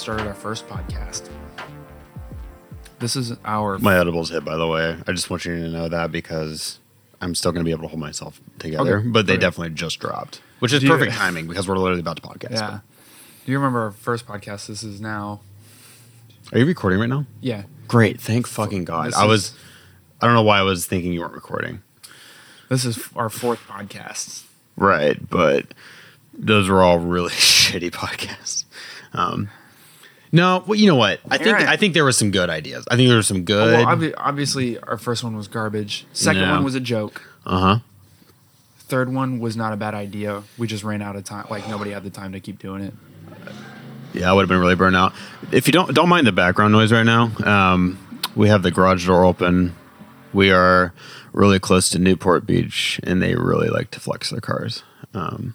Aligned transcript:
started 0.00 0.26
our 0.26 0.34
first 0.34 0.66
podcast. 0.68 1.28
This 2.98 3.16
is 3.16 3.32
our 3.44 3.78
My 3.78 3.98
edibles 3.98 4.30
hit, 4.30 4.44
by 4.44 4.56
the 4.56 4.66
way. 4.66 4.96
I 5.06 5.12
just 5.12 5.30
want 5.30 5.44
you 5.44 5.56
to 5.56 5.68
know 5.68 5.88
that 5.88 6.12
because 6.12 6.78
I'm 7.20 7.34
still 7.34 7.52
going 7.52 7.60
to 7.64 7.68
be 7.68 7.70
able 7.72 7.82
to 7.82 7.88
hold 7.88 8.00
myself 8.00 8.40
together. 8.58 8.98
Okay. 8.98 9.08
But 9.08 9.26
they 9.26 9.34
Okay. 9.34 9.40
definitely 9.40 9.74
just 9.74 9.98
dropped, 10.00 10.40
which 10.58 10.72
is 10.72 10.80
Do 10.80 10.86
you- 10.86 10.92
perfect 10.92 11.12
timing 11.12 11.46
because 11.46 11.66
we're 11.68 11.76
literally 11.78 12.00
about 12.00 12.16
to 12.16 12.22
podcast. 12.22 12.52
yeah. 12.52 12.80
Do 13.46 13.52
you 13.52 13.58
remember 13.58 13.80
our 13.82 13.90
first 13.90 14.26
podcast? 14.26 14.66
This 14.66 14.82
is 14.82 15.00
now 15.00 15.40
Are 16.52 16.58
you 16.58 16.66
recording 16.66 16.98
right 17.00 17.08
now? 17.08 17.26
yeah. 17.40 17.62
Great. 17.88 18.20
Thank 18.20 18.46
fucking 18.46 18.84
God. 18.84 19.08
This 19.08 19.16
I 19.16 19.24
is- 19.24 19.28
was, 19.28 19.52
I 20.20 20.26
don't 20.26 20.34
know 20.34 20.42
why 20.42 20.58
I 20.58 20.62
was 20.62 20.86
thinking 20.86 21.12
you 21.12 21.20
weren't 21.20 21.34
recording. 21.34 21.82
This 22.68 22.84
is 22.84 22.98
our 23.16 23.28
fourth 23.28 23.60
podcast. 23.66 24.44
Right. 24.76 25.28
But 25.28 25.66
those 26.32 26.68
were 26.68 26.82
all 26.82 26.98
really 27.00 27.30
shitty 27.32 27.90
podcasts. 27.90 28.64
Um, 29.12 29.48
no, 30.32 30.62
well, 30.66 30.78
you 30.78 30.86
know 30.86 30.96
what? 30.96 31.20
I 31.30 31.38
think 31.38 31.56
I 31.56 31.76
think 31.76 31.94
there 31.94 32.04
were 32.04 32.12
some 32.12 32.30
good 32.30 32.50
ideas. 32.50 32.84
I 32.90 32.96
think 32.96 33.08
there 33.08 33.16
were 33.16 33.22
some 33.22 33.44
good. 33.44 33.72
Well, 33.78 33.86
obvi- 33.86 34.14
obviously, 34.16 34.78
our 34.78 34.96
first 34.98 35.24
one 35.24 35.36
was 35.36 35.48
garbage. 35.48 36.06
Second 36.12 36.42
Yeah. 36.42 36.52
one 36.52 36.64
was 36.64 36.74
a 36.74 36.80
joke. 36.80 37.22
uh 37.46 37.58
huh. 37.60 37.78
Third 38.80 39.12
one 39.12 39.38
was 39.38 39.56
not 39.56 39.72
a 39.72 39.76
bad 39.76 39.94
idea. 39.94 40.42
We 40.58 40.66
just 40.66 40.82
ran 40.82 41.00
out 41.02 41.14
of 41.16 41.24
time. 41.24 41.46
Like 41.50 41.68
nobody 41.68 41.92
had 41.92 42.02
the 42.02 42.10
time 42.10 42.32
to 42.32 42.40
keep 42.40 42.58
doing 42.58 42.82
it. 42.82 42.94
Yeah, 44.12 44.28
I 44.30 44.32
would 44.32 44.42
have 44.42 44.48
been 44.48 44.58
really 44.58 44.74
burned 44.74 44.96
out. 44.96 45.12
If 45.52 45.68
you 45.68 45.72
don't 45.72 45.94
don't 45.94 46.08
mind 46.08 46.26
the 46.26 46.32
background 46.32 46.72
noise 46.72 46.90
right 46.92 47.04
now, 47.06 47.30
um, 47.44 47.98
we 48.34 48.48
have 48.48 48.62
the 48.62 48.70
garage 48.72 49.06
door 49.06 49.24
open. 49.24 49.76
We 50.32 50.50
are 50.50 50.92
really 51.32 51.60
close 51.60 51.88
to 51.90 51.98
Newport 52.00 52.46
Beach, 52.46 53.00
and 53.04 53.22
they 53.22 53.34
really 53.36 53.68
like 53.68 53.90
to 53.92 54.00
flex 54.00 54.30
their 54.30 54.40
cars. 54.40 54.82
Um, 55.14 55.54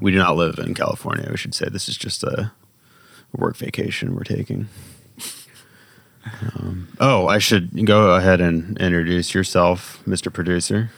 we 0.00 0.10
do 0.10 0.18
not 0.18 0.36
live 0.36 0.58
in 0.58 0.72
California. 0.74 1.28
We 1.30 1.36
should 1.36 1.54
say 1.54 1.68
this 1.68 1.88
is 1.88 1.96
just 1.98 2.24
a 2.24 2.52
work 3.36 3.56
vacation 3.56 4.14
we're 4.14 4.24
taking. 4.24 4.68
Um, 6.42 6.88
oh, 6.98 7.28
I 7.28 7.38
should 7.38 7.86
go 7.86 8.14
ahead 8.14 8.40
and 8.40 8.76
introduce 8.78 9.32
yourself, 9.32 10.02
Mr. 10.06 10.32
Producer. 10.32 10.90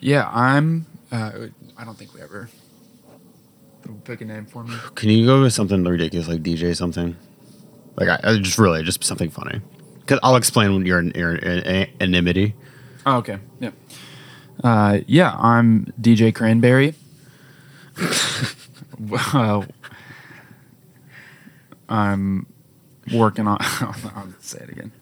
Yeah, 0.00 0.28
I'm. 0.30 0.86
Uh, 1.10 1.48
I 1.78 1.84
don't 1.84 1.96
think 1.96 2.12
we 2.14 2.20
ever 2.20 2.48
pick 4.06 4.20
a 4.20 4.24
name 4.24 4.46
for 4.46 4.64
me. 4.64 4.74
Can 4.94 5.10
you 5.10 5.26
go 5.26 5.42
with 5.42 5.52
something 5.52 5.82
ridiculous 5.84 6.28
like 6.28 6.42
DJ 6.42 6.76
something? 6.76 7.16
Like 7.96 8.08
I, 8.08 8.30
I 8.30 8.38
just 8.38 8.58
really 8.58 8.82
just 8.82 9.02
something 9.04 9.30
funny. 9.30 9.60
Cause 10.06 10.20
I'll 10.22 10.36
explain 10.36 10.72
when 10.72 10.86
you're 10.86 11.00
in, 11.00 11.10
your 11.10 11.36
anonymity. 11.44 12.54
Oh, 13.04 13.16
okay. 13.16 13.38
Yeah. 13.58 13.70
Uh, 14.62 15.00
yeah, 15.06 15.34
I'm 15.36 15.92
DJ 16.00 16.34
Cranberry. 16.34 16.94
well, 18.98 19.66
I'm 21.88 22.46
working 23.12 23.46
on. 23.46 23.58
I'll 23.60 24.32
say 24.40 24.58
it 24.58 24.70
again. 24.70 24.92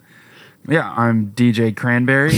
Yeah, 0.69 0.93
I'm 0.97 1.33
DJ 1.33 1.77
Cranberry. 1.77 2.33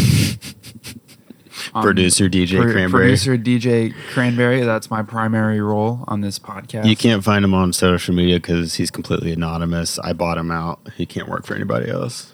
I'm 1.74 1.82
Producer 1.84 2.28
DJ 2.28 2.60
pro- 2.60 2.72
Cranberry. 2.72 3.04
Producer 3.04 3.36
DJ 3.38 3.94
Cranberry. 4.12 4.62
That's 4.62 4.90
my 4.90 5.02
primary 5.02 5.60
role 5.60 6.04
on 6.08 6.20
this 6.20 6.38
podcast. 6.38 6.86
You 6.88 6.96
can't 6.96 7.22
find 7.22 7.44
him 7.44 7.54
on 7.54 7.72
social 7.72 8.14
media 8.14 8.36
because 8.36 8.74
he's 8.74 8.90
completely 8.90 9.32
anonymous. 9.32 9.98
I 10.00 10.12
bought 10.12 10.38
him 10.38 10.50
out. 10.50 10.80
He 10.96 11.06
can't 11.06 11.28
work 11.28 11.46
for 11.46 11.54
anybody 11.54 11.88
else. 11.88 12.32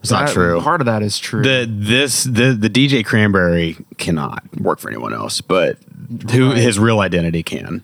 It's 0.00 0.10
not 0.10 0.30
true. 0.30 0.60
Part 0.62 0.80
of 0.80 0.86
that 0.86 1.02
is 1.02 1.18
true. 1.18 1.42
the 1.42 1.66
this 1.70 2.24
the 2.24 2.56
the 2.58 2.70
DJ 2.70 3.04
Cranberry 3.04 3.76
cannot 3.98 4.42
work 4.58 4.78
for 4.78 4.88
anyone 4.88 5.12
else, 5.12 5.42
but 5.42 5.76
who 6.30 6.52
his 6.52 6.78
real 6.78 7.00
identity 7.00 7.42
can. 7.42 7.82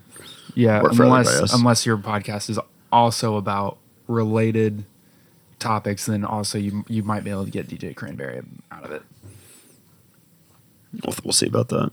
Yeah, 0.54 0.82
unless 0.82 1.52
unless 1.52 1.84
your 1.84 1.98
podcast 1.98 2.48
is 2.48 2.58
also 2.92 3.36
about 3.36 3.78
related 4.08 4.84
topics, 5.58 6.06
then 6.06 6.24
also 6.24 6.58
you 6.58 6.84
you 6.88 7.02
might 7.02 7.24
be 7.24 7.30
able 7.30 7.44
to 7.44 7.50
get 7.50 7.68
DJ 7.68 7.94
Cranberry 7.94 8.42
out 8.70 8.84
of 8.84 8.92
it. 8.92 9.02
We'll, 11.04 11.14
we'll 11.24 11.32
see 11.32 11.46
about 11.46 11.68
that. 11.68 11.90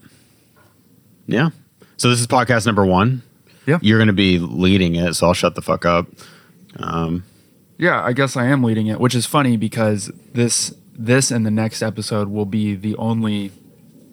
Yeah. 1.27 1.49
So 1.97 2.09
this 2.09 2.19
is 2.19 2.27
podcast 2.27 2.65
number 2.65 2.85
one. 2.85 3.21
Yeah. 3.65 3.79
You're 3.81 3.97
going 3.97 4.07
to 4.07 4.13
be 4.13 4.39
leading 4.39 4.95
it, 4.95 5.13
so 5.13 5.27
I'll 5.27 5.33
shut 5.33 5.55
the 5.55 5.61
fuck 5.61 5.85
up. 5.85 6.07
Um, 6.77 7.23
Yeah, 7.77 8.03
I 8.03 8.13
guess 8.13 8.35
I 8.35 8.45
am 8.45 8.63
leading 8.63 8.87
it, 8.87 8.99
which 8.99 9.15
is 9.15 9.25
funny 9.25 9.57
because 9.57 10.11
this 10.33 10.73
this 10.95 11.31
and 11.31 11.45
the 11.45 11.51
next 11.51 11.81
episode 11.81 12.27
will 12.27 12.45
be 12.45 12.75
the 12.75 12.95
only 12.97 13.51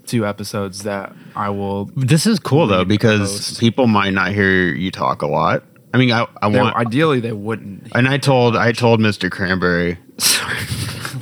two 0.07 0.27
episodes 0.27 0.83
that 0.85 1.13
I 1.37 1.51
will. 1.51 1.87
This 1.97 2.27
is 2.27 2.39
cool 2.39 2.67
though 2.67 2.85
because 2.85 3.59
people 3.59 3.87
might 3.87 4.13
not 4.13 4.33
hear 4.33 4.73
you 4.73 4.91
talk 4.91 5.23
a 5.23 5.27
lot. 5.27 5.65
I 5.93 5.99
mean, 5.99 6.13
I, 6.13 6.27
I 6.41 6.47
want, 6.47 6.77
ideally, 6.77 7.21
they 7.21 7.33
wouldn't, 7.33 7.89
and 7.95 8.07
I 8.07 8.17
told 8.19 8.57
I 8.57 8.73
told 8.73 9.01
Mr. 9.01 9.31
Cranberry, 9.31 9.99
sorry, 10.19 10.57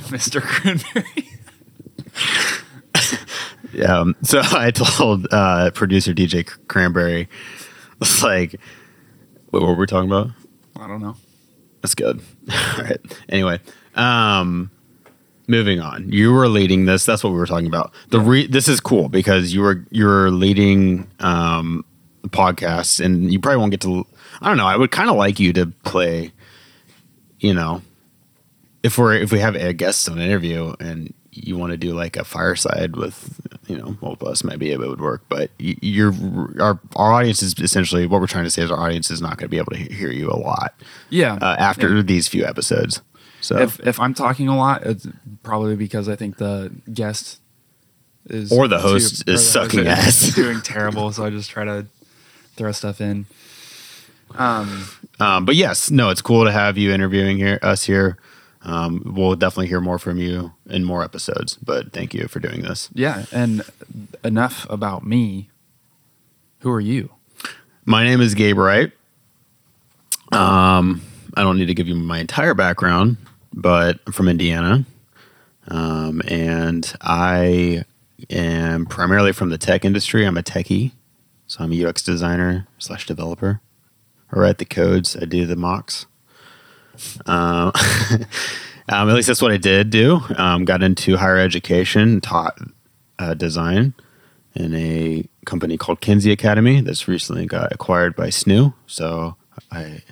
Mr. 0.09 0.41
Cranberry. 0.41 1.29
yeah. 3.73 3.99
um, 3.99 4.15
So 4.23 4.41
I 4.43 4.71
told 4.71 5.27
uh, 5.31 5.71
producer 5.71 6.13
DJ 6.13 6.45
Cranberry, 6.67 7.27
it's 8.01 8.21
like, 8.23 8.59
what 9.49 9.63
were 9.63 9.73
we 9.73 9.85
talking 9.85 10.09
about? 10.09 10.29
I 10.79 10.87
don't 10.87 11.01
know. 11.01 11.15
That's 11.81 11.95
good. 11.95 12.21
All 12.51 12.83
right. 12.83 12.99
Anyway, 13.29 13.59
um, 13.95 14.69
moving 15.47 15.79
on. 15.79 16.11
You 16.11 16.33
were 16.33 16.47
leading 16.47 16.85
this. 16.85 17.05
That's 17.05 17.23
what 17.23 17.31
we 17.31 17.39
were 17.39 17.45
talking 17.47 17.67
about. 17.67 17.93
The 18.09 18.19
re- 18.19 18.47
this 18.47 18.67
is 18.67 18.79
cool 18.79 19.09
because 19.09 19.53
you 19.53 19.61
were 19.61 19.85
you're 19.89 20.29
leading 20.31 21.07
um, 21.19 21.85
the 22.21 22.29
podcast, 22.29 23.03
and 23.03 23.31
you 23.31 23.39
probably 23.39 23.57
won't 23.57 23.71
get 23.71 23.81
to. 23.81 24.05
I 24.41 24.47
don't 24.47 24.57
know. 24.57 24.65
I 24.67 24.75
would 24.77 24.91
kind 24.91 25.09
of 25.09 25.15
like 25.15 25.39
you 25.39 25.53
to 25.53 25.67
play. 25.83 26.31
You 27.39 27.53
know, 27.53 27.81
if 28.83 28.97
we're 28.97 29.13
if 29.15 29.31
we 29.31 29.39
have 29.39 29.55
a 29.55 29.73
guest 29.73 30.09
on 30.09 30.17
an 30.17 30.23
interview 30.25 30.73
and 30.79 31.13
you 31.31 31.57
want 31.57 31.71
to 31.71 31.77
do 31.77 31.93
like 31.93 32.17
a 32.17 32.23
fireside 32.25 32.95
with 32.97 33.39
you 33.67 33.77
know 33.77 33.91
both 34.01 34.21
of 34.21 34.27
us 34.27 34.43
maybe 34.43 34.71
it 34.71 34.79
would 34.79 34.99
work 34.99 35.21
but 35.29 35.51
y- 35.59 35.75
you're 35.79 36.11
our 36.59 36.79
our 36.95 37.13
audience 37.13 37.41
is 37.43 37.53
essentially 37.59 38.07
what 38.07 38.19
we're 38.19 38.25
trying 38.27 38.43
to 38.43 38.49
say 38.49 38.63
is 38.63 38.71
our 38.71 38.79
audience 38.79 39.09
is 39.11 39.21
not 39.21 39.37
going 39.37 39.45
to 39.45 39.47
be 39.47 39.57
able 39.57 39.71
to 39.71 39.77
hear 39.77 40.09
you 40.11 40.29
a 40.29 40.35
lot 40.35 40.73
Yeah. 41.11 41.35
uh, 41.35 41.55
after 41.59 42.01
these 42.03 42.27
few 42.27 42.43
episodes. 42.45 43.01
So 43.41 43.57
if 43.59 43.79
if 43.87 43.99
I'm 44.01 44.13
talking 44.13 44.49
a 44.49 44.57
lot, 44.57 44.85
it's 44.85 45.07
probably 45.43 45.75
because 45.77 46.09
I 46.09 46.15
think 46.17 46.37
the 46.37 46.71
guest 46.91 47.39
is 48.25 48.51
Or 48.51 48.67
the 48.67 48.79
host 48.79 49.23
or 49.29 49.33
is 49.33 49.47
sucking 49.49 49.81
is 49.81 49.87
ass. 49.87 50.35
doing 50.35 50.59
terrible. 50.61 51.11
So 51.13 51.23
I 51.23 51.29
just 51.29 51.49
try 51.51 51.63
to 51.63 51.85
throw 52.57 52.71
stuff 52.73 52.99
in. 52.99 53.27
Um, 54.37 54.89
um, 55.19 55.45
but 55.45 55.55
yes, 55.55 55.91
no, 55.91 56.09
it's 56.09 56.21
cool 56.21 56.45
to 56.45 56.51
have 56.51 56.77
you 56.77 56.91
interviewing 56.91 57.37
here 57.37 57.59
us 57.61 57.83
here. 57.83 58.17
Um, 58.61 59.13
we'll 59.15 59.35
definitely 59.35 59.67
hear 59.67 59.79
more 59.81 59.99
from 59.99 60.17
you 60.17 60.51
in 60.69 60.83
more 60.83 61.03
episodes. 61.03 61.55
But 61.55 61.93
thank 61.93 62.13
you 62.13 62.27
for 62.27 62.39
doing 62.39 62.61
this. 62.61 62.89
yeah, 62.93 63.25
and 63.31 63.63
enough 64.23 64.67
about 64.69 65.05
me. 65.05 65.49
Who 66.59 66.71
are 66.71 66.81
you? 66.81 67.11
My 67.85 68.03
name 68.03 68.19
is 68.21 68.33
Gabe 68.35 68.57
Wright. 68.57 68.91
Um, 70.31 71.01
I 71.35 71.41
don't 71.41 71.57
need 71.57 71.67
to 71.67 71.73
give 71.73 71.87
you 71.87 71.95
my 71.95 72.19
entire 72.19 72.53
background, 72.53 73.17
but 73.53 73.99
I'm 74.05 74.13
from 74.13 74.27
Indiana. 74.27 74.85
Um, 75.69 76.21
and 76.27 76.91
I 77.01 77.83
am 78.29 78.85
primarily 78.85 79.31
from 79.31 79.49
the 79.49 79.57
tech 79.57 79.85
industry. 79.85 80.25
I'm 80.25 80.37
a 80.37 80.43
techie. 80.43 80.91
So 81.47 81.63
I'm 81.63 81.71
a 81.71 81.85
UX 81.85 82.03
designer 82.03 82.67
slash 82.77 83.05
developer. 83.07 83.61
I 84.31 84.39
write 84.39 84.57
the 84.57 84.65
codes, 84.65 85.15
I 85.15 85.25
do 85.25 85.45
the 85.45 85.55
mocks. 85.55 86.05
Um, 87.25 87.71
um, 88.89 89.09
at 89.09 89.15
least 89.15 89.27
that's 89.27 89.41
what 89.41 89.51
I 89.51 89.57
did 89.57 89.89
do. 89.89 90.21
Um, 90.37 90.65
got 90.65 90.83
into 90.83 91.17
higher 91.17 91.37
education, 91.37 92.21
taught 92.21 92.57
uh, 93.17 93.33
design 93.33 93.93
in 94.55 94.73
a 94.73 95.25
company 95.45 95.77
called 95.77 96.01
Kenzie 96.01 96.31
Academy 96.31 96.81
that's 96.81 97.07
recently 97.07 97.45
got 97.45 97.71
acquired 97.71 98.15
by 98.15 98.27
SNU. 98.27 98.73
So 98.87 99.35
I 99.71 100.03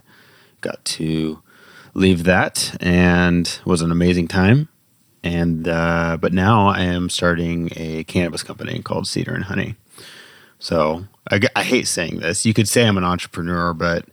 got 0.62 0.84
to 0.86 1.42
leave 1.94 2.24
that 2.24 2.75
and 2.80 3.60
was 3.66 3.81
an 3.81 3.92
amazing 3.92 4.28
time. 4.28 4.70
And 5.24 5.68
uh, 5.68 6.18
but 6.22 6.31
now 6.31 6.68
I 6.68 6.81
am 6.81 7.10
starting 7.10 7.70
a 7.75 8.04
cannabis 8.06 8.44
company 8.44 8.81
called 8.81 9.08
Cedar 9.08 9.34
and 9.34 9.46
Honey. 9.46 9.75
So 10.59 11.06
I 11.56 11.63
hate 11.63 11.88
saying 11.88 12.19
this. 12.19 12.45
You 12.45 12.54
could 12.54 12.68
say 12.68 12.88
I'm 12.88 12.98
an 12.98 13.04
entrepreneur, 13.04 13.74
but 13.74 14.06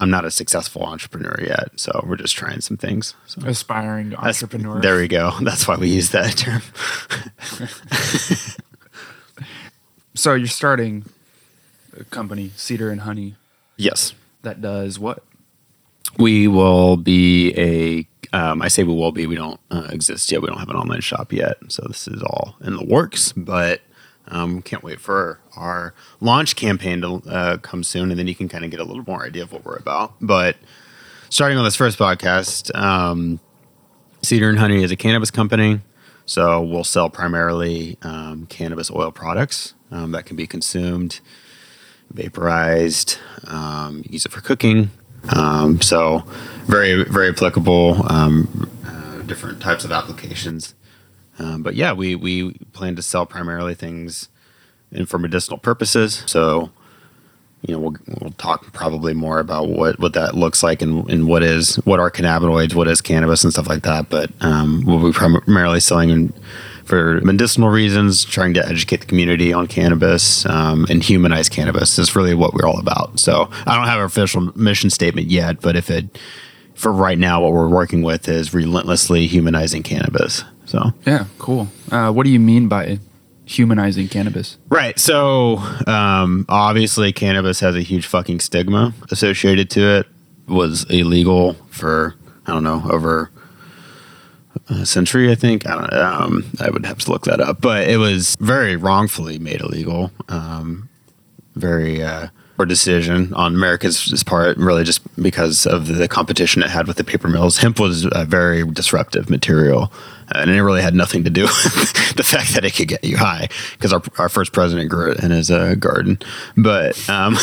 I'm 0.00 0.10
not 0.10 0.24
a 0.24 0.30
successful 0.30 0.84
entrepreneur 0.84 1.36
yet. 1.42 1.70
So 1.76 2.04
we're 2.06 2.16
just 2.16 2.36
trying 2.36 2.60
some 2.60 2.76
things. 2.76 3.14
So 3.26 3.40
Aspiring 3.46 4.14
entrepreneur. 4.14 4.80
There 4.80 4.96
we 4.96 5.08
go. 5.08 5.32
That's 5.42 5.66
why 5.66 5.76
we 5.76 5.88
use 5.88 6.10
that 6.10 6.36
term. 6.36 6.62
So 10.18 10.34
you're 10.34 10.48
starting 10.48 11.04
a 11.96 12.02
company, 12.02 12.50
Cedar 12.56 12.90
and 12.90 13.02
Honey, 13.02 13.36
yes. 13.76 14.14
that 14.42 14.60
does 14.60 14.98
what? 14.98 15.22
We 16.18 16.48
will 16.48 16.96
be 16.96 17.54
a. 17.56 18.36
Um, 18.36 18.60
I 18.60 18.66
say 18.66 18.82
we 18.82 18.94
will 18.94 19.12
be. 19.12 19.28
We 19.28 19.36
don't 19.36 19.60
uh, 19.70 19.86
exist 19.90 20.32
yet. 20.32 20.42
We 20.42 20.48
don't 20.48 20.58
have 20.58 20.70
an 20.70 20.76
online 20.76 21.02
shop 21.02 21.32
yet. 21.32 21.58
So 21.68 21.84
this 21.86 22.08
is 22.08 22.20
all 22.20 22.56
in 22.62 22.74
the 22.74 22.84
works. 22.84 23.32
But 23.32 23.80
um, 24.28 24.62
can't 24.62 24.82
wait 24.82 25.00
for 25.00 25.40
our 25.56 25.94
launch 26.20 26.56
campaign 26.56 27.00
to 27.00 27.22
uh, 27.28 27.56
come 27.58 27.82
soon, 27.82 28.10
and 28.10 28.18
then 28.18 28.28
you 28.28 28.34
can 28.34 28.48
kind 28.48 28.64
of 28.64 28.70
get 28.70 28.80
a 28.80 28.84
little 28.84 29.04
more 29.06 29.24
idea 29.24 29.42
of 29.42 29.52
what 29.52 29.64
we're 29.64 29.76
about. 29.76 30.14
But 30.20 30.56
starting 31.30 31.58
on 31.58 31.64
this 31.64 31.76
first 31.76 31.98
podcast, 31.98 32.74
um, 32.74 33.40
Cedar 34.22 34.48
and 34.48 34.58
Honey 34.58 34.82
is 34.82 34.90
a 34.90 34.96
cannabis 34.96 35.30
company. 35.30 35.80
So 36.26 36.60
we'll 36.60 36.84
sell 36.84 37.08
primarily 37.08 37.96
um, 38.02 38.46
cannabis 38.46 38.90
oil 38.90 39.10
products 39.10 39.72
um, 39.90 40.12
that 40.12 40.26
can 40.26 40.36
be 40.36 40.46
consumed, 40.46 41.20
vaporized, 42.12 43.16
um, 43.46 44.04
use 44.08 44.26
it 44.26 44.32
for 44.32 44.42
cooking. 44.42 44.90
Um, 45.34 45.80
so 45.80 46.24
very, 46.66 47.02
very 47.04 47.30
applicable, 47.30 48.02
uh, 48.06 49.22
different 49.22 49.60
types 49.62 49.84
of 49.84 49.92
applications. 49.92 50.74
Um, 51.38 51.62
but 51.62 51.74
yeah, 51.74 51.92
we, 51.92 52.14
we 52.14 52.54
plan 52.72 52.96
to 52.96 53.02
sell 53.02 53.26
primarily 53.26 53.74
things 53.74 54.28
in, 54.90 55.06
for 55.06 55.18
medicinal 55.18 55.58
purposes. 55.58 56.24
So 56.26 56.70
you 57.62 57.74
know, 57.74 57.80
we'll, 57.80 57.96
we'll 58.20 58.30
talk 58.32 58.72
probably 58.72 59.14
more 59.14 59.40
about 59.40 59.68
what, 59.68 59.98
what 59.98 60.12
that 60.12 60.34
looks 60.34 60.62
like 60.62 60.80
and, 60.80 61.08
and 61.10 61.26
what 61.26 61.42
is 61.42 61.76
what 61.76 61.98
are 61.98 62.10
cannabinoids, 62.10 62.74
what 62.74 62.86
is 62.86 63.00
cannabis, 63.00 63.42
and 63.42 63.52
stuff 63.52 63.68
like 63.68 63.82
that. 63.82 64.08
But 64.08 64.30
um, 64.40 64.84
we'll 64.86 65.04
be 65.04 65.12
primarily 65.12 65.80
selling 65.80 66.10
in, 66.10 66.32
for 66.84 67.20
medicinal 67.20 67.68
reasons, 67.68 68.24
trying 68.24 68.54
to 68.54 68.66
educate 68.66 69.00
the 69.00 69.06
community 69.06 69.52
on 69.52 69.66
cannabis 69.66 70.46
um, 70.46 70.86
and 70.88 71.02
humanize 71.02 71.48
cannabis 71.48 71.98
is 71.98 72.14
really 72.14 72.34
what 72.34 72.54
we're 72.54 72.66
all 72.66 72.78
about. 72.78 73.18
So 73.18 73.50
I 73.66 73.76
don't 73.76 73.86
have 73.86 73.98
an 73.98 74.04
official 74.04 74.56
mission 74.56 74.88
statement 74.88 75.26
yet, 75.26 75.60
but 75.60 75.76
if 75.76 75.90
it 75.90 76.18
for 76.74 76.92
right 76.92 77.18
now, 77.18 77.42
what 77.42 77.52
we're 77.52 77.68
working 77.68 78.02
with 78.02 78.28
is 78.28 78.54
relentlessly 78.54 79.26
humanizing 79.26 79.82
cannabis. 79.82 80.44
So 80.68 80.92
yeah, 81.04 81.24
cool. 81.38 81.68
Uh, 81.90 82.12
what 82.12 82.24
do 82.24 82.30
you 82.30 82.38
mean 82.40 82.68
by 82.68 82.98
humanizing 83.48 84.08
cannabis. 84.08 84.58
Right. 84.68 84.98
So, 84.98 85.56
um, 85.86 86.44
obviously, 86.48 87.12
cannabis 87.12 87.60
has 87.60 87.74
a 87.74 87.80
huge 87.80 88.06
fucking 88.06 88.40
stigma 88.40 88.92
associated 89.10 89.70
to 89.70 89.98
it. 89.98 90.06
Was 90.46 90.84
illegal 90.84 91.54
for 91.70 92.14
I 92.46 92.52
don't 92.52 92.64
know 92.64 92.82
over 92.90 93.30
a 94.70 94.86
century. 94.86 95.30
I 95.30 95.34
think 95.34 95.68
I 95.68 95.74
don't. 95.74 95.92
Um, 95.92 96.50
I 96.60 96.70
would 96.70 96.86
have 96.86 96.98
to 97.00 97.10
look 97.10 97.24
that 97.24 97.40
up, 97.40 97.60
but 97.60 97.88
it 97.88 97.98
was 97.98 98.34
very 98.40 98.76
wrongfully 98.76 99.38
made 99.38 99.60
illegal. 99.60 100.10
Um, 100.28 100.88
very. 101.54 102.02
Uh, 102.02 102.28
or 102.58 102.66
decision 102.66 103.32
on 103.34 103.54
America's 103.54 104.22
part, 104.24 104.56
really 104.58 104.84
just 104.84 105.00
because 105.20 105.66
of 105.66 105.86
the 105.86 106.08
competition 106.08 106.62
it 106.62 106.70
had 106.70 106.86
with 106.86 106.96
the 106.96 107.04
paper 107.04 107.28
mills. 107.28 107.58
Hemp 107.58 107.78
was 107.78 108.06
a 108.12 108.24
very 108.24 108.64
disruptive 108.64 109.30
material, 109.30 109.92
and 110.34 110.50
it 110.50 110.62
really 110.62 110.82
had 110.82 110.94
nothing 110.94 111.24
to 111.24 111.30
do 111.30 111.42
with 111.76 112.16
the 112.16 112.24
fact 112.24 112.54
that 112.54 112.64
it 112.64 112.74
could 112.74 112.88
get 112.88 113.04
you 113.04 113.16
high 113.16 113.48
because 113.72 113.92
our, 113.92 114.02
our 114.18 114.28
first 114.28 114.52
president 114.52 114.90
grew 114.90 115.12
it 115.12 115.22
in 115.22 115.30
his 115.30 115.50
uh, 115.50 115.74
garden. 115.76 116.18
But 116.56 117.08
um, 117.08 117.36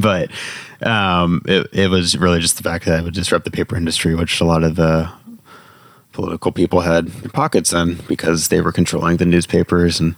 but 0.00 0.30
um, 0.82 1.42
it, 1.46 1.68
it 1.72 1.90
was 1.90 2.16
really 2.16 2.40
just 2.40 2.56
the 2.56 2.62
fact 2.62 2.84
that 2.84 3.00
it 3.00 3.02
would 3.02 3.14
disrupt 3.14 3.44
the 3.44 3.50
paper 3.50 3.76
industry, 3.76 4.14
which 4.14 4.40
a 4.40 4.44
lot 4.44 4.62
of 4.62 4.76
the 4.76 5.10
political 6.12 6.52
people 6.52 6.82
had 6.82 7.10
pockets 7.32 7.72
in 7.72 7.96
because 8.08 8.48
they 8.48 8.60
were 8.60 8.72
controlling 8.72 9.16
the 9.16 9.24
newspapers 9.24 9.98
and 9.98 10.14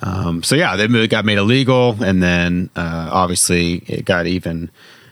um, 0.00 0.42
so 0.42 0.54
yeah, 0.54 0.76
they 0.76 1.06
got 1.06 1.24
made 1.24 1.38
illegal, 1.38 2.02
and 2.02 2.22
then 2.22 2.70
uh, 2.76 3.10
obviously 3.12 3.76
it 3.86 4.04
got 4.04 4.26
even 4.26 4.70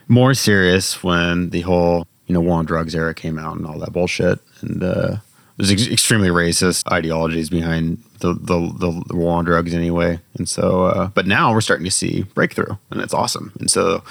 more 0.09 0.35
serious 0.35 1.03
when 1.03 1.50
the 1.50 1.61
whole 1.61 2.06
you 2.27 2.35
know 2.35 2.41
war 2.41 2.59
on 2.59 2.65
drugs 2.65 2.94
era 2.94 3.15
came 3.15 3.38
out 3.38 3.56
and 3.56 3.67
all 3.67 3.79
that 3.79 3.93
bullshit, 3.93 4.38
and 4.62 4.82
uh, 4.82 5.17
there's 5.56 5.71
ex- 5.71 5.87
extremely 5.87 6.29
racist 6.29 6.91
ideologies 6.91 7.50
behind 7.50 8.03
the, 8.21 8.35
the, 8.35 9.05
the 9.09 9.17
war 9.17 9.37
on 9.37 9.44
drugs 9.44 9.75
anyway, 9.75 10.19
and 10.38 10.49
so 10.49 10.85
uh, 10.85 11.09
but 11.09 11.27
now 11.27 11.53
we're 11.53 11.61
starting 11.61 11.85
to 11.85 11.91
see 11.91 12.23
breakthrough, 12.35 12.77
and 12.91 13.03
it's 13.03 13.15
awesome, 13.15 13.53
and 13.61 13.71
so 13.71 14.03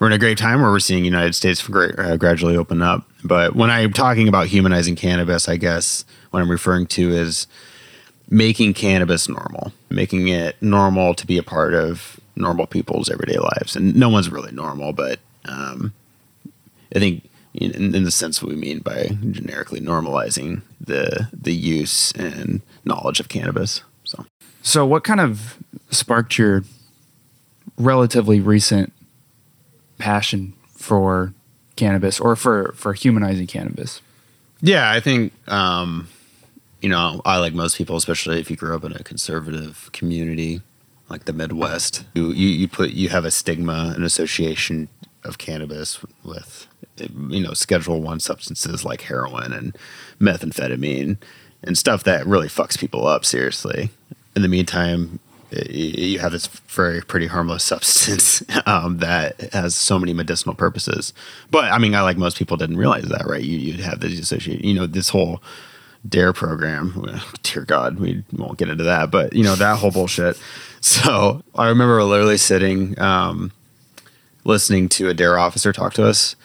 we're 0.00 0.08
in 0.08 0.12
a 0.12 0.18
great 0.18 0.38
time 0.38 0.60
where 0.60 0.70
we're 0.70 0.80
seeing 0.80 1.04
United 1.04 1.34
States 1.34 1.68
uh, 1.70 2.16
gradually 2.16 2.56
open 2.56 2.82
up. 2.82 3.08
But 3.24 3.54
when 3.54 3.70
I'm 3.70 3.92
talking 3.92 4.28
about 4.28 4.46
humanizing 4.46 4.96
cannabis, 4.96 5.48
I 5.48 5.56
guess 5.56 6.04
what 6.30 6.40
I'm 6.40 6.50
referring 6.50 6.86
to 6.88 7.10
is 7.10 7.46
making 8.30 8.74
cannabis 8.74 9.28
normal, 9.28 9.72
making 9.90 10.28
it 10.28 10.60
normal 10.60 11.14
to 11.14 11.26
be 11.26 11.38
a 11.38 11.42
part 11.42 11.74
of 11.74 12.20
normal 12.36 12.66
people's 12.66 13.10
everyday 13.10 13.38
lives. 13.38 13.74
And 13.74 13.96
no 13.96 14.08
one's 14.08 14.30
really 14.30 14.52
normal, 14.52 14.92
but 14.92 15.18
um, 15.46 15.92
I 16.94 16.98
think 16.98 17.28
in, 17.54 17.94
in, 17.94 18.04
the 18.04 18.10
sense 18.10 18.42
we 18.42 18.54
mean 18.54 18.80
by 18.80 19.08
generically 19.30 19.80
normalizing 19.80 20.62
the 20.80 21.28
the 21.32 21.54
use 21.54 22.12
and 22.12 22.60
knowledge 22.84 23.20
of 23.20 23.28
cannabis. 23.28 23.82
So, 24.04 24.26
so 24.62 24.86
what 24.86 25.04
kind 25.04 25.20
of 25.20 25.58
sparked 25.90 26.38
your 26.38 26.64
relatively 27.76 28.40
recent 28.40 28.92
passion 29.98 30.52
for 30.68 31.32
cannabis 31.76 32.20
or 32.20 32.36
for 32.36 32.72
for 32.76 32.92
humanizing 32.92 33.46
cannabis? 33.46 34.02
Yeah, 34.60 34.90
I 34.90 35.00
think 35.00 35.32
um, 35.48 36.08
you 36.80 36.88
know, 36.88 37.20
I 37.24 37.38
like 37.38 37.54
most 37.54 37.76
people, 37.76 37.96
especially 37.96 38.40
if 38.40 38.50
you 38.50 38.56
grew 38.56 38.74
up 38.74 38.84
in 38.84 38.92
a 38.92 39.02
conservative 39.02 39.90
community 39.92 40.62
like 41.08 41.24
the 41.24 41.32
Midwest, 41.32 42.04
you 42.14 42.32
you, 42.32 42.48
you 42.48 42.68
put 42.68 42.90
you 42.90 43.08
have 43.08 43.24
a 43.24 43.30
stigma, 43.30 43.94
an 43.96 44.04
association 44.04 44.88
of 45.24 45.38
cannabis 45.38 46.00
with 46.22 46.66
you 46.96 47.42
know 47.42 47.54
Schedule 47.54 48.02
One 48.02 48.20
substances 48.20 48.84
like 48.84 49.02
heroin 49.02 49.52
and 49.52 49.76
methamphetamine 50.20 51.16
and 51.62 51.78
stuff 51.78 52.04
that 52.04 52.26
really 52.26 52.48
fucks 52.48 52.78
people 52.78 53.06
up 53.06 53.24
seriously. 53.24 53.90
In 54.36 54.42
the 54.42 54.48
meantime, 54.48 55.18
you 55.50 56.18
have 56.18 56.32
this 56.32 56.46
very 56.46 57.00
pretty 57.00 57.26
harmless 57.26 57.64
substance 57.64 58.42
um, 58.66 58.98
that 58.98 59.52
has 59.52 59.74
so 59.74 59.98
many 59.98 60.12
medicinal 60.12 60.54
purposes. 60.54 61.12
But 61.50 61.72
I 61.72 61.78
mean, 61.78 61.94
I 61.94 62.02
like 62.02 62.18
most 62.18 62.36
people 62.36 62.56
didn't 62.56 62.76
realize 62.76 63.08
that, 63.08 63.26
right? 63.26 63.42
You 63.42 63.56
you 63.58 63.82
have 63.82 64.00
this 64.00 64.18
association, 64.18 64.62
you 64.62 64.74
know, 64.74 64.86
this 64.86 65.08
whole 65.08 65.42
dare 66.06 66.32
program 66.32 67.20
dear 67.42 67.64
god 67.64 67.98
we 67.98 68.22
won't 68.32 68.58
get 68.58 68.68
into 68.68 68.84
that 68.84 69.10
but 69.10 69.32
you 69.32 69.42
know 69.42 69.54
that 69.56 69.78
whole 69.78 69.90
bullshit 69.90 70.40
so 70.80 71.42
i 71.54 71.68
remember 71.68 72.02
literally 72.02 72.36
sitting 72.36 72.98
um, 73.00 73.52
listening 74.44 74.88
to 74.88 75.08
a 75.08 75.14
dare 75.14 75.38
officer 75.38 75.72
talk 75.72 75.94
to 75.94 76.04
us 76.04 76.36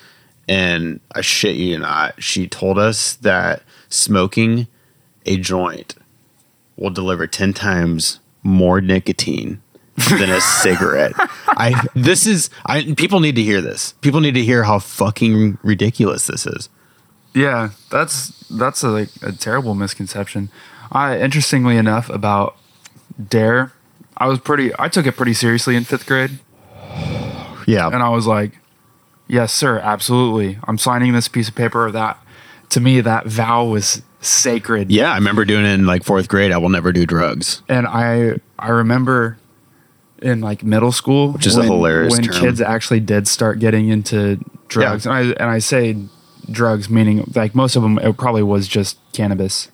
and 0.47 0.99
i 1.13 1.21
shit 1.21 1.55
you 1.55 1.77
not 1.77 2.21
she 2.21 2.47
told 2.47 2.77
us 2.77 3.15
that 3.15 3.61
smoking 3.89 4.67
a 5.25 5.37
joint 5.37 5.95
will 6.75 6.89
deliver 6.89 7.27
10 7.27 7.53
times 7.53 8.19
more 8.43 8.81
nicotine 8.81 9.61
than 10.09 10.29
a 10.29 10.41
cigarette. 10.61 11.13
I 11.47 11.87
this 11.95 12.25
is 12.25 12.49
I 12.65 12.93
people 12.97 13.19
need 13.19 13.35
to 13.35 13.43
hear 13.43 13.61
this. 13.61 13.93
People 14.01 14.19
need 14.21 14.33
to 14.33 14.43
hear 14.43 14.63
how 14.63 14.79
fucking 14.79 15.57
ridiculous 15.63 16.27
this 16.27 16.45
is. 16.45 16.69
Yeah, 17.33 17.71
that's 17.89 18.29
that's 18.49 18.83
a, 18.83 18.89
like 18.89 19.09
a 19.21 19.31
terrible 19.31 19.75
misconception. 19.75 20.49
I 20.91 21.19
interestingly 21.19 21.77
enough 21.77 22.09
about 22.09 22.55
Dare, 23.29 23.73
I 24.17 24.27
was 24.27 24.39
pretty. 24.39 24.71
I 24.77 24.87
took 24.89 25.05
it 25.05 25.15
pretty 25.15 25.33
seriously 25.33 25.75
in 25.75 25.83
fifth 25.83 26.05
grade. 26.05 26.39
Yeah, 27.67 27.87
and 27.87 28.03
I 28.03 28.09
was 28.09 28.27
like, 28.27 28.59
"Yes, 29.27 29.53
sir, 29.53 29.79
absolutely. 29.79 30.59
I'm 30.65 30.77
signing 30.77 31.13
this 31.13 31.27
piece 31.27 31.47
of 31.47 31.55
paper." 31.55 31.91
That 31.91 32.17
to 32.69 32.79
me, 32.79 33.01
that 33.01 33.27
vow 33.27 33.65
was 33.65 34.01
sacred. 34.21 34.91
Yeah, 34.91 35.11
I 35.11 35.15
remember 35.15 35.45
doing 35.45 35.65
it 35.65 35.73
in 35.73 35.85
like 35.85 36.03
fourth 36.03 36.27
grade. 36.27 36.51
I 36.51 36.57
will 36.57 36.69
never 36.69 36.91
do 36.91 37.05
drugs. 37.05 37.61
And 37.67 37.87
I 37.87 38.39
I 38.59 38.69
remember 38.69 39.37
in 40.21 40.41
like 40.41 40.63
middle 40.63 40.91
school, 40.91 41.31
which 41.31 41.47
is 41.47 41.57
when, 41.57 41.67
a 41.67 41.71
hilarious 41.71 42.13
when 42.13 42.23
term. 42.23 42.41
kids 42.41 42.61
actually 42.61 42.99
did 42.99 43.27
start 43.27 43.59
getting 43.59 43.89
into 43.89 44.39
drugs, 44.67 45.05
yeah. 45.05 45.17
and 45.17 45.29
I 45.29 45.43
and 45.43 45.49
I 45.49 45.59
say 45.59 45.97
drugs, 46.51 46.89
meaning 46.89 47.31
like 47.35 47.55
most 47.55 47.75
of 47.75 47.83
them, 47.83 47.99
it 47.99 48.17
probably 48.17 48.43
was 48.43 48.67
just 48.67 48.97
cannabis 49.13 49.69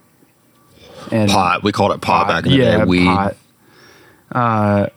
and 1.11 1.31
pot. 1.31 1.63
We 1.63 1.71
called 1.71 1.91
it 1.91 2.01
pot, 2.01 2.25
pot 2.25 2.27
back 2.27 2.45
in 2.45 2.51
the 2.51 2.57
yeah, 2.57 2.77
day. 2.77 2.85
Weed. 2.85 3.05
Pot. 3.05 3.37
Uh, 4.31 4.87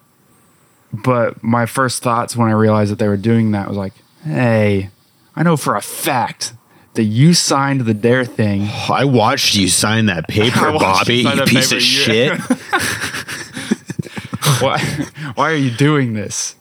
but 0.93 1.43
my 1.43 1.67
first 1.67 2.03
thoughts 2.03 2.37
when 2.37 2.49
I 2.49 2.53
realized 2.53 2.93
that 2.93 2.99
they 2.99 3.09
were 3.09 3.17
doing 3.17 3.53
that 3.53 3.69
was 3.69 3.77
like, 3.77 3.95
hey, 4.25 4.91
I 5.35 5.43
know 5.43 5.57
for 5.57 5.75
a 5.75 5.81
fact 5.81 6.55
that 6.95 7.05
you 7.05 7.33
signed 7.33 7.83
the 7.83 7.95
dare 7.95 8.25
thing. 8.25 8.63
I 8.91 9.05
watched 9.05 9.55
you 9.55 9.69
sign 9.69 10.07
that 10.07 10.29
paper, 10.29 10.73
Bobby. 10.73 11.17
You, 11.17 11.31
you 11.31 11.45
piece 11.45 11.69
paper. 11.69 11.79
of 11.79 11.83
shit. 11.83 12.41
why? 14.61 14.79
Why 15.35 15.51
are 15.51 15.57
you 15.57 15.71
doing 15.71 16.15
this? 16.15 16.57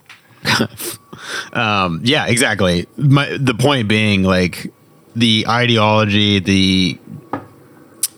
um, 1.54 2.02
yeah, 2.04 2.28
exactly. 2.28 2.88
My 2.98 3.38
the 3.38 3.54
point 3.54 3.88
being, 3.88 4.24
like, 4.24 4.72
the 5.16 5.46
ideology, 5.48 6.40
the 6.40 7.00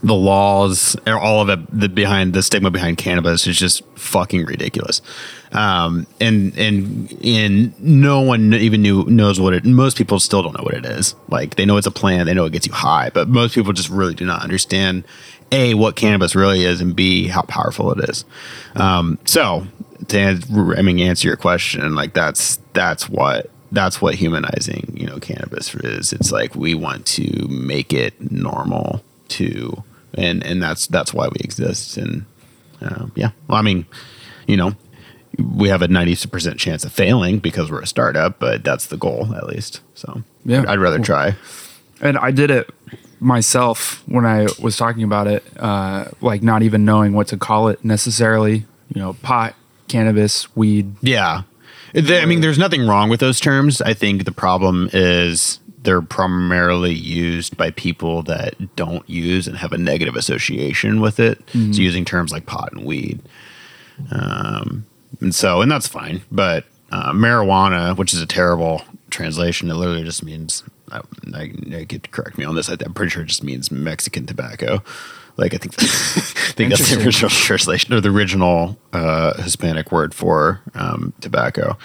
the 0.04 0.14
laws, 0.14 0.98
all 1.08 1.42
of 1.42 1.50
it, 1.50 1.80
the 1.80 1.88
behind 1.88 2.34
the 2.34 2.44
stigma 2.44 2.70
behind 2.70 2.98
cannabis 2.98 3.48
is 3.48 3.58
just 3.58 3.84
fucking 3.96 4.46
ridiculous. 4.46 5.02
Um, 5.54 6.08
and 6.20 6.58
and 6.58 7.12
and 7.24 7.82
no 7.82 8.20
one 8.22 8.54
even 8.54 8.82
knew 8.82 9.06
knows 9.06 9.40
what 9.40 9.54
it. 9.54 9.64
Most 9.66 9.98
people 9.98 10.20
still 10.20 10.44
don't 10.44 10.58
know 10.58 10.64
what 10.64 10.74
it 10.74 10.86
is. 10.86 11.16
Like 11.30 11.56
they 11.56 11.66
know 11.66 11.78
it's 11.78 11.88
a 11.88 11.92
plant, 11.92 12.26
they 12.26 12.34
know 12.34 12.46
it 12.46 12.52
gets 12.52 12.68
you 12.68 12.74
high, 12.74 13.12
but 13.14 13.30
most 13.30 13.56
people 13.56 13.72
just 13.72 13.90
really 13.90 14.14
do 14.14 14.26
not 14.26 14.44
understand 14.44 15.06
a 15.54 15.74
what 15.74 15.96
cannabis 15.96 16.36
really 16.36 16.66
is, 16.66 16.82
and 16.82 16.96
b 16.96 17.28
how 17.28 17.44
powerful 17.44 17.92
it 17.94 18.10
is. 18.10 18.26
Um, 18.76 19.20
so 19.24 19.66
to 20.10 20.76
I 20.78 20.82
mean 20.82 21.00
answer 21.00 21.30
your 21.30 21.38
question, 21.38 21.96
like 21.96 22.14
that's 22.14 22.58
that's 22.74 23.08
what 23.08 23.50
that's 23.74 24.01
what 24.01 24.15
humanizing 24.15 24.94
you 24.96 25.08
know 25.08 25.20
cannabis 25.20 25.74
is. 25.75 26.13
It's 26.13 26.32
like 26.32 26.56
we 26.56 26.74
want 26.75 27.06
to 27.08 27.48
make 27.50 27.92
it 27.92 28.32
normal 28.32 29.03
to, 29.30 29.84
and 30.13 30.46
and 30.46 30.62
that's 30.62 30.88
that's 30.88 31.13
why 31.13 31.27
we 31.27 31.38
exist. 31.42 31.98
And 31.98 32.25
uh, 32.82 33.08
yeah, 33.15 33.32
well, 33.48 33.58
I 33.58 33.62
mean, 33.62 33.86
you 34.48 34.56
know, 34.56 34.75
we 35.38 35.70
have 35.70 35.82
a 35.82 35.88
ninety 35.88 36.15
percent 36.27 36.60
chance 36.60 36.86
of 36.86 36.94
failing 36.94 37.39
because 37.39 37.72
we're 37.72 37.82
a 37.82 37.88
startup, 37.88 38.39
but 38.39 38.63
that's 38.63 38.86
the 38.86 38.98
goal 38.98 39.34
at 39.36 39.48
least. 39.48 39.82
So 39.96 40.24
Yeah. 40.46 40.63
I'd 40.68 40.80
rather 40.80 41.00
try. 41.00 41.36
And 42.01 42.18
I 42.18 42.32
did 42.32 42.51
it 42.51 42.70
myself 43.20 44.03
when 44.08 44.25
I 44.25 44.48
was 44.62 44.75
talking 44.77 45.03
about 45.03 45.27
it, 45.27 45.44
uh, 45.58 46.06
like 46.22 46.44
not 46.44 46.62
even 46.62 46.86
knowing 46.86 47.13
what 47.13 47.27
to 47.30 47.38
call 47.38 47.70
it 47.70 47.84
necessarily. 47.84 48.65
You 48.94 49.01
know, 49.01 49.13
pot, 49.13 49.56
cannabis, 49.88 50.53
weed. 50.56 50.96
Yeah. 51.01 51.44
I 51.96 52.26
mean, 52.26 52.42
there's 52.42 52.58
nothing 52.58 52.88
wrong 52.88 53.10
with 53.10 53.20
those 53.20 53.40
terms. 53.40 53.82
I 53.82 53.94
think 53.94 54.26
the 54.26 54.32
problem 54.32 54.90
is 54.94 55.60
they're 55.84 56.02
primarily 56.02 56.94
used 56.94 57.58
by 57.58 57.70
people 57.72 58.24
that 58.24 58.76
don't 58.76 59.08
use 59.10 59.48
and 59.48 59.58
have 59.58 59.74
a 59.74 59.78
negative 59.78 60.16
association 60.16 61.02
with 61.02 61.20
it. 61.20 61.42
So 61.74 61.82
using 61.82 62.06
terms 62.06 62.32
like 62.32 62.46
pot 62.46 62.72
and 62.72 62.86
weed. 62.86 63.20
Um, 64.12 64.86
and 65.20 65.36
so, 65.36 65.62
and 65.62 65.72
that's 65.72 65.88
fine. 65.88 66.22
But 66.32 66.66
uh, 66.92 67.12
marijuana, 67.12 67.96
which 67.98 68.14
is 68.14 68.22
a 68.22 68.26
terrible 68.26 68.82
translation, 69.10 69.70
it 69.70 69.76
literally 69.76 70.04
just 70.04 70.24
means, 70.24 70.64
I, 70.92 71.02
I, 71.36 71.52
I 71.76 71.86
could 71.86 72.12
correct 72.12 72.38
me 72.38 72.46
on 72.46 72.56
this, 72.56 72.70
I, 72.70 72.78
I'm 72.84 72.94
pretty 72.94 73.12
sure 73.12 73.24
it 73.24 73.28
just 73.28 73.44
means 73.44 73.70
Mexican 73.70 74.26
tobacco. 74.26 74.82
Like 75.38 75.54
I 75.54 75.58
think, 75.58 75.74
I 75.80 76.52
think 76.54 76.70
that's 76.70 76.90
the 76.90 77.04
original 77.04 77.30
translation 77.30 77.94
or 77.94 78.02
the 78.02 78.10
original 78.10 78.78
uh, 78.92 79.42
Hispanic 79.42 79.92
word 79.92 80.13
for 80.13 80.62
um, 80.75 81.13
tobacco. 81.22 81.78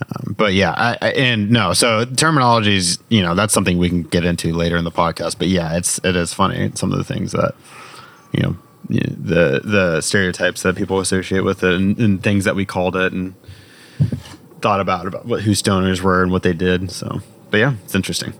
Um, 0.00 0.34
but 0.36 0.52
yeah, 0.52 0.72
I, 0.76 0.98
I, 1.00 1.10
and 1.12 1.50
no, 1.50 1.72
so 1.72 2.04
terminologies, 2.04 3.00
you 3.08 3.22
know, 3.22 3.34
that's 3.34 3.54
something 3.54 3.78
we 3.78 3.88
can 3.88 4.02
get 4.02 4.24
into 4.24 4.52
later 4.52 4.76
in 4.76 4.84
the 4.84 4.90
podcast. 4.90 5.38
But 5.38 5.48
yeah, 5.48 5.76
it's 5.76 5.98
it 6.04 6.16
is 6.16 6.34
funny 6.34 6.70
some 6.74 6.92
of 6.92 6.98
the 6.98 7.04
things 7.04 7.32
that 7.32 7.54
you 8.32 8.42
know 8.42 8.56
the 8.88 9.60
the 9.64 10.00
stereotypes 10.00 10.62
that 10.62 10.76
people 10.76 11.00
associate 11.00 11.44
with 11.44 11.64
it 11.64 11.74
and, 11.74 11.98
and 11.98 12.22
things 12.22 12.44
that 12.44 12.54
we 12.54 12.64
called 12.64 12.94
it 12.94 13.12
and 13.12 13.34
thought 14.60 14.80
about 14.80 15.06
about 15.06 15.26
what 15.26 15.42
who 15.42 15.52
stoners 15.52 16.00
were 16.00 16.22
and 16.22 16.30
what 16.30 16.42
they 16.42 16.52
did. 16.52 16.90
So, 16.90 17.20
but 17.50 17.58
yeah, 17.58 17.74
it's 17.84 17.94
interesting. 17.94 18.34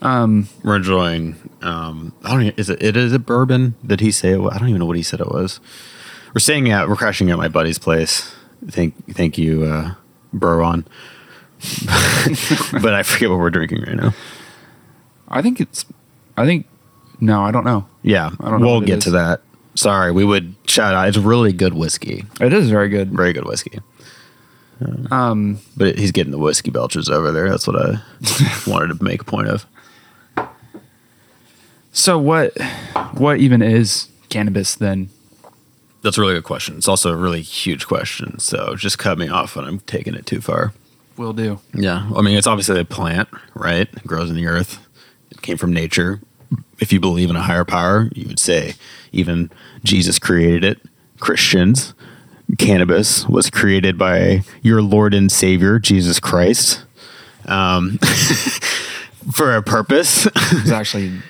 Um, 0.00 0.48
We're 0.62 0.76
enjoying. 0.76 1.36
Um, 1.62 2.12
I 2.22 2.30
don't. 2.32 2.42
Even, 2.42 2.54
is 2.58 2.70
it? 2.70 2.82
It 2.82 2.96
is 2.96 3.12
a 3.12 3.18
bourbon. 3.18 3.74
Did 3.84 4.00
he 4.00 4.10
say? 4.10 4.30
It, 4.32 4.40
I 4.40 4.58
don't 4.58 4.68
even 4.68 4.80
know 4.80 4.86
what 4.86 4.96
he 4.96 5.02
said 5.02 5.20
it 5.20 5.28
was. 5.28 5.60
We're 6.34 6.40
staying 6.40 6.70
at. 6.70 6.88
We're 6.88 6.96
crashing 6.96 7.30
at 7.30 7.38
my 7.38 7.48
buddy's 7.48 7.78
place. 7.78 8.34
Thank, 8.68 8.94
thank 9.14 9.38
you, 9.38 9.64
uh, 9.64 9.94
Burwan. 10.32 10.84
but 12.82 12.94
I 12.94 13.02
forget 13.02 13.30
what 13.30 13.38
we're 13.38 13.50
drinking 13.50 13.82
right 13.82 13.96
now. 13.96 14.14
I 15.28 15.42
think 15.42 15.60
it's. 15.60 15.84
I 16.36 16.44
think. 16.44 16.66
No, 17.20 17.42
I 17.42 17.50
don't 17.50 17.64
know. 17.64 17.86
Yeah, 18.02 18.30
I 18.40 18.50
don't 18.50 18.60
know 18.60 18.66
we'll 18.66 18.80
get 18.80 19.00
to 19.02 19.10
that. 19.12 19.42
Sorry, 19.74 20.12
we 20.12 20.24
would 20.24 20.54
shout 20.66 20.94
out. 20.94 21.08
It's 21.08 21.16
really 21.16 21.52
good 21.52 21.74
whiskey. 21.74 22.24
It 22.40 22.52
is 22.52 22.70
very 22.70 22.88
good. 22.88 23.10
Very 23.12 23.32
good 23.32 23.44
whiskey. 23.44 23.80
Um, 25.10 25.58
But 25.76 25.98
he's 25.98 26.12
getting 26.12 26.30
the 26.30 26.38
whiskey 26.38 26.70
belchers 26.70 27.10
over 27.10 27.32
there. 27.32 27.48
That's 27.50 27.66
what 27.66 27.76
I 27.76 28.00
wanted 28.70 28.96
to 28.96 29.04
make 29.04 29.22
a 29.22 29.24
point 29.24 29.48
of. 29.48 29.66
So 31.98 32.16
what? 32.16 32.56
What 33.14 33.38
even 33.38 33.60
is 33.60 34.08
cannabis 34.28 34.76
then? 34.76 35.10
That's 36.02 36.16
a 36.16 36.20
really 36.20 36.34
good 36.34 36.44
question. 36.44 36.76
It's 36.76 36.86
also 36.86 37.12
a 37.12 37.16
really 37.16 37.42
huge 37.42 37.88
question. 37.88 38.38
So 38.38 38.76
just 38.76 38.98
cut 38.98 39.18
me 39.18 39.28
off 39.28 39.56
when 39.56 39.64
I'm 39.64 39.80
taking 39.80 40.14
it 40.14 40.24
too 40.24 40.40
far. 40.40 40.72
Will 41.16 41.32
do. 41.32 41.58
Yeah. 41.74 42.08
I 42.14 42.22
mean, 42.22 42.38
it's 42.38 42.46
obviously 42.46 42.78
a 42.78 42.84
plant, 42.84 43.28
right? 43.54 43.88
It 43.92 44.06
grows 44.06 44.30
in 44.30 44.36
the 44.36 44.46
earth. 44.46 44.78
It 45.32 45.42
came 45.42 45.56
from 45.56 45.72
nature. 45.72 46.20
If 46.78 46.92
you 46.92 47.00
believe 47.00 47.30
in 47.30 47.36
a 47.36 47.42
higher 47.42 47.64
power, 47.64 48.08
you 48.14 48.28
would 48.28 48.38
say 48.38 48.74
even 49.10 49.50
Jesus 49.82 50.20
created 50.20 50.62
it. 50.62 50.80
Christians, 51.18 51.94
cannabis 52.58 53.26
was 53.26 53.50
created 53.50 53.98
by 53.98 54.42
your 54.62 54.82
Lord 54.82 55.14
and 55.14 55.32
Savior, 55.32 55.80
Jesus 55.80 56.20
Christ, 56.20 56.84
um, 57.46 57.98
for 59.32 59.56
a 59.56 59.62
purpose. 59.64 60.26
It's 60.26 60.70
actually 60.70 61.20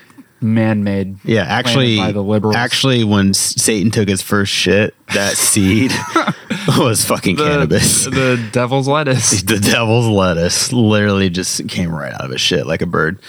man-made. 0.41 1.17
Yeah, 1.23 1.43
actually, 1.43 1.97
by 1.97 2.11
the 2.11 2.23
liberals. 2.23 2.55
actually, 2.55 3.03
when 3.03 3.33
Satan 3.33 3.91
took 3.91 4.07
his 4.07 4.21
first 4.21 4.51
shit, 4.51 4.95
that 5.13 5.33
seed 5.37 5.91
was 6.77 7.03
fucking 7.05 7.35
the, 7.35 7.43
cannabis. 7.43 8.05
the 8.05 8.49
devil's 8.51 8.87
lettuce. 8.87 9.41
the 9.43 9.59
devil's 9.59 10.07
lettuce 10.07 10.71
literally 10.71 11.29
just 11.29 11.67
came 11.67 11.93
right 11.93 12.13
out 12.13 12.25
of 12.25 12.31
his 12.31 12.41
shit 12.41 12.65
like 12.65 12.81
a 12.81 12.87
bird. 12.87 13.19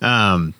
Um, 0.00 0.54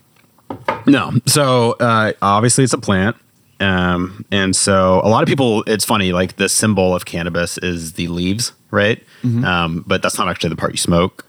no, 0.87 1.13
so 1.27 1.73
uh, 1.73 2.13
obviously 2.21 2.65
it's 2.65 2.73
a 2.73 2.79
plant. 2.79 3.17
Um, 3.61 4.25
and 4.31 4.55
so 4.55 5.01
a 5.03 5.09
lot 5.09 5.23
of 5.23 5.29
people, 5.29 5.65
it's 5.67 5.85
funny, 5.85 6.13
like 6.13 6.37
the 6.37 6.49
symbol 6.49 6.95
of 6.95 7.05
cannabis 7.05 7.59
is 7.59 7.95
the 7.95 8.07
leaves, 8.07 8.53
right? 8.71 9.03
Um, 9.25 9.85
but 9.87 10.01
that's 10.01 10.17
not 10.17 10.29
actually 10.29 10.51
the 10.51 10.57
part 10.57 10.73
you 10.73 10.79
smoke. 10.79 11.28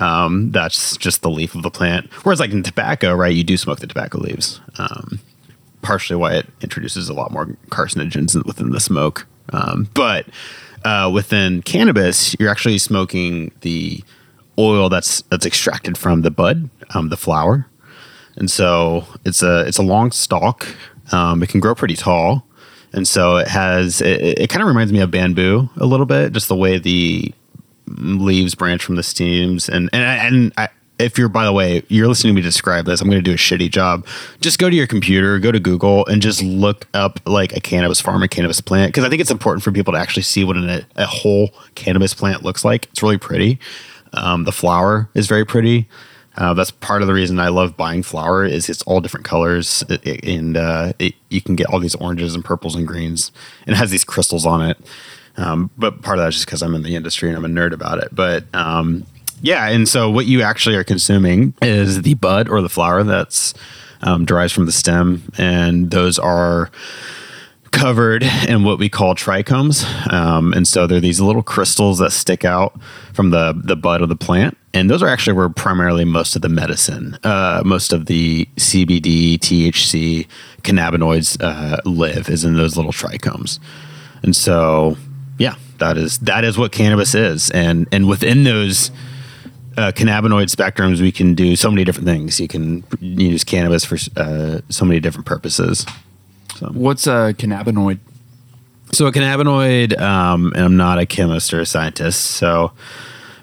Um, 0.00 0.50
that's 0.50 0.96
just 0.96 1.22
the 1.22 1.30
leaf 1.30 1.54
of 1.54 1.62
the 1.62 1.70
plant. 1.70 2.12
Whereas, 2.22 2.40
like 2.40 2.50
in 2.50 2.62
tobacco, 2.62 3.14
right, 3.14 3.34
you 3.34 3.44
do 3.44 3.56
smoke 3.56 3.80
the 3.80 3.86
tobacco 3.86 4.18
leaves. 4.18 4.60
Um, 4.78 5.20
partially 5.82 6.16
why 6.16 6.34
it 6.34 6.46
introduces 6.60 7.08
a 7.08 7.14
lot 7.14 7.30
more 7.30 7.46
carcinogens 7.70 8.44
within 8.44 8.70
the 8.70 8.80
smoke. 8.80 9.26
Um, 9.52 9.88
but 9.94 10.26
uh, 10.84 11.10
within 11.12 11.62
cannabis, 11.62 12.34
you're 12.38 12.50
actually 12.50 12.78
smoking 12.78 13.52
the 13.60 14.02
oil 14.58 14.88
that's 14.88 15.22
that's 15.22 15.46
extracted 15.46 15.96
from 15.96 16.22
the 16.22 16.30
bud, 16.30 16.68
um, 16.94 17.08
the 17.08 17.16
flower, 17.16 17.66
and 18.36 18.50
so 18.50 19.04
it's 19.24 19.42
a 19.42 19.66
it's 19.66 19.78
a 19.78 19.82
long 19.82 20.10
stalk. 20.10 20.66
Um, 21.12 21.42
it 21.42 21.48
can 21.48 21.60
grow 21.60 21.74
pretty 21.74 21.94
tall, 21.94 22.44
and 22.92 23.06
so 23.06 23.36
it 23.36 23.48
has 23.48 24.00
it, 24.00 24.38
it 24.38 24.50
kind 24.50 24.62
of 24.62 24.68
reminds 24.68 24.92
me 24.92 25.00
of 25.00 25.10
bamboo 25.10 25.68
a 25.76 25.86
little 25.86 26.06
bit, 26.06 26.32
just 26.32 26.48
the 26.48 26.56
way 26.56 26.78
the 26.78 27.32
leaves 27.86 28.54
branch 28.54 28.84
from 28.84 28.96
the 28.96 29.02
stems 29.02 29.68
and 29.68 29.88
and 29.92 30.02
and 30.34 30.52
I, 30.56 30.68
if 30.98 31.18
you're 31.18 31.28
by 31.28 31.44
the 31.44 31.52
way 31.52 31.82
you're 31.88 32.08
listening 32.08 32.34
to 32.34 32.36
me 32.36 32.42
describe 32.42 32.86
this 32.86 33.00
i'm 33.00 33.08
going 33.08 33.22
to 33.22 33.22
do 33.22 33.34
a 33.34 33.36
shitty 33.36 33.70
job. 33.70 34.06
Just 34.40 34.58
go 34.58 34.68
to 34.70 34.74
your 34.74 34.86
computer 34.86 35.38
go 35.38 35.52
to 35.52 35.60
google 35.60 36.06
and 36.06 36.22
just 36.22 36.42
look 36.42 36.86
up 36.94 37.20
like 37.26 37.56
a 37.56 37.60
cannabis 37.60 38.00
farm 38.00 38.22
a 38.22 38.28
cannabis 38.28 38.60
plant 38.60 38.92
because 38.92 39.04
i 39.04 39.08
think 39.08 39.20
it's 39.20 39.30
important 39.30 39.62
for 39.62 39.72
people 39.72 39.92
to 39.92 39.98
actually 39.98 40.22
see 40.22 40.44
what 40.44 40.56
an, 40.56 40.84
a 40.96 41.06
whole 41.06 41.50
cannabis 41.74 42.14
plant 42.14 42.42
looks 42.42 42.64
like. 42.64 42.86
It's 42.86 43.02
really 43.02 43.18
pretty. 43.18 43.58
Um, 44.12 44.44
the 44.44 44.52
flower 44.52 45.08
is 45.14 45.26
very 45.26 45.44
pretty. 45.44 45.88
Uh, 46.36 46.52
that's 46.52 46.70
part 46.70 47.00
of 47.00 47.08
the 47.08 47.14
reason 47.14 47.38
I 47.38 47.48
love 47.48 47.76
buying 47.76 48.02
flower 48.02 48.44
is 48.44 48.68
it's 48.68 48.82
all 48.82 49.00
different 49.00 49.24
colors. 49.24 49.82
And 50.22 50.56
uh, 50.56 50.92
it, 50.98 51.14
you 51.30 51.40
can 51.40 51.56
get 51.56 51.66
all 51.68 51.80
these 51.80 51.94
oranges 51.94 52.34
and 52.34 52.44
purples 52.44 52.74
and 52.74 52.86
greens. 52.86 53.32
And 53.66 53.74
it 53.74 53.78
has 53.78 53.90
these 53.90 54.04
crystals 54.04 54.44
on 54.44 54.62
it. 54.62 54.76
Um, 55.36 55.70
but 55.76 56.02
part 56.02 56.18
of 56.18 56.24
that 56.24 56.28
is 56.28 56.34
just 56.36 56.46
because 56.46 56.62
I'm 56.62 56.74
in 56.74 56.82
the 56.82 56.96
industry 56.96 57.28
and 57.28 57.36
I'm 57.36 57.44
a 57.44 57.48
nerd 57.48 57.72
about 57.72 57.98
it. 57.98 58.08
But 58.12 58.44
um, 58.54 59.04
yeah, 59.42 59.68
and 59.68 59.88
so 59.88 60.10
what 60.10 60.26
you 60.26 60.42
actually 60.42 60.76
are 60.76 60.84
consuming 60.84 61.54
is 61.62 62.02
the 62.02 62.14
bud 62.14 62.48
or 62.48 62.62
the 62.62 62.68
flower 62.68 63.02
that's 63.02 63.54
um, 64.02 64.24
derives 64.24 64.52
from 64.52 64.66
the 64.66 64.72
stem, 64.72 65.22
and 65.38 65.90
those 65.90 66.18
are 66.18 66.70
covered 67.76 68.22
in 68.48 68.64
what 68.64 68.78
we 68.78 68.88
call 68.88 69.14
trichomes. 69.14 69.84
Um, 70.10 70.54
and 70.54 70.66
so 70.66 70.86
they're 70.86 71.00
these 71.00 71.20
little 71.20 71.42
crystals 71.42 71.98
that 71.98 72.10
stick 72.10 72.44
out 72.44 72.80
from 73.12 73.30
the, 73.30 73.52
the 73.54 73.76
bud 73.76 74.00
of 74.00 74.08
the 74.08 74.16
plant. 74.16 74.56
And 74.72 74.88
those 74.88 75.02
are 75.02 75.08
actually 75.08 75.34
where 75.34 75.50
primarily 75.50 76.04
most 76.04 76.36
of 76.36 76.42
the 76.42 76.48
medicine, 76.48 77.18
uh, 77.22 77.62
most 77.66 77.92
of 77.92 78.06
the 78.06 78.46
CBD, 78.56 79.38
THC, 79.38 80.26
cannabinoids 80.62 81.36
uh, 81.42 81.80
live 81.84 82.30
is 82.30 82.44
in 82.44 82.56
those 82.56 82.76
little 82.76 82.92
trichomes. 82.92 83.58
And 84.22 84.34
so, 84.34 84.96
yeah, 85.38 85.56
that 85.78 85.96
is 85.96 86.18
that 86.18 86.44
is 86.44 86.56
what 86.56 86.72
cannabis 86.72 87.14
is. 87.14 87.50
And 87.50 87.86
and 87.92 88.08
within 88.08 88.44
those 88.44 88.90
uh, 89.76 89.92
cannabinoid 89.92 90.54
spectrums, 90.54 91.00
we 91.00 91.12
can 91.12 91.34
do 91.34 91.56
so 91.56 91.70
many 91.70 91.84
different 91.84 92.06
things. 92.06 92.40
You 92.40 92.48
can 92.48 92.84
use 93.00 93.44
cannabis 93.44 93.84
for 93.84 93.98
uh, 94.16 94.60
so 94.68 94.84
many 94.84 95.00
different 95.00 95.26
purposes. 95.26 95.84
What's 96.60 97.06
a 97.06 97.34
cannabinoid? 97.36 97.98
So 98.92 99.06
a 99.06 99.12
cannabinoid, 99.12 100.00
um, 100.00 100.52
and 100.54 100.64
I'm 100.64 100.76
not 100.76 100.98
a 100.98 101.06
chemist 101.06 101.52
or 101.52 101.60
a 101.60 101.66
scientist, 101.66 102.22
so 102.22 102.72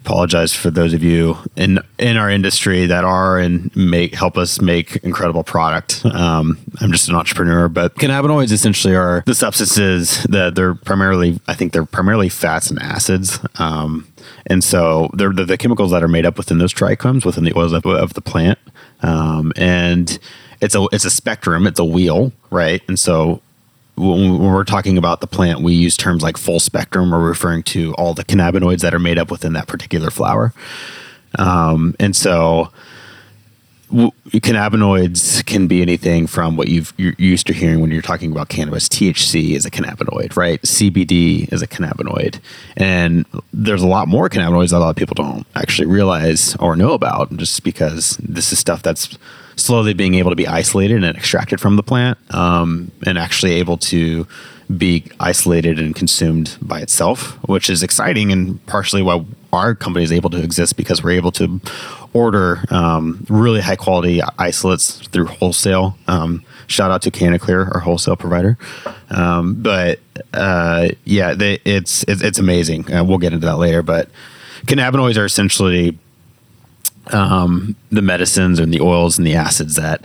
apologize 0.05 0.53
for 0.53 0.69
those 0.69 0.93
of 0.93 1.01
you 1.01 1.37
in 1.55 1.79
in 1.97 2.17
our 2.17 2.29
industry 2.29 2.85
that 2.87 3.05
are 3.05 3.39
and 3.39 3.73
make 3.73 4.13
help 4.13 4.37
us 4.37 4.59
make 4.59 4.97
incredible 4.97 5.43
product. 5.43 6.05
Um, 6.05 6.57
I'm 6.81 6.91
just 6.91 7.07
an 7.07 7.15
entrepreneur, 7.15 7.69
but 7.69 7.95
cannabinoids 7.95 8.51
essentially 8.51 8.95
are 8.95 9.23
the 9.25 9.33
substances 9.33 10.23
that 10.23 10.55
they're 10.55 10.75
primarily, 10.75 11.39
I 11.47 11.53
think 11.53 11.71
they're 11.71 11.85
primarily 11.85 12.27
fats 12.27 12.69
and 12.69 12.79
acids. 12.79 13.39
Um, 13.59 14.07
and 14.47 14.61
so 14.61 15.09
they're 15.13 15.31
the, 15.31 15.45
the 15.45 15.57
chemicals 15.57 15.91
that 15.91 16.03
are 16.03 16.09
made 16.09 16.25
up 16.25 16.37
within 16.37 16.57
those 16.57 16.73
trichomes 16.73 17.25
within 17.25 17.45
the 17.45 17.57
oils 17.57 17.71
of, 17.71 17.85
of 17.85 18.13
the 18.13 18.21
plant. 18.21 18.59
Um, 19.01 19.53
and 19.55 20.19
it's 20.59 20.75
a 20.75 20.85
it's 20.91 21.05
a 21.05 21.11
spectrum, 21.11 21.65
it's 21.65 21.79
a 21.79 21.85
wheel, 21.85 22.33
right? 22.51 22.81
And 22.89 22.99
so 22.99 23.41
when 23.95 24.39
we're 24.39 24.63
talking 24.63 24.97
about 24.97 25.21
the 25.21 25.27
plant, 25.27 25.61
we 25.61 25.73
use 25.73 25.95
terms 25.95 26.23
like 26.23 26.37
full 26.37 26.59
spectrum. 26.59 27.11
We're 27.11 27.19
referring 27.19 27.63
to 27.63 27.93
all 27.93 28.13
the 28.13 28.23
cannabinoids 28.23 28.81
that 28.81 28.93
are 28.93 28.99
made 28.99 29.19
up 29.19 29.29
within 29.29 29.53
that 29.53 29.67
particular 29.67 30.09
flower. 30.09 30.53
Um, 31.37 31.95
and 31.99 32.15
so, 32.15 32.71
w- 33.89 34.11
cannabinoids 34.31 35.45
can 35.45 35.67
be 35.67 35.81
anything 35.81 36.25
from 36.27 36.57
what 36.57 36.67
you've, 36.67 36.93
you're 36.97 37.15
used 37.17 37.47
to 37.47 37.53
hearing 37.53 37.81
when 37.81 37.91
you're 37.91 38.01
talking 38.01 38.31
about 38.31 38.49
cannabis. 38.49 38.89
THC 38.89 39.55
is 39.55 39.65
a 39.65 39.71
cannabinoid, 39.71 40.35
right? 40.35 40.61
CBD 40.63 41.51
is 41.53 41.61
a 41.61 41.67
cannabinoid. 41.67 42.39
And 42.75 43.25
there's 43.53 43.83
a 43.83 43.87
lot 43.87 44.07
more 44.07 44.27
cannabinoids 44.29 44.71
that 44.71 44.77
a 44.77 44.79
lot 44.79 44.89
of 44.89 44.95
people 44.95 45.15
don't 45.15 45.45
actually 45.55 45.87
realize 45.87 46.55
or 46.57 46.75
know 46.75 46.93
about 46.93 47.35
just 47.37 47.63
because 47.63 48.17
this 48.17 48.51
is 48.51 48.59
stuff 48.59 48.81
that's 48.81 49.17
slowly 49.55 49.93
being 49.93 50.15
able 50.15 50.29
to 50.29 50.35
be 50.35 50.47
isolated 50.47 51.03
and 51.03 51.17
extracted 51.17 51.59
from 51.59 51.75
the 51.75 51.83
plant 51.83 52.17
um, 52.33 52.91
and 53.05 53.17
actually 53.17 53.53
able 53.53 53.77
to 53.77 54.27
be 54.77 55.05
isolated 55.19 55.79
and 55.79 55.95
consumed 55.95 56.57
by 56.61 56.79
itself, 56.79 57.37
which 57.47 57.69
is 57.69 57.83
exciting 57.83 58.31
and 58.31 58.65
partially 58.65 59.01
why 59.01 59.23
our 59.51 59.75
company 59.75 60.03
is 60.03 60.11
able 60.11 60.29
to 60.29 60.41
exist 60.41 60.77
because 60.77 61.03
we're 61.03 61.11
able 61.11 61.31
to 61.31 61.61
order 62.13 62.63
um, 62.69 63.25
really 63.29 63.61
high 63.61 63.75
quality 63.75 64.21
isolates 64.39 65.05
through 65.07 65.25
wholesale. 65.25 65.97
Um, 66.07 66.43
shout 66.67 66.91
out 66.91 67.01
to 67.03 67.11
CannaClear, 67.11 67.73
our 67.73 67.81
wholesale 67.81 68.15
provider. 68.15 68.57
Um, 69.09 69.61
but 69.61 69.99
uh, 70.33 70.89
yeah, 71.03 71.33
they, 71.33 71.59
it's, 71.65 72.03
it's, 72.07 72.21
it's 72.21 72.39
amazing. 72.39 72.91
Uh, 72.91 73.03
we'll 73.03 73.17
get 73.17 73.33
into 73.33 73.45
that 73.45 73.57
later. 73.57 73.83
But 73.83 74.09
cannabinoids 74.65 75.17
are 75.17 75.25
essentially 75.25 75.97
um, 77.11 77.75
the 77.91 78.01
medicines 78.01 78.59
and 78.59 78.73
the 78.73 78.81
oils 78.81 79.17
and 79.17 79.27
the 79.27 79.35
acids 79.35 79.75
that 79.75 80.03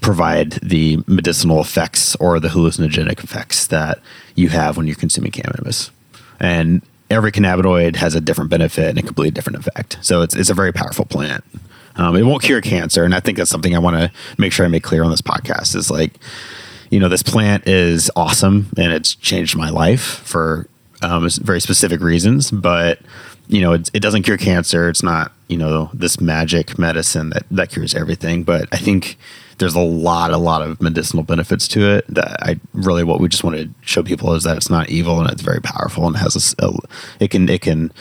provide 0.00 0.52
the 0.62 1.02
medicinal 1.06 1.60
effects 1.60 2.16
or 2.16 2.40
the 2.40 2.48
hallucinogenic 2.48 3.22
effects 3.22 3.66
that 3.66 3.98
you 4.34 4.48
have 4.48 4.76
when 4.76 4.86
you're 4.86 4.96
consuming 4.96 5.32
cannabis. 5.32 5.90
And 6.40 6.82
every 7.10 7.30
cannabinoid 7.30 7.96
has 7.96 8.14
a 8.14 8.20
different 8.20 8.50
benefit 8.50 8.88
and 8.88 8.98
a 8.98 9.02
completely 9.02 9.30
different 9.30 9.58
effect. 9.58 9.98
So 10.00 10.22
it's, 10.22 10.34
it's 10.34 10.50
a 10.50 10.54
very 10.54 10.72
powerful 10.72 11.04
plant. 11.04 11.44
Um, 11.96 12.16
it 12.16 12.22
won't 12.22 12.42
cure 12.42 12.62
cancer. 12.62 13.04
And 13.04 13.14
I 13.14 13.20
think 13.20 13.36
that's 13.36 13.50
something 13.50 13.76
I 13.76 13.78
want 13.78 13.96
to 13.96 14.10
make 14.38 14.52
sure 14.52 14.64
I 14.64 14.68
make 14.68 14.82
clear 14.82 15.04
on 15.04 15.10
this 15.10 15.20
podcast 15.20 15.76
is 15.76 15.90
like, 15.90 16.14
you 16.90 16.98
know, 16.98 17.08
this 17.08 17.22
plant 17.22 17.66
is 17.68 18.10
awesome 18.16 18.68
and 18.78 18.92
it's 18.92 19.14
changed 19.14 19.56
my 19.56 19.68
life 19.68 20.02
for 20.02 20.68
um, 21.02 21.28
very 21.28 21.60
specific 21.60 22.00
reasons, 22.00 22.50
but 22.50 23.00
you 23.52 23.60
know, 23.60 23.74
it, 23.74 23.90
it 23.92 24.00
doesn't 24.00 24.22
cure 24.22 24.38
cancer. 24.38 24.88
It's 24.88 25.02
not, 25.02 25.30
you 25.46 25.58
know, 25.58 25.90
this 25.92 26.20
magic 26.20 26.78
medicine 26.78 27.30
that, 27.30 27.44
that 27.50 27.70
cures 27.70 27.94
everything. 27.94 28.44
But 28.44 28.66
I 28.72 28.78
think 28.78 29.18
there's 29.58 29.74
a 29.74 29.80
lot, 29.80 30.32
a 30.32 30.38
lot 30.38 30.62
of 30.62 30.80
medicinal 30.80 31.22
benefits 31.22 31.68
to 31.68 31.86
it 31.90 32.06
that 32.08 32.42
I 32.42 32.58
really, 32.72 33.04
what 33.04 33.20
we 33.20 33.28
just 33.28 33.44
want 33.44 33.56
to 33.56 33.68
show 33.82 34.02
people 34.02 34.32
is 34.34 34.44
that 34.44 34.56
it's 34.56 34.70
not 34.70 34.88
evil 34.88 35.20
and 35.20 35.30
it's 35.30 35.42
very 35.42 35.60
powerful 35.60 36.06
and 36.06 36.16
has 36.16 36.54
a, 36.58 36.66
a 36.66 36.72
it 37.20 37.30
can, 37.30 37.48
it 37.50 37.60
can 37.60 37.92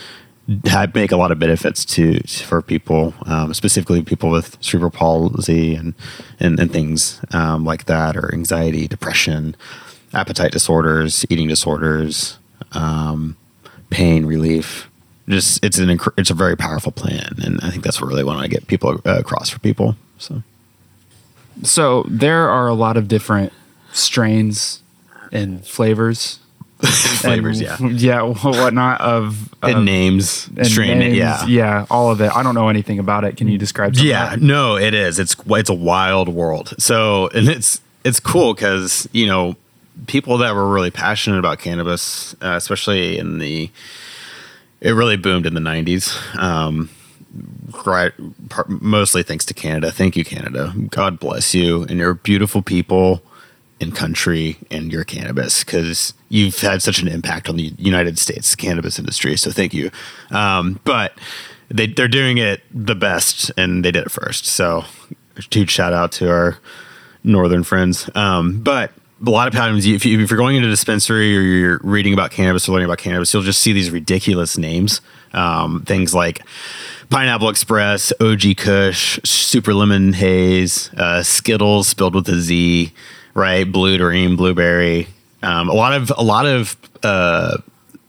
make 0.94 1.12
a 1.12 1.18
lot 1.18 1.32
of 1.32 1.40
benefits 1.40 1.84
to, 1.86 2.22
for 2.22 2.62
people, 2.62 3.14
um, 3.26 3.54
specifically 3.54 4.02
people 4.02 4.30
with 4.30 4.58
cerebral 4.62 4.90
palsy 4.90 5.76
and, 5.76 5.94
and, 6.40 6.62
and 6.62 6.72
things 6.72 7.20
um, 7.32 7.66
like 7.66 7.86
that, 7.86 8.16
or 8.16 8.34
anxiety, 8.34 8.88
depression, 8.88 9.56
appetite 10.14 10.54
disorders, 10.54 11.26
eating 11.30 11.50
disorders, 11.50 12.40
um, 12.72 13.36
pain 13.90 14.26
relief 14.26 14.88
just 15.32 15.64
it's 15.64 15.78
an 15.78 16.00
it's 16.18 16.30
a 16.30 16.34
very 16.34 16.56
powerful 16.56 16.92
plan, 16.92 17.36
and 17.44 17.60
I 17.62 17.70
think 17.70 17.84
that's 17.84 18.02
what 18.02 18.08
really 18.08 18.24
want 18.24 18.42
to 18.42 18.48
get 18.48 18.68
people 18.68 19.02
uh, 19.06 19.20
across 19.20 19.50
for 19.50 19.60
people. 19.60 19.96
So, 20.18 20.44
so 21.64 22.06
there 22.08 22.50
are 22.50 22.68
a 22.68 22.74
lot 22.74 22.98
of 22.98 23.08
different 23.08 23.54
strains 23.92 24.82
and 25.32 25.66
flavors. 25.66 26.40
flavors, 26.82 27.62
and, 27.62 28.00
yeah, 28.02 28.24
yeah, 28.24 28.34
whatnot 28.44 29.02
of, 29.02 29.54
of 29.62 29.70
and 29.70 29.86
names, 29.86 30.50
and 30.58 30.66
strain, 30.66 30.98
names, 30.98 31.16
yeah, 31.16 31.46
yeah, 31.46 31.86
all 31.92 32.10
of 32.10 32.22
it. 32.22 32.36
I 32.36 32.42
don't 32.42 32.56
know 32.56 32.70
anything 32.70 32.98
about 32.98 33.24
it. 33.24 33.38
Can 33.38 33.48
you 33.48 33.60
describe? 33.60 33.94
Yeah, 33.96 34.36
no, 34.40 34.78
it 34.78 34.96
is. 34.96 35.20
It's 35.20 35.36
it's 35.48 35.70
a 35.70 35.76
wild 35.76 36.28
world. 36.28 36.74
So, 36.80 37.28
and 37.36 37.48
it's 37.48 37.82
it's 38.04 38.20
cool 38.20 38.56
because 38.56 39.08
you 39.12 39.28
know 39.28 39.56
people 40.08 40.38
that 40.40 40.56
were 40.56 40.68
really 40.68 40.92
passionate 40.92 41.38
about 41.38 41.60
cannabis, 41.60 42.34
uh, 42.42 42.56
especially 42.56 43.18
in 43.18 43.38
the 43.38 43.70
it 44.82 44.92
really 44.92 45.18
boomed 45.18 45.46
in 45.46 45.54
the 45.54 45.62
90s. 45.62 46.36
Um, 46.38 46.90
right, 47.86 48.12
mostly 48.68 49.24
thanks 49.24 49.46
to 49.46 49.54
Canada. 49.54 49.92
Thank 49.92 50.16
you, 50.16 50.26
Canada. 50.26 50.74
God 50.90 51.20
bless 51.20 51.54
you 51.54 51.84
and 51.84 52.00
your 52.00 52.16
beautiful 52.16 52.62
people 52.62 53.24
and 53.80 53.96
country 53.96 54.58
and 54.70 54.92
your 54.92 55.04
cannabis 55.04 55.64
because 55.64 56.14
you've 56.30 56.60
had 56.60 56.82
such 56.82 57.02
an 57.02 57.08
impact 57.08 57.50
on 57.50 57.56
the 57.56 57.74
United 57.78 58.20
States 58.20 58.56
cannabis 58.56 59.00
industry. 59.00 59.36
So 59.38 59.52
thank 59.52 59.74
you. 59.74 59.92
Um, 60.30 60.80
but 60.84 61.18
they, 61.70 61.88
they're 61.88 62.08
doing 62.08 62.38
it 62.38 62.62
the 62.74 62.96
best 62.96 63.52
and 63.58 63.84
they 63.84 63.92
did 63.92 64.06
it 64.06 64.12
first. 64.12 64.46
So 64.46 64.86
huge 65.52 65.72
shout 65.72 65.94
out 65.94 66.12
to 66.14 66.30
our 66.30 66.58
northern 67.24 67.64
friends. 67.64 68.10
Um, 68.16 68.62
but 68.62 68.92
a 69.26 69.30
lot 69.30 69.48
of 69.48 69.54
times 69.54 69.86
if, 69.86 70.06
you, 70.06 70.24
are 70.24 70.38
going 70.38 70.56
into 70.56 70.68
a 70.68 70.72
dispensary 70.72 71.38
or 71.38 71.42
you're 71.42 71.80
reading 71.84 72.14
about 72.14 72.32
cannabis 72.32 72.68
or 72.68 72.74
learning 72.74 72.86
about 72.86 72.98
cannabis 72.98 73.34
you'll 73.34 73.44
just 73.44 73.60
see 73.60 73.74
these 73.74 73.92
ridiculous 73.92 74.58
names. 74.58 75.02
Um, 75.34 75.84
things 75.86 76.14
like 76.14 76.42
pineapple 77.10 77.50
express 77.50 78.12
og 78.20 78.42
kush 78.58 79.20
super 79.24 79.74
lemon 79.74 80.14
haze 80.14 80.90
uh, 80.98 81.24
skittles 81.24 81.88
spelled 81.88 82.16
with 82.16 82.28
a 82.28 82.40
z 82.40 82.92
right? 83.34 83.70
Blue 83.70 83.98
dream 83.98 84.36
blueberry. 84.36 85.08
Um, 85.44 85.70
a 85.70 85.74
lot 85.74 85.94
of 85.94 86.12
a 86.18 86.24
lot 86.24 86.46
of 86.46 86.76
uh, 87.04 87.58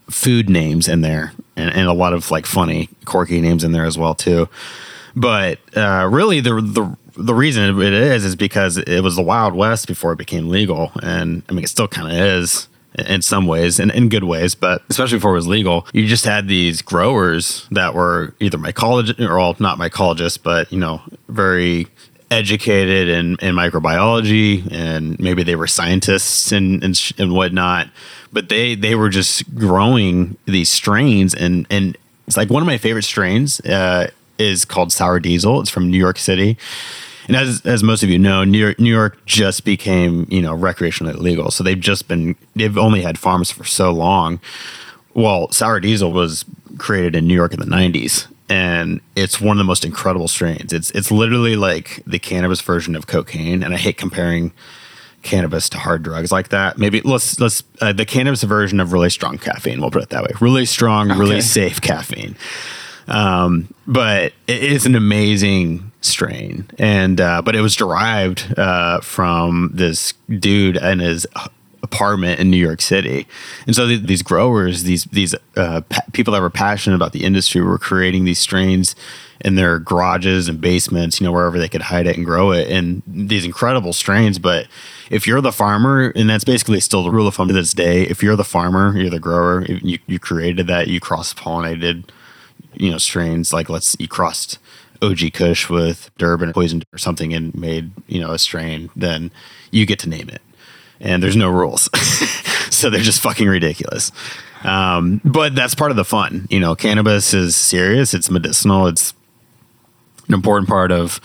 food 0.09 0.49
names 0.49 0.87
in 0.87 1.01
there 1.01 1.33
and, 1.55 1.73
and, 1.73 1.87
a 1.87 1.93
lot 1.93 2.13
of 2.13 2.29
like 2.29 2.45
funny 2.45 2.89
quirky 3.05 3.41
names 3.41 3.63
in 3.63 3.71
there 3.71 3.85
as 3.85 3.97
well 3.97 4.13
too 4.13 4.47
but 5.15 5.59
uh, 5.75 6.07
really 6.11 6.39
the 6.39 6.61
the 6.61 6.97
the 7.15 7.33
reason 7.33 7.79
it 7.79 7.93
is 7.93 8.25
is 8.25 8.35
because 8.35 8.77
it 8.77 9.01
was 9.01 9.15
the 9.15 9.21
Wild 9.21 9.53
West 9.53 9.87
before 9.87 10.13
it 10.13 10.17
became 10.17 10.49
legal, 10.49 10.91
and 11.01 11.43
I 11.49 11.53
mean 11.53 11.63
it 11.63 11.69
still 11.69 11.87
kind 11.87 12.07
of 12.07 12.13
is 12.13 12.67
in 12.97 13.21
some 13.21 13.47
ways 13.47 13.79
and 13.79 13.91
in 13.91 14.09
good 14.09 14.23
ways, 14.23 14.55
but 14.55 14.83
especially 14.89 15.17
before 15.17 15.31
it 15.31 15.35
was 15.35 15.47
legal, 15.47 15.87
you 15.93 16.07
just 16.07 16.25
had 16.25 16.47
these 16.47 16.81
growers 16.81 17.67
that 17.71 17.93
were 17.93 18.35
either 18.39 18.57
mycologists 18.57 19.19
or 19.19 19.39
all 19.39 19.55
not 19.59 19.79
mycologists, 19.79 20.37
but 20.41 20.71
you 20.71 20.79
know, 20.79 21.01
very 21.27 21.87
educated 22.29 23.07
in, 23.07 23.35
in 23.41 23.55
microbiology 23.55 24.71
and 24.71 25.19
maybe 25.19 25.43
they 25.43 25.55
were 25.55 25.67
scientists 25.67 26.51
and, 26.51 26.83
and, 26.83 27.13
and 27.17 27.33
whatnot, 27.33 27.87
but 28.31 28.49
they, 28.49 28.75
they 28.75 28.95
were 28.95 29.09
just 29.09 29.55
growing 29.55 30.35
these 30.45 30.69
strains 30.69 31.33
and, 31.33 31.67
and 31.69 31.97
it's 32.27 32.37
like 32.37 32.49
one 32.49 32.63
of 32.63 32.67
my 32.67 32.77
favorite 32.77 33.03
strains, 33.03 33.59
uh, 33.61 34.09
is 34.43 34.65
called 34.65 34.91
Sour 34.91 35.19
Diesel. 35.19 35.61
It's 35.61 35.69
from 35.69 35.89
New 35.89 35.97
York 35.97 36.17
City. 36.17 36.57
And 37.27 37.37
as, 37.37 37.65
as 37.65 37.83
most 37.83 38.03
of 38.03 38.09
you 38.09 38.19
know, 38.19 38.43
New 38.43 38.57
York, 38.57 38.79
New 38.79 38.91
York 38.91 39.25
just 39.25 39.63
became, 39.63 40.27
you 40.29 40.41
know, 40.41 40.55
recreationally 40.55 41.17
legal. 41.17 41.51
So 41.51 41.63
they've 41.63 41.79
just 41.79 42.07
been, 42.07 42.35
they've 42.55 42.77
only 42.77 43.01
had 43.01 43.17
farms 43.17 43.49
for 43.49 43.63
so 43.63 43.91
long. 43.91 44.41
Well, 45.13 45.49
Sour 45.51 45.79
Diesel 45.79 46.11
was 46.11 46.43
created 46.77 47.15
in 47.15 47.27
New 47.27 47.35
York 47.35 47.53
in 47.53 47.59
the 47.59 47.65
90s 47.65 48.27
and 48.49 48.99
it's 49.15 49.39
one 49.39 49.57
of 49.57 49.59
the 49.59 49.63
most 49.63 49.85
incredible 49.85 50.27
strains. 50.27 50.73
It's 50.73 50.91
it's 50.91 51.11
literally 51.11 51.55
like 51.55 52.03
the 52.05 52.19
cannabis 52.19 52.61
version 52.61 52.95
of 52.95 53.07
cocaine, 53.07 53.63
and 53.63 53.73
I 53.73 53.77
hate 53.77 53.97
comparing 53.97 54.51
cannabis 55.23 55.69
to 55.69 55.77
hard 55.79 56.03
drugs 56.03 56.31
like 56.31 56.49
that. 56.49 56.77
Maybe 56.77 57.01
let's 57.01 57.39
let's 57.39 57.63
uh, 57.81 57.93
the 57.93 58.05
cannabis 58.05 58.43
version 58.43 58.79
of 58.79 58.91
really 58.91 59.09
strong 59.09 59.37
caffeine. 59.37 59.79
We'll 59.79 59.91
put 59.91 60.03
it 60.03 60.09
that 60.09 60.23
way. 60.23 60.31
Really 60.41 60.65
strong, 60.65 61.09
okay. 61.09 61.19
really 61.19 61.41
safe 61.41 61.81
caffeine. 61.81 62.35
Um, 63.07 63.73
but 63.85 64.33
it 64.47 64.63
is 64.63 64.85
an 64.85 64.95
amazing 64.95 65.91
strain, 66.01 66.69
and 66.77 67.19
uh, 67.19 67.41
but 67.41 67.55
it 67.55 67.61
was 67.61 67.75
derived 67.75 68.53
uh, 68.57 69.01
from 69.01 69.71
this 69.73 70.13
dude 70.29 70.77
and 70.77 71.01
his 71.01 71.27
apartment 71.81 72.39
in 72.39 72.49
New 72.49 72.57
York 72.57 72.81
City, 72.81 73.27
and 73.67 73.75
so 73.75 73.87
th- 73.87 74.03
these 74.03 74.21
growers, 74.21 74.83
these 74.83 75.03
these 75.05 75.35
uh, 75.57 75.81
pa- 75.81 76.01
people 76.13 76.33
that 76.33 76.41
were 76.41 76.49
passionate 76.49 76.95
about 76.95 77.11
the 77.11 77.25
industry, 77.25 77.61
were 77.61 77.77
creating 77.77 78.23
these 78.23 78.39
strains 78.39 78.95
in 79.43 79.55
their 79.55 79.77
garages 79.79 80.47
and 80.47 80.61
basements, 80.61 81.19
you 81.19 81.25
know, 81.25 81.31
wherever 81.33 81.59
they 81.59 81.67
could 81.67 81.81
hide 81.81 82.07
it 82.07 82.15
and 82.15 82.25
grow 82.25 82.51
it, 82.51 82.69
and 82.69 83.03
these 83.05 83.43
incredible 83.43 83.91
strains. 83.91 84.39
But 84.39 84.67
if 85.09 85.27
you're 85.27 85.41
the 85.41 85.51
farmer, 85.51 86.13
and 86.15 86.29
that's 86.29 86.45
basically 86.45 86.79
still 86.79 87.03
the 87.03 87.11
rule 87.11 87.27
of 87.27 87.35
thumb 87.35 87.49
to 87.49 87.53
this 87.53 87.73
day, 87.73 88.03
if 88.03 88.23
you're 88.23 88.37
the 88.37 88.45
farmer, 88.45 88.97
you're 88.97 89.09
the 89.09 89.19
grower, 89.19 89.65
you, 89.65 89.99
you 90.07 90.19
created 90.19 90.67
that, 90.67 90.87
you 90.87 91.01
cross 91.01 91.33
pollinated 91.33 92.05
you 92.75 92.91
know 92.91 92.97
strains 92.97 93.53
like 93.53 93.69
let's 93.69 93.95
you 93.99 94.07
crossed 94.07 94.59
OG 95.03 95.33
Kush 95.33 95.69
with 95.69 96.09
Durban 96.17 96.53
poison 96.53 96.83
or 96.93 96.97
something 96.97 97.33
and 97.33 97.53
made 97.53 97.91
you 98.07 98.21
know 98.21 98.31
a 98.31 98.39
strain, 98.39 98.89
then 98.95 99.31
you 99.71 99.85
get 99.85 99.99
to 99.99 100.09
name 100.09 100.29
it, 100.29 100.41
and 100.99 101.21
there's 101.21 101.35
no 101.35 101.49
rules, 101.49 101.89
so 102.69 102.89
they're 102.89 103.01
just 103.01 103.21
fucking 103.21 103.47
ridiculous. 103.47 104.11
Um, 104.63 105.19
but 105.25 105.55
that's 105.55 105.75
part 105.75 105.91
of 105.91 105.97
the 105.97 106.05
fun, 106.05 106.47
you 106.49 106.59
know. 106.59 106.73
Cannabis 106.75 107.33
is 107.33 107.55
serious; 107.55 108.13
it's 108.13 108.29
medicinal. 108.29 108.87
It's 108.87 109.13
an 110.27 110.33
important 110.33 110.69
part 110.69 110.91
of 110.91 111.19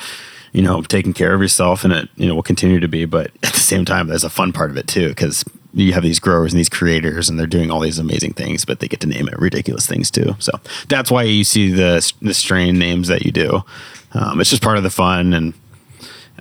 you 0.53 0.63
know 0.63 0.83
taking 0.83 1.13
care 1.13 1.35
of 1.35 1.41
yourself, 1.41 1.85
and 1.85 1.93
it 1.93 2.09
you 2.17 2.27
know 2.27 2.35
will 2.35 2.43
continue 2.43 2.81
to 2.81 2.89
be. 2.89 3.05
But 3.05 3.31
at 3.45 3.53
the 3.53 3.61
same 3.61 3.85
time, 3.85 4.09
there's 4.09 4.25
a 4.25 4.31
fun 4.31 4.53
part 4.53 4.71
of 4.71 4.77
it 4.77 4.89
too 4.89 5.09
because 5.11 5.45
you 5.74 5.92
have 5.92 6.02
these 6.02 6.18
growers 6.18 6.52
and 6.52 6.59
these 6.59 6.68
creators, 6.68 7.28
and 7.28 7.38
they're 7.38 7.46
doing 7.46 7.70
all 7.70 7.81
these 7.81 7.98
amazing 7.98 8.33
things, 8.33 8.64
but 8.64 8.81
they 8.81 8.88
get 8.88 9.00
to 9.00 9.07
name 9.07 9.28
it 9.28 9.38
ridiculous 9.38 9.87
things 9.87 10.11
too. 10.11 10.35
So 10.38 10.52
that's 10.88 11.11
why 11.11 11.24
you 11.24 11.44
see 11.44 11.70
the 11.70 12.12
the 12.22 12.35
strain 12.35 12.78
names 12.78 13.09
that 13.09 13.24
you 13.24 13.33
do. 13.33 13.62
Um, 14.12 14.40
it's 14.40 14.50
just 14.50 14.62
part 14.62 14.78
of 14.78 14.83
the 14.83 14.90
fun, 14.90 15.33
and 15.35 15.54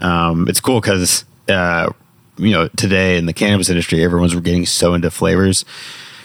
um, 0.01 0.47
it's 0.47 0.61
cool 0.61 0.79
because 0.79 1.25
uh, 1.49 1.91
you 2.37 2.51
know 2.51 2.67
today 2.69 3.17
in 3.17 3.25
the 3.25 3.33
cannabis 3.33 3.69
industry, 3.69 4.03
everyone's 4.03 4.33
getting 4.35 4.65
so 4.65 4.93
into 4.93 5.11
flavors. 5.11 5.65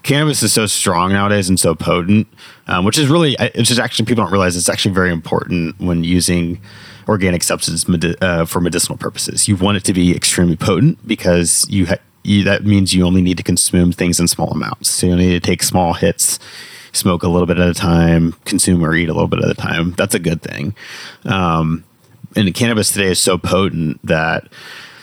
Cannabis 0.02 0.42
is 0.42 0.52
so 0.52 0.66
strong 0.66 1.12
nowadays 1.12 1.48
and 1.48 1.58
so 1.60 1.76
potent, 1.76 2.26
um, 2.66 2.84
which 2.84 2.98
is 2.98 3.08
really, 3.08 3.36
it's 3.38 3.68
just 3.68 3.80
actually 3.80 4.04
people 4.04 4.24
don't 4.24 4.32
realize 4.32 4.56
it's 4.56 4.68
actually 4.68 4.92
very 4.92 5.12
important 5.12 5.78
when 5.78 6.02
using 6.02 6.60
organic 7.08 7.42
substance 7.44 7.86
medi- 7.86 8.16
uh, 8.20 8.44
for 8.44 8.60
medicinal 8.60 8.98
purposes. 8.98 9.46
You 9.46 9.54
want 9.54 9.76
it 9.76 9.84
to 9.84 9.92
be 9.92 10.14
extremely 10.14 10.56
potent 10.56 11.06
because 11.06 11.64
you, 11.68 11.86
ha- 11.86 11.98
you 12.22 12.44
that 12.44 12.64
means 12.64 12.94
you 12.94 13.04
only 13.04 13.22
need 13.22 13.36
to 13.36 13.42
consume 13.42 13.92
things 13.92 14.20
in 14.20 14.28
small 14.28 14.50
amounts. 14.50 14.90
So 14.90 15.06
you 15.06 15.16
need 15.16 15.30
to 15.30 15.40
take 15.40 15.62
small 15.62 15.94
hits, 15.94 16.38
smoke 16.92 17.22
a 17.22 17.28
little 17.28 17.46
bit 17.46 17.58
at 17.58 17.68
a 17.68 17.74
time, 17.74 18.32
consume 18.44 18.84
or 18.84 18.94
eat 18.94 19.08
a 19.08 19.12
little 19.12 19.28
bit 19.28 19.42
at 19.42 19.50
a 19.50 19.54
time. 19.54 19.92
That's 19.92 20.14
a 20.14 20.18
good 20.18 20.42
thing. 20.42 20.74
Um, 21.24 21.84
and 22.36 22.52
cannabis 22.54 22.92
today 22.92 23.10
is 23.10 23.18
so 23.18 23.38
potent 23.38 24.00
that 24.04 24.48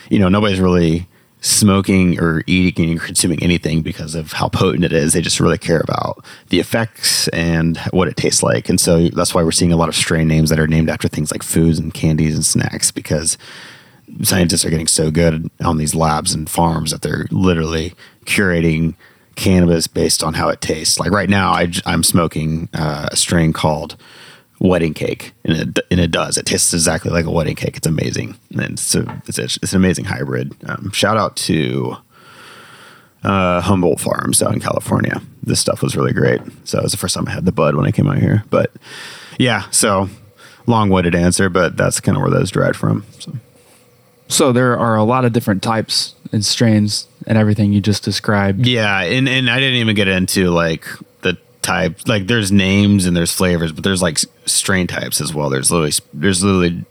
you 0.08 0.18
know 0.18 0.28
nobody's 0.28 0.60
really 0.60 1.06
smoking 1.42 2.20
or 2.20 2.42
eating 2.46 2.98
or 2.98 3.00
consuming 3.00 3.42
anything 3.42 3.82
because 3.82 4.14
of 4.14 4.32
how 4.32 4.48
potent 4.48 4.84
it 4.84 4.92
is. 4.92 5.12
They 5.12 5.22
just 5.22 5.40
really 5.40 5.58
care 5.58 5.80
about 5.80 6.24
the 6.48 6.60
effects 6.60 7.28
and 7.28 7.78
what 7.92 8.08
it 8.08 8.16
tastes 8.16 8.42
like. 8.42 8.68
And 8.68 8.78
so 8.80 9.08
that's 9.08 9.34
why 9.34 9.42
we're 9.42 9.52
seeing 9.52 9.72
a 9.72 9.76
lot 9.76 9.88
of 9.88 9.94
strain 9.94 10.28
names 10.28 10.50
that 10.50 10.60
are 10.60 10.66
named 10.66 10.90
after 10.90 11.08
things 11.08 11.32
like 11.32 11.42
foods 11.42 11.78
and 11.78 11.94
candies 11.94 12.34
and 12.34 12.44
snacks 12.44 12.90
because 12.90 13.38
scientists 14.22 14.64
are 14.64 14.70
getting 14.70 14.86
so 14.86 15.10
good 15.10 15.50
on 15.64 15.76
these 15.76 15.94
labs 15.94 16.34
and 16.34 16.48
farms 16.48 16.90
that 16.90 17.02
they're 17.02 17.26
literally 17.30 17.94
curating 18.24 18.94
cannabis 19.36 19.86
based 19.86 20.22
on 20.22 20.34
how 20.34 20.48
it 20.48 20.60
tastes. 20.60 20.98
Like 20.98 21.10
right 21.10 21.28
now, 21.28 21.52
I, 21.52 21.70
am 21.86 22.02
smoking 22.02 22.68
uh, 22.74 23.08
a 23.12 23.16
strain 23.16 23.52
called 23.52 23.96
wedding 24.60 24.94
cake, 24.94 25.32
and 25.44 25.56
it, 25.56 25.78
and 25.90 25.98
it 25.98 26.10
does. 26.10 26.36
It 26.36 26.46
tastes 26.46 26.72
exactly 26.74 27.10
like 27.10 27.24
a 27.24 27.30
wedding 27.30 27.56
cake. 27.56 27.76
It's 27.76 27.86
amazing, 27.86 28.36
and 28.50 28.60
a, 28.60 29.22
it's, 29.26 29.38
a, 29.38 29.44
it's 29.44 29.72
an 29.72 29.76
amazing 29.76 30.04
hybrid. 30.04 30.54
Um, 30.66 30.90
shout 30.92 31.16
out 31.16 31.36
to 31.36 31.96
uh, 33.24 33.60
Humboldt 33.62 34.00
Farms 34.00 34.42
out 34.42 34.52
in 34.52 34.60
California. 34.60 35.20
This 35.42 35.60
stuff 35.60 35.82
was 35.82 35.96
really 35.96 36.12
great. 36.12 36.40
So 36.64 36.78
it 36.78 36.82
was 36.82 36.92
the 36.92 36.98
first 36.98 37.14
time 37.14 37.26
I 37.26 37.32
had 37.32 37.44
the 37.44 37.52
bud 37.52 37.74
when 37.74 37.86
I 37.86 37.90
came 37.90 38.06
out 38.06 38.18
here. 38.18 38.44
But 38.50 38.72
yeah, 39.38 39.68
so 39.70 40.08
long-winded 40.66 41.14
answer, 41.14 41.48
but 41.48 41.76
that's 41.76 42.00
kind 42.00 42.16
of 42.16 42.22
where 42.22 42.30
those 42.30 42.50
derived 42.50 42.76
from. 42.76 43.04
So. 43.18 43.32
So 44.30 44.52
there 44.52 44.78
are 44.78 44.96
a 44.96 45.04
lot 45.04 45.24
of 45.24 45.32
different 45.32 45.62
types 45.62 46.14
and 46.32 46.44
strains 46.44 47.08
and 47.26 47.36
everything 47.36 47.72
you 47.72 47.80
just 47.80 48.04
described. 48.04 48.66
Yeah, 48.66 49.00
and 49.02 49.28
and 49.28 49.50
I 49.50 49.58
didn't 49.58 49.80
even 49.80 49.96
get 49.96 50.08
into 50.08 50.50
like 50.50 50.86
the 51.22 51.36
type. 51.62 52.06
Like 52.06 52.26
there's 52.26 52.52
names 52.52 53.06
and 53.06 53.16
there's 53.16 53.32
flavors, 53.32 53.72
but 53.72 53.84
there's 53.84 54.02
like 54.02 54.18
strain 54.46 54.86
types 54.86 55.20
as 55.20 55.34
well. 55.34 55.50
There's 55.50 55.70
literally 55.70 55.92
there's 56.14 56.42
literally 56.42 56.84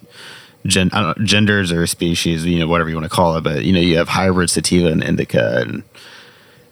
gen, 0.65 0.89
know, 0.93 1.13
genders 1.23 1.71
or 1.71 1.88
species, 1.88 2.45
you 2.45 2.60
know, 2.60 2.67
whatever 2.67 2.89
you 2.89 2.95
want 2.95 3.06
to 3.06 3.15
call 3.15 3.38
it. 3.38 3.41
But 3.41 3.63
you 3.63 3.73
know, 3.73 3.80
you 3.80 3.97
have 3.97 4.10
hybrid 4.10 4.49
sativa 4.49 4.89
and 4.89 5.04
indica 5.04 5.62
and 5.62 5.84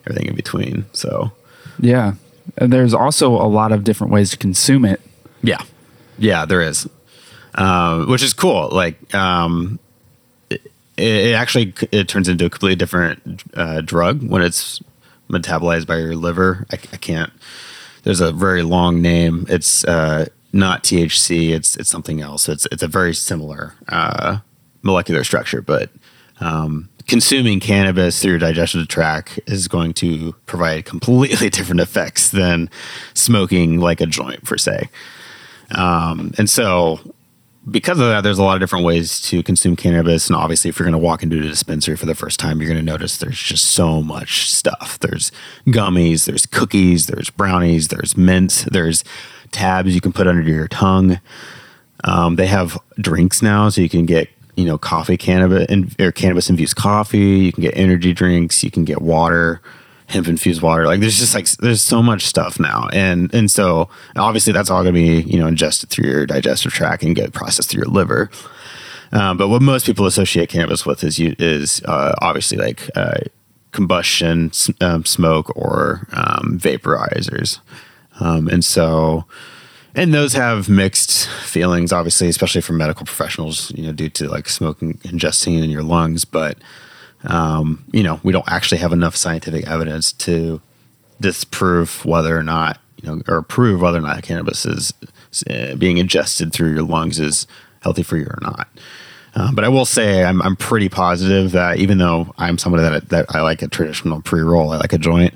everything 0.05 0.27
in 0.27 0.35
between. 0.35 0.85
So 0.91 1.31
yeah, 1.79 2.15
and 2.57 2.71
there's 2.73 2.93
also 2.93 3.31
a 3.31 3.47
lot 3.47 3.71
of 3.71 3.83
different 3.85 4.11
ways 4.11 4.31
to 4.31 4.37
consume 4.37 4.83
it. 4.83 4.99
Yeah, 5.41 5.61
yeah, 6.17 6.45
there 6.45 6.61
is, 6.61 6.89
um, 7.55 8.09
which 8.09 8.21
is 8.21 8.33
cool. 8.33 8.69
Like. 8.69 9.15
Um, 9.15 9.79
it, 10.97 11.27
it 11.27 11.33
actually 11.33 11.73
it 11.91 12.07
turns 12.07 12.27
into 12.27 12.45
a 12.45 12.49
completely 12.49 12.75
different 12.75 13.43
uh, 13.53 13.81
drug 13.81 14.27
when 14.27 14.41
it's 14.41 14.81
metabolized 15.29 15.87
by 15.87 15.97
your 15.97 16.15
liver. 16.15 16.65
I, 16.71 16.75
I 16.93 16.97
can't 16.97 17.31
there's 18.03 18.21
a 18.21 18.31
very 18.31 18.63
long 18.63 19.01
name. 19.01 19.45
It's 19.49 19.83
uh, 19.83 20.27
not 20.53 20.83
THC. 20.83 21.51
It's 21.51 21.75
it's 21.75 21.89
something 21.89 22.21
else. 22.21 22.47
It's 22.47 22.65
it's 22.71 22.83
a 22.83 22.87
very 22.87 23.13
similar 23.13 23.73
uh, 23.89 24.39
molecular 24.81 25.25
structure, 25.25 25.61
but 25.61 25.89
um, 26.39 26.87
consuming 27.07 27.59
cannabis 27.59 28.21
through 28.21 28.31
your 28.31 28.39
digestive 28.39 28.87
tract 28.87 29.39
is 29.45 29.67
going 29.67 29.93
to 29.95 30.33
provide 30.45 30.85
completely 30.85 31.49
different 31.57 31.81
effects 31.81 32.29
than 32.29 32.69
smoking 33.13 33.79
like 33.79 33.99
a 33.99 34.05
joint 34.05 34.43
per 34.43 34.57
se. 34.57 34.89
Um, 35.71 36.33
and 36.37 36.49
so 36.49 36.99
because 37.69 37.99
of 37.99 38.07
that, 38.07 38.21
there's 38.21 38.37
a 38.37 38.43
lot 38.43 38.55
of 38.55 38.61
different 38.61 38.85
ways 38.85 39.21
to 39.23 39.43
consume 39.43 39.75
cannabis. 39.75 40.27
And 40.27 40.35
obviously, 40.35 40.69
if 40.69 40.79
you're 40.79 40.85
going 40.85 40.99
to 40.99 41.05
walk 41.05 41.23
into 41.23 41.39
a 41.39 41.41
dispensary 41.41 41.97
for 41.97 42.05
the 42.05 42.15
first 42.15 42.39
time, 42.39 42.61
you're 42.61 42.69
going 42.69 42.83
to 42.83 42.91
notice 42.91 43.17
there's 43.17 43.39
just 43.39 43.65
so 43.65 44.01
much 44.01 44.49
stuff. 44.49 44.99
There's 44.99 45.31
gummies, 45.67 46.25
there's 46.25 46.45
cookies, 46.45 47.07
there's 47.07 47.29
brownies, 47.29 47.89
there's 47.89 48.15
mints, 48.15 48.63
there's 48.65 49.03
tabs 49.51 49.93
you 49.93 50.01
can 50.01 50.13
put 50.13 50.27
under 50.27 50.41
your 50.41 50.67
tongue. 50.67 51.19
Um, 52.03 52.35
they 52.35 52.47
have 52.47 52.77
drinks 52.99 53.41
now, 53.41 53.69
so 53.69 53.81
you 53.81 53.89
can 53.89 54.05
get 54.05 54.29
you 54.55 54.65
know 54.65 54.77
coffee 54.77 55.17
cannabis 55.17 55.67
or 55.99 56.11
cannabis 56.11 56.49
infused 56.49 56.75
coffee. 56.75 57.39
You 57.39 57.51
can 57.51 57.63
get 57.63 57.75
energy 57.75 58.13
drinks. 58.13 58.63
You 58.63 58.71
can 58.71 58.85
get 58.85 59.01
water 59.01 59.61
hemp 60.07 60.27
infused 60.27 60.61
water. 60.61 60.85
Like 60.85 60.99
there's 60.99 61.19
just 61.19 61.35
like 61.35 61.47
there's 61.57 61.81
so 61.81 62.01
much 62.01 62.25
stuff 62.25 62.59
now, 62.59 62.89
and 62.91 63.33
and 63.33 63.51
so 63.51 63.89
obviously 64.15 64.53
that's 64.53 64.69
all 64.69 64.83
going 64.83 64.95
to 64.95 64.99
be 64.99 65.21
you 65.29 65.39
know 65.39 65.47
ingested 65.47 65.89
through 65.89 66.09
your 66.09 66.25
digestive 66.25 66.73
tract 66.73 67.03
and 67.03 67.15
get 67.15 67.33
processed 67.33 67.69
through 67.69 67.83
your 67.83 67.91
liver. 67.91 68.29
Um, 69.11 69.37
but 69.37 69.47
what 69.47 69.61
most 69.61 69.85
people 69.85 70.05
associate 70.05 70.49
cannabis 70.49 70.85
with 70.85 71.03
is 71.03 71.17
you, 71.17 71.35
is 71.39 71.81
uh, 71.85 72.13
obviously 72.21 72.57
like 72.57 72.89
uh, 72.95 73.19
combustion, 73.71 74.51
um, 74.81 75.05
smoke, 75.05 75.55
or 75.55 76.07
um, 76.11 76.59
vaporizers, 76.59 77.59
um, 78.19 78.47
and 78.47 78.65
so 78.65 79.25
and 79.97 80.13
those 80.13 80.33
have 80.33 80.69
mixed 80.69 81.27
feelings, 81.27 81.91
obviously, 81.91 82.27
especially 82.27 82.61
from 82.61 82.77
medical 82.77 83.05
professionals, 83.05 83.71
you 83.71 83.83
know, 83.83 83.91
due 83.91 84.09
to 84.09 84.29
like 84.29 84.47
smoking 84.47 84.93
ingesting 84.99 85.61
in 85.61 85.69
your 85.69 85.83
lungs, 85.83 86.23
but 86.23 86.57
um, 87.23 87.83
you 87.91 88.03
know, 88.03 88.19
we 88.23 88.31
don't 88.31 88.47
actually 88.47 88.79
have 88.79 88.93
enough 88.93 89.15
scientific 89.15 89.67
evidence 89.67 90.11
to 90.13 90.61
disprove 91.19 92.05
whether 92.05 92.37
or 92.37 92.43
not, 92.43 92.79
you 93.01 93.09
know, 93.09 93.21
or 93.27 93.41
prove 93.41 93.81
whether 93.81 93.97
or 93.97 94.01
not 94.01 94.23
cannabis 94.23 94.65
is 94.65 94.93
uh, 95.49 95.75
being 95.75 95.97
ingested 95.97 96.53
through 96.53 96.73
your 96.73 96.83
lungs 96.83 97.19
is 97.19 97.47
healthy 97.81 98.03
for 98.03 98.17
you 98.17 98.25
or 98.25 98.39
not. 98.41 98.67
Uh, 99.35 99.51
but 99.51 99.63
I 99.63 99.69
will 99.69 99.85
say 99.85 100.23
I'm, 100.23 100.41
I'm 100.41 100.55
pretty 100.55 100.89
positive 100.89 101.51
that 101.51 101.77
even 101.77 101.97
though 101.99 102.33
I'm 102.37 102.57
somebody 102.57 102.83
that, 102.83 103.09
that 103.09 103.35
I 103.35 103.41
like 103.41 103.61
a 103.61 103.67
traditional 103.67 104.21
pre 104.21 104.41
roll, 104.41 104.71
I 104.71 104.77
like 104.77 104.93
a 104.93 104.97
joint, 104.97 105.33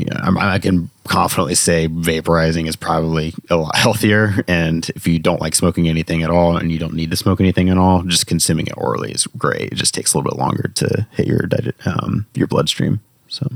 yeah, 0.00 0.30
i 0.38 0.58
can 0.58 0.90
confidently 1.06 1.54
say 1.54 1.88
vaporizing 1.88 2.66
is 2.66 2.76
probably 2.76 3.34
a 3.48 3.56
lot 3.56 3.76
healthier. 3.76 4.44
And 4.48 4.88
if 4.90 5.06
you 5.06 5.18
don't 5.18 5.40
like 5.40 5.54
smoking 5.54 5.88
anything 5.88 6.22
at 6.22 6.30
all 6.30 6.56
and 6.56 6.70
you 6.70 6.78
don't 6.78 6.94
need 6.94 7.10
to 7.10 7.16
smoke 7.16 7.40
anything 7.40 7.68
at 7.68 7.78
all, 7.78 8.02
just 8.02 8.26
consuming 8.26 8.66
it 8.66 8.74
orally 8.76 9.12
is 9.12 9.26
great. 9.38 9.72
It 9.72 9.76
just 9.76 9.94
takes 9.94 10.12
a 10.12 10.18
little 10.18 10.30
bit 10.30 10.38
longer 10.38 10.70
to 10.74 11.06
hit 11.12 11.26
your 11.26 11.48
um, 11.86 12.26
your 12.34 12.46
bloodstream. 12.46 13.00
So, 13.28 13.48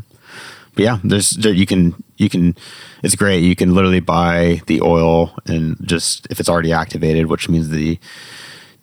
but 0.75 0.85
yeah, 0.85 0.99
there's 1.05 1.31
there, 1.31 1.53
you 1.53 1.67
can 1.67 2.03
you 2.17 2.29
can 2.29 2.57
it's 3.03 3.15
great. 3.15 3.43
You 3.43 3.57
can 3.57 3.75
literally 3.75 4.01
buy 4.01 4.63
the 4.67 4.81
oil 4.81 5.35
and 5.47 5.77
just 5.83 6.27
if 6.31 6.41
it's 6.41 6.49
already 6.49 6.73
activated, 6.73 7.27
which 7.27 7.49
means 7.49 7.69
the 7.69 7.99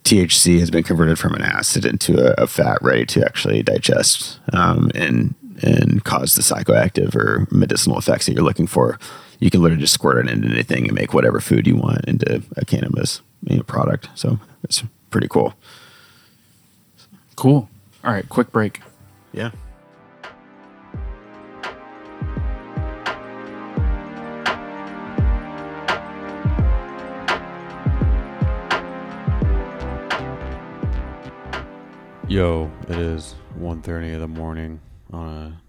THC 0.03 0.59
has 0.59 0.71
been 0.71 0.83
converted 0.83 1.19
from 1.19 1.33
an 1.33 1.41
acid 1.41 1.85
into 1.85 2.17
a, 2.17 2.43
a 2.43 2.47
fat 2.47 2.77
ready 2.81 3.05
to 3.07 3.25
actually 3.25 3.61
digest. 3.61 4.39
Um, 4.53 4.89
and 4.95 5.35
and 5.61 6.03
cause 6.03 6.35
the 6.35 6.41
psychoactive 6.41 7.15
or 7.15 7.47
medicinal 7.51 7.97
effects 7.97 8.25
that 8.25 8.33
you're 8.33 8.43
looking 8.43 8.67
for, 8.67 8.99
you 9.39 9.49
can 9.49 9.61
literally 9.61 9.81
just 9.81 9.93
squirt 9.93 10.25
it 10.25 10.31
into 10.31 10.47
anything 10.47 10.85
and 10.85 10.93
make 10.93 11.13
whatever 11.13 11.39
food 11.39 11.67
you 11.67 11.75
want 11.75 12.05
into 12.05 12.41
a 12.55 12.65
cannabis 12.65 13.21
you 13.43 13.57
know, 13.57 13.63
product. 13.63 14.09
So 14.15 14.39
it's 14.63 14.83
pretty 15.09 15.27
cool. 15.27 15.53
Cool. 17.35 17.69
All 18.03 18.11
right, 18.11 18.27
quick 18.29 18.51
break. 18.51 18.81
Yeah. 19.31 19.51
Yo, 32.27 32.69
it 32.89 32.97
is 32.97 33.35
1.30 33.57 34.13
in 34.13 34.19
the 34.19 34.27
morning 34.27 34.81
on 35.11 35.27
a 35.27 35.61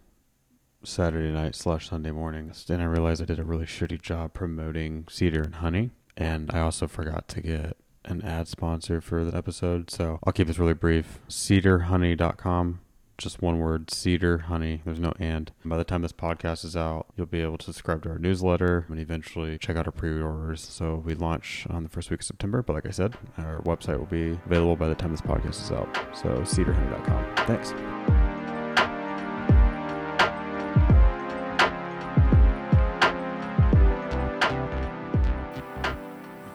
Saturday 0.86 1.32
night 1.32 1.54
slash 1.54 1.88
Sunday 1.88 2.10
morning, 2.10 2.52
and 2.68 2.82
I 2.82 2.84
realized 2.84 3.22
I 3.22 3.24
did 3.24 3.38
a 3.38 3.44
really 3.44 3.66
shitty 3.66 4.00
job 4.00 4.32
promoting 4.34 5.06
Cedar 5.10 5.42
and 5.42 5.56
Honey, 5.56 5.90
and 6.16 6.50
I 6.52 6.60
also 6.60 6.86
forgot 6.86 7.28
to 7.28 7.40
get 7.40 7.76
an 8.04 8.22
ad 8.22 8.48
sponsor 8.48 9.00
for 9.00 9.24
the 9.24 9.36
episode, 9.36 9.90
so 9.90 10.18
I'll 10.24 10.32
keep 10.32 10.46
this 10.46 10.58
really 10.58 10.74
brief. 10.74 11.18
CedarHoney.com, 11.28 12.80
just 13.18 13.42
one 13.42 13.58
word, 13.58 13.90
Cedar 13.90 14.38
Honey. 14.38 14.80
There's 14.84 15.00
no 15.00 15.12
and. 15.18 15.50
By 15.64 15.76
the 15.76 15.84
time 15.84 16.02
this 16.02 16.12
podcast 16.12 16.64
is 16.64 16.76
out, 16.76 17.06
you'll 17.16 17.26
be 17.26 17.42
able 17.42 17.58
to 17.58 17.66
subscribe 17.66 18.04
to 18.04 18.10
our 18.10 18.18
newsletter 18.18 18.86
and 18.88 18.98
eventually 18.98 19.58
check 19.58 19.76
out 19.76 19.86
our 19.86 19.92
pre-orders. 19.92 20.62
So 20.62 21.02
we 21.04 21.14
launch 21.14 21.66
on 21.68 21.82
the 21.82 21.88
first 21.88 22.10
week 22.10 22.20
of 22.20 22.26
September, 22.26 22.62
but 22.62 22.74
like 22.74 22.86
I 22.86 22.90
said, 22.90 23.16
our 23.36 23.60
website 23.62 23.98
will 23.98 24.06
be 24.06 24.38
available 24.46 24.76
by 24.76 24.88
the 24.88 24.94
time 24.94 25.10
this 25.10 25.20
podcast 25.20 25.62
is 25.62 25.72
out. 25.72 25.88
So 26.14 26.28
CedarHoney.com. 26.28 27.46
Thanks. 27.46 28.17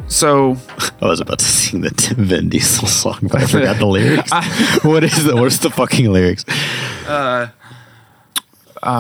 So 0.08 0.58
I 1.02 1.08
was 1.08 1.20
about 1.20 1.40
to 1.40 1.46
sing 1.64 1.82
the 1.82 1.90
Tim 1.90 2.26
Vin 2.26 2.50
Diesel 2.50 2.88
song, 2.88 3.20
but 3.24 3.42
I 3.42 3.46
forgot 3.48 3.78
the 3.78 3.86
lyrics. 3.88 4.32
what 4.84 5.04
is 5.04 5.24
the 5.24 5.36
what's 5.36 5.58
the 5.60 5.70
fucking 5.70 6.12
lyrics? 6.12 6.46
uh, 7.08 7.50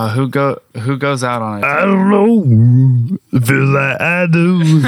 who 0.09 0.27
go 0.29 0.59
who 0.81 0.97
goes 0.97 1.23
out 1.23 1.41
on 1.41 1.59
it? 1.59 1.65
I 1.65 1.81
don't 1.85 2.09
know. 2.09 3.39
Feel 3.39 3.65
like 3.65 4.01
I 4.01 4.27
do. 4.27 4.81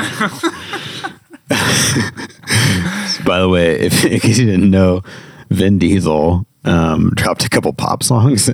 By 3.26 3.40
the 3.40 3.50
way, 3.50 3.80
if 3.80 4.06
in 4.06 4.20
case 4.20 4.38
you 4.40 4.46
didn't 4.46 4.70
know, 4.70 5.04
Vin 5.50 5.80
Diesel 5.80 6.46
um, 6.64 7.12
dropped 7.16 7.44
a 7.46 7.50
couple 7.50 7.74
pop 7.74 8.04
songs. 8.04 8.50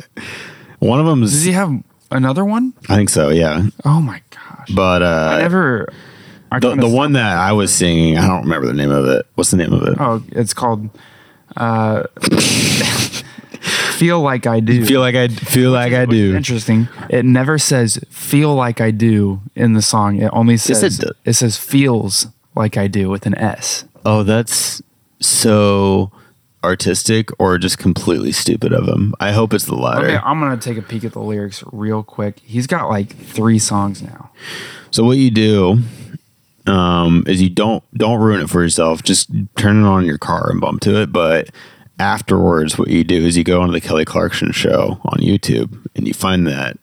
One 0.80 1.00
of 1.00 1.06
them 1.06 1.24
is. 1.24 1.32
Does 1.32 1.44
he 1.44 1.52
have 1.52 1.72
another 2.10 2.44
one? 2.44 2.74
I 2.90 2.96
think 2.96 3.10
so, 3.10 3.30
yeah. 3.30 3.64
Oh 3.86 4.02
my 4.02 4.22
gosh! 4.30 4.70
But 4.74 5.04
I 5.04 5.36
uh, 5.36 5.38
never. 5.40 5.88
The, 6.60 6.76
the 6.76 6.90
one 6.90 7.14
that 7.14 7.38
I 7.38 7.54
was 7.54 7.74
singing, 7.74 8.18
I 8.18 8.28
don't 8.28 8.44
remember 8.44 8.68
the 8.68 8.74
name 8.74 8.92
of 8.92 9.06
it. 9.06 9.26
What's 9.36 9.52
the 9.52 9.58
name 9.58 9.72
of 9.72 9.84
it? 9.84 9.96
Oh, 10.00 10.22
it's 10.32 10.54
called 10.54 10.90
uh, 11.56 12.04
"Feel 13.98 14.22
Like 14.22 14.48
I 14.48 14.60
Do." 14.60 14.86
Feel 14.86 15.00
like 15.00 15.16
I 15.16 15.28
feel 15.30 15.72
like 15.72 15.94
I 15.94 16.06
Which 16.06 16.16
is 16.16 16.32
do. 16.32 16.36
Interesting. 16.36 16.88
It 17.10 17.24
never 17.26 17.58
says 17.58 18.00
"feel 18.10 18.54
like 18.56 18.82
I 18.82 18.92
do" 18.92 19.42
in 19.56 19.74
the 19.74 19.82
song. 19.82 20.18
It 20.22 20.30
only 20.34 20.58
says 20.58 20.84
it 21.00 21.10
it, 21.26 21.34
says 21.34 21.58
"feels 21.58 22.28
like 22.56 22.78
I 22.78 22.88
do" 22.88 23.10
with 23.10 23.26
an 23.26 23.38
S. 23.38 23.86
Oh, 24.06 24.24
that's 24.24 24.82
so 25.20 26.12
artistic 26.64 27.30
or 27.40 27.58
just 27.58 27.78
completely 27.78 28.32
stupid 28.32 28.74
of 28.74 28.88
him. 28.88 29.14
I 29.20 29.32
hope 29.32 29.54
it's 29.54 29.66
the 29.66 29.76
latter. 29.76 30.06
Okay, 30.06 30.18
I'm 30.18 30.40
gonna 30.40 30.58
take 30.58 30.78
a 30.78 30.82
peek 30.82 31.04
at 31.04 31.14
the 31.14 31.22
lyrics 31.22 31.64
real 31.72 32.04
quick. 32.04 32.40
He's 32.44 32.68
got 32.68 32.90
like 32.90 33.16
three 33.16 33.60
songs 33.60 34.02
now. 34.02 34.32
So 34.92 35.04
what 35.04 35.18
you 35.18 35.32
do 35.32 35.80
um, 36.72 37.24
is 37.28 37.42
you 37.42 37.50
don't 37.50 37.84
don't 37.98 38.20
ruin 38.20 38.42
it 38.42 38.50
for 38.50 38.62
yourself. 38.62 39.04
Just 39.04 39.30
turn 39.58 39.84
it 39.84 39.88
on 39.88 40.02
in 40.02 40.08
your 40.08 40.18
car 40.18 40.50
and 40.50 40.62
bump 40.62 40.82
to 40.82 41.02
it. 41.02 41.12
But 41.12 41.50
afterwards, 42.00 42.78
what 42.78 42.88
you 42.88 43.04
do 43.04 43.26
is 43.26 43.38
you 43.38 43.44
go 43.44 43.62
on 43.62 43.72
the 43.72 43.82
Kelly 43.82 44.06
Clarkson 44.06 44.52
show 44.52 45.00
on 45.06 45.20
YouTube 45.20 45.86
and 45.96 46.08
you 46.08 46.14
find 46.14 46.48
that 46.48 46.78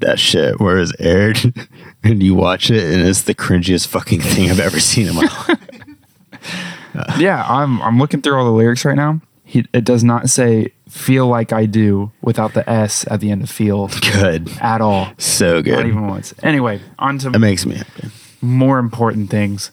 that 0.00 0.18
shit 0.18 0.60
where 0.60 0.78
it's 0.78 0.92
aired 0.98 1.38
and 2.04 2.22
you 2.22 2.34
watch 2.34 2.70
it 2.70 2.82
and 2.92 3.06
it's 3.06 3.22
the 3.22 3.34
cringiest 3.34 3.86
fucking 3.86 4.20
thing 4.20 4.50
I've 4.50 4.60
ever 4.60 4.80
seen 4.80 5.08
in 5.08 5.14
my 5.14 5.22
life. 5.48 7.18
yeah, 7.18 7.44
I'm 7.48 7.82
I'm 7.82 7.98
looking 7.98 8.22
through 8.22 8.36
all 8.38 8.44
the 8.44 8.50
lyrics 8.52 8.84
right 8.84 8.96
now. 8.96 9.20
He, 9.46 9.66
it 9.72 9.84
does 9.84 10.02
not 10.02 10.30
say 10.30 10.72
"feel 10.88 11.26
like 11.26 11.52
I 11.52 11.66
do" 11.66 12.12
without 12.22 12.54
the 12.54 12.68
S 12.68 13.04
at 13.10 13.20
the 13.20 13.30
end 13.30 13.42
of 13.42 13.50
"feel" 13.50 13.88
Good, 14.12 14.50
at 14.60 14.80
all. 14.80 15.12
so 15.18 15.60
good. 15.62 15.76
Not 15.76 15.86
even 15.86 16.06
once. 16.06 16.32
Anyway, 16.42 16.80
on 16.98 17.18
to 17.18 17.30
That 17.30 17.38
makes 17.40 17.66
me 17.66 17.74
happy. 17.76 18.08
More 18.44 18.78
important 18.78 19.30
things. 19.30 19.70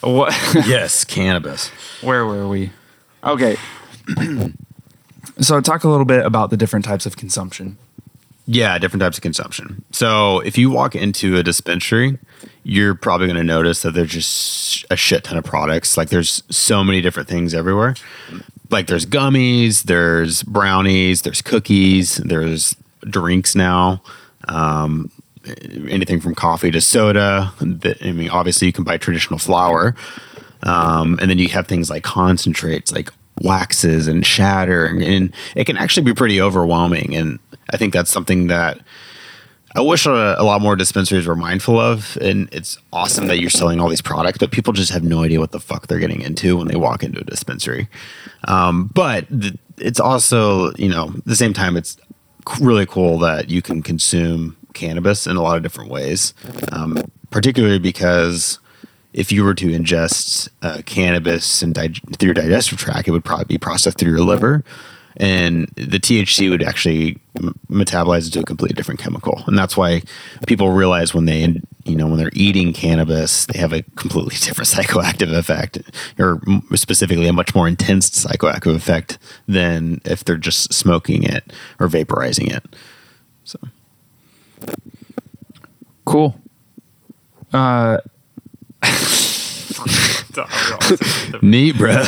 What? 0.00 0.34
Yes, 0.66 1.04
cannabis. 1.04 1.68
Where 2.02 2.24
were 2.24 2.48
we? 2.48 2.70
Okay. 3.24 3.56
so 5.40 5.60
talk 5.60 5.84
a 5.84 5.88
little 5.88 6.04
bit 6.04 6.24
about 6.24 6.50
the 6.50 6.56
different 6.56 6.84
types 6.84 7.06
of 7.06 7.16
consumption. 7.16 7.78
Yeah, 8.46 8.78
different 8.78 9.02
types 9.02 9.18
of 9.18 9.22
consumption. 9.22 9.84
So 9.92 10.40
if 10.40 10.56
you 10.56 10.70
walk 10.70 10.96
into 10.96 11.36
a 11.36 11.42
dispensary, 11.42 12.18
you're 12.62 12.94
probably 12.94 13.26
going 13.26 13.36
to 13.36 13.44
notice 13.44 13.82
that 13.82 13.92
there's 13.92 14.10
just 14.10 14.86
a 14.90 14.96
shit 14.96 15.24
ton 15.24 15.36
of 15.36 15.44
products. 15.44 15.96
Like 15.98 16.08
there's 16.08 16.42
so 16.48 16.82
many 16.82 17.02
different 17.02 17.28
things 17.28 17.52
everywhere. 17.52 17.94
Like 18.70 18.86
there's 18.86 19.04
gummies, 19.04 19.82
there's 19.82 20.42
brownies, 20.42 21.22
there's 21.22 21.42
cookies, 21.42 22.16
there's 22.16 22.74
drinks 23.02 23.54
now. 23.54 24.02
Um, 24.48 25.10
anything 25.88 26.20
from 26.20 26.34
coffee 26.34 26.70
to 26.70 26.80
soda. 26.80 27.52
That- 27.60 28.02
I 28.02 28.12
mean, 28.12 28.30
obviously 28.30 28.66
you 28.66 28.72
can 28.72 28.84
buy 28.84 28.96
traditional 28.96 29.38
flower, 29.38 29.94
um, 30.62 31.18
and 31.20 31.30
then 31.30 31.38
you 31.38 31.48
have 31.48 31.66
things 31.66 31.90
like 31.90 32.02
concentrates, 32.02 32.92
like 32.92 33.12
waxes 33.40 34.08
and 34.08 34.26
shatter, 34.26 34.84
and, 34.86 35.02
and 35.02 35.32
it 35.54 35.64
can 35.64 35.76
actually 35.76 36.04
be 36.04 36.14
pretty 36.14 36.40
overwhelming. 36.40 37.14
And 37.14 37.38
I 37.72 37.76
think 37.76 37.92
that's 37.92 38.10
something 38.10 38.48
that 38.48 38.80
I 39.76 39.80
wish 39.82 40.06
a, 40.06 40.34
a 40.38 40.42
lot 40.42 40.60
more 40.62 40.74
dispensaries 40.76 41.26
were 41.26 41.36
mindful 41.36 41.78
of. 41.78 42.16
And 42.20 42.48
it's 42.52 42.78
awesome 42.92 43.26
that 43.28 43.38
you're 43.38 43.50
selling 43.50 43.80
all 43.80 43.88
these 43.88 44.00
products, 44.02 44.38
but 44.38 44.50
people 44.50 44.72
just 44.72 44.90
have 44.90 45.04
no 45.04 45.22
idea 45.22 45.38
what 45.38 45.52
the 45.52 45.60
fuck 45.60 45.86
they're 45.86 45.98
getting 46.00 46.22
into 46.22 46.56
when 46.56 46.68
they 46.68 46.74
walk 46.76 47.04
into 47.04 47.20
a 47.20 47.24
dispensary. 47.24 47.86
Um, 48.48 48.90
but 48.94 49.28
th- 49.28 49.56
it's 49.76 50.00
also, 50.00 50.72
you 50.76 50.88
know, 50.88 51.12
at 51.16 51.24
the 51.26 51.36
same 51.36 51.52
time, 51.52 51.76
it's 51.76 51.96
really 52.60 52.86
cool 52.86 53.18
that 53.18 53.50
you 53.50 53.60
can 53.60 53.82
consume 53.82 54.56
cannabis 54.78 55.26
in 55.26 55.36
a 55.36 55.42
lot 55.42 55.56
of 55.56 55.62
different 55.62 55.90
ways, 55.90 56.32
um, 56.72 56.98
particularly 57.30 57.78
because 57.78 58.58
if 59.12 59.32
you 59.32 59.44
were 59.44 59.54
to 59.54 59.66
ingest 59.68 60.48
uh, 60.62 60.82
cannabis 60.86 61.62
and 61.62 61.74
dig- 61.74 62.00
through 62.16 62.28
your 62.28 62.34
digestive 62.34 62.78
tract, 62.78 63.08
it 63.08 63.10
would 63.10 63.24
probably 63.24 63.46
be 63.46 63.58
processed 63.58 63.98
through 63.98 64.10
your 64.10 64.20
liver. 64.24 64.64
And 65.16 65.66
the 65.74 65.98
THC 65.98 66.48
would 66.48 66.62
actually 66.62 67.18
m- 67.36 67.58
metabolize 67.68 68.26
into 68.26 68.40
a 68.40 68.44
completely 68.44 68.76
different 68.76 69.00
chemical, 69.00 69.42
and 69.48 69.58
that's 69.58 69.76
why 69.76 70.02
people 70.46 70.70
realize 70.70 71.12
when 71.12 71.24
they, 71.24 71.40
you 71.84 71.96
know, 71.96 72.06
when 72.06 72.18
they're 72.18 72.30
eating 72.34 72.72
cannabis, 72.72 73.46
they 73.46 73.58
have 73.58 73.72
a 73.72 73.82
completely 73.96 74.36
different 74.40 74.68
psychoactive 74.68 75.36
effect, 75.36 75.78
or 76.20 76.40
specifically 76.74 77.26
a 77.26 77.32
much 77.32 77.52
more 77.52 77.66
intense 77.66 78.10
psychoactive 78.10 78.76
effect 78.76 79.18
than 79.48 80.00
if 80.04 80.22
they're 80.22 80.36
just 80.36 80.72
smoking 80.72 81.24
it 81.24 81.52
or 81.80 81.88
vaporizing 81.88 82.54
it. 82.54 82.76
So 83.42 83.58
Cool. 86.04 86.40
Uh, 87.52 87.98
neat, 91.42 91.76
bro. 91.76 92.02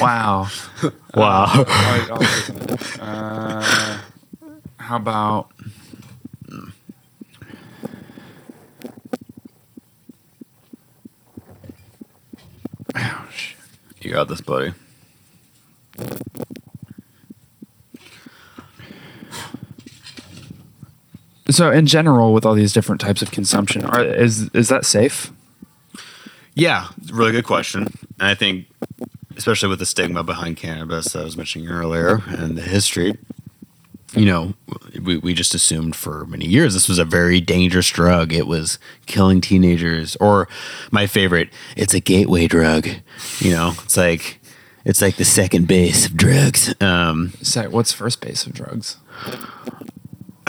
wow. 0.00 0.48
wow. 1.14 1.64
Uh, 3.00 3.98
how 4.78 4.96
about 4.96 5.50
You 14.04 14.12
got 14.12 14.28
this, 14.28 14.42
buddy. 14.42 14.74
So 21.50 21.70
in 21.70 21.86
general 21.86 22.32
with 22.32 22.44
all 22.46 22.54
these 22.54 22.72
different 22.72 23.00
types 23.00 23.22
of 23.22 23.30
consumption 23.30 23.84
are 23.84 24.02
is 24.04 24.48
is 24.54 24.68
that 24.68 24.84
safe? 24.84 25.30
Yeah, 26.54 26.88
really 27.12 27.32
good 27.32 27.44
question. 27.44 27.82
And 28.20 28.28
I 28.28 28.34
think, 28.34 28.66
especially 29.36 29.68
with 29.68 29.80
the 29.80 29.86
stigma 29.86 30.22
behind 30.22 30.56
cannabis 30.56 31.12
that 31.12 31.20
I 31.20 31.24
was 31.24 31.36
mentioning 31.36 31.68
earlier 31.68 32.22
and 32.28 32.56
the 32.56 32.62
history, 32.62 33.18
you 34.14 34.24
know, 34.26 34.54
we, 35.02 35.18
we 35.18 35.34
just 35.34 35.54
assumed 35.54 35.96
for 35.96 36.24
many 36.26 36.46
years 36.46 36.72
this 36.74 36.88
was 36.88 36.98
a 37.00 37.04
very 37.04 37.40
dangerous 37.40 37.88
drug. 37.90 38.32
It 38.32 38.46
was 38.46 38.78
killing 39.06 39.40
teenagers. 39.40 40.16
Or 40.20 40.48
my 40.92 41.06
favorite, 41.06 41.50
it's 41.76 41.94
a 41.94 42.00
gateway 42.00 42.46
drug. 42.46 42.88
You 43.40 43.50
know, 43.50 43.72
it's 43.82 43.96
like 43.96 44.40
it's 44.84 45.02
like 45.02 45.16
the 45.16 45.24
second 45.24 45.66
base 45.66 46.06
of 46.06 46.16
drugs. 46.16 46.74
Um, 46.80 47.32
So 47.42 47.68
what's 47.70 47.92
first 47.92 48.20
base 48.20 48.46
of 48.46 48.52
drugs? 48.52 48.98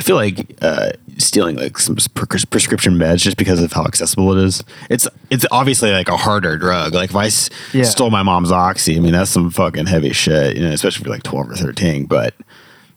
I 0.06 0.08
feel 0.08 0.16
like 0.18 0.56
uh, 0.62 0.92
stealing 1.18 1.56
like 1.56 1.80
some 1.80 1.96
pres- 2.14 2.46
prescription 2.46 2.94
meds 2.94 3.22
just 3.22 3.38
because 3.38 3.60
of 3.60 3.74
how 3.74 3.86
accessible 3.86 4.38
it 4.38 4.44
is. 4.44 4.64
It's 4.88 5.08
it's 5.32 5.48
obviously 5.50 5.90
like 5.92 6.10
a 6.10 6.16
harder 6.18 6.60
drug. 6.60 6.94
Like 6.94 7.10
if 7.10 7.16
I 7.16 7.26
s- 7.26 7.50
Yeah. 7.74 7.86
stole 7.86 8.12
my 8.12 8.22
mom's 8.22 8.52
oxy, 8.52 8.98
I 8.98 9.00
mean 9.00 9.14
that's 9.14 9.32
some 9.32 9.50
fucking 9.50 9.88
heavy 9.88 10.14
shit. 10.14 10.58
You 10.58 10.64
know, 10.68 10.72
especially 10.74 11.06
for 11.06 11.10
like 11.10 11.24
twelve 11.24 11.50
or 11.50 11.56
thirteen. 11.56 12.06
But 12.06 12.36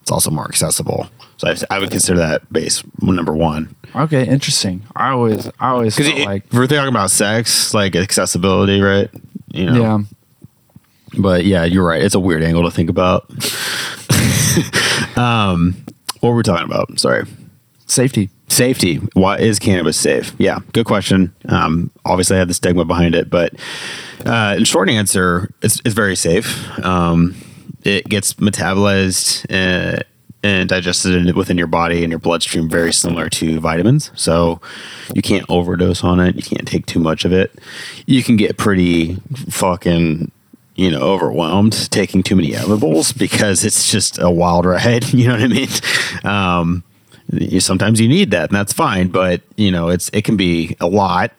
it's 0.03 0.11
also 0.11 0.31
more 0.31 0.44
accessible. 0.44 1.09
So 1.38 1.49
I, 1.49 1.57
I 1.71 1.79
would 1.79 1.90
consider 1.90 2.18
that 2.18 2.53
base 2.53 2.83
number 3.01 3.33
one. 3.35 3.75
Okay, 3.97 4.27
interesting. 4.29 4.83
I 4.94 5.09
always 5.09 5.47
I 5.59 5.71
always 5.71 5.97
felt 5.97 6.14
like 6.27 6.44
we're 6.53 6.66
talking 6.66 6.88
about 6.90 7.11
sex, 7.11 7.73
like 7.73 7.97
accessibility, 7.97 8.83
right? 8.83 9.09
You 9.51 9.64
know. 9.64 9.81
yeah. 9.81 9.99
But 11.18 11.47
yeah, 11.47 11.64
you're 11.64 11.87
right. 11.87 12.03
It's 12.03 12.14
a 12.14 12.21
weird 12.21 12.42
angle 12.42 12.64
to 12.64 12.71
think 12.71 12.90
about. 12.90 13.31
um, 15.16 15.75
what 16.20 16.31
were 16.31 16.37
we 16.37 16.42
talking 16.42 16.66
about? 16.66 16.98
Sorry. 16.98 17.24
Safety. 17.87 18.31
Safety. 18.48 18.96
Why 19.14 19.38
is 19.38 19.59
cannabis 19.59 19.96
safe? 19.96 20.35
Yeah, 20.38 20.59
good 20.72 20.87
question. 20.87 21.35
Um, 21.48 21.90
obviously, 22.04 22.37
I 22.37 22.38
had 22.40 22.48
the 22.48 22.54
stigma 22.54 22.85
behind 22.85 23.14
it, 23.14 23.31
but 23.31 23.54
uh, 24.26 24.54
in 24.57 24.64
short 24.64 24.88
answer, 24.88 25.50
it's, 25.62 25.81
it's 25.85 25.94
very 25.94 26.16
safe. 26.16 26.78
Um, 26.85 27.35
it 27.85 28.04
gets 28.09 28.35
metabolized 28.35 29.46
uh, 29.50 30.02
and 30.42 30.68
digested 30.68 31.14
in, 31.14 31.35
within 31.35 31.59
your 31.59 31.66
body 31.66 32.02
and 32.04 32.11
your 32.11 32.18
bloodstream, 32.18 32.68
very 32.68 32.92
similar 32.92 33.28
to 33.31 33.61
vitamins. 33.61 34.11
So 34.14 34.61
you 35.14 35.22
can't 35.22 35.46
overdose 35.48 36.04
on 36.04 36.20
it. 36.20 36.37
You 36.37 36.42
can't 36.42 36.66
take 36.66 36.87
too 36.87 37.00
much 37.00 37.24
of 37.24 37.33
it. 37.33 37.52
You 38.07 38.22
can 38.22 38.37
get 38.37 38.57
pretty 38.57 39.16
fucking 39.50 40.31
you 40.79 40.93
know, 40.93 41.01
overwhelmed 41.01 41.91
taking 41.91 42.23
too 42.23 42.37
many 42.37 42.55
edibles 42.55 43.12
because 43.12 43.64
it's 43.64 43.91
just 43.91 44.19
a 44.21 44.31
wild 44.31 44.64
ride. 44.64 45.05
You 45.19 45.27
know 45.27 45.35
what 45.35 45.43
I 45.43 45.49
mean? 45.49 45.69
Um, 46.23 46.85
you, 47.33 47.59
sometimes 47.59 48.01
you 48.01 48.09
need 48.09 48.31
that, 48.31 48.51
and 48.51 48.57
that's 48.57 48.73
fine. 48.73 49.09
But 49.09 49.43
you 49.57 49.73
know, 49.73 49.88
it's 49.88 50.09
it 50.12 50.23
can 50.23 50.37
be 50.37 50.77
a 50.81 50.87
lot. 50.87 51.33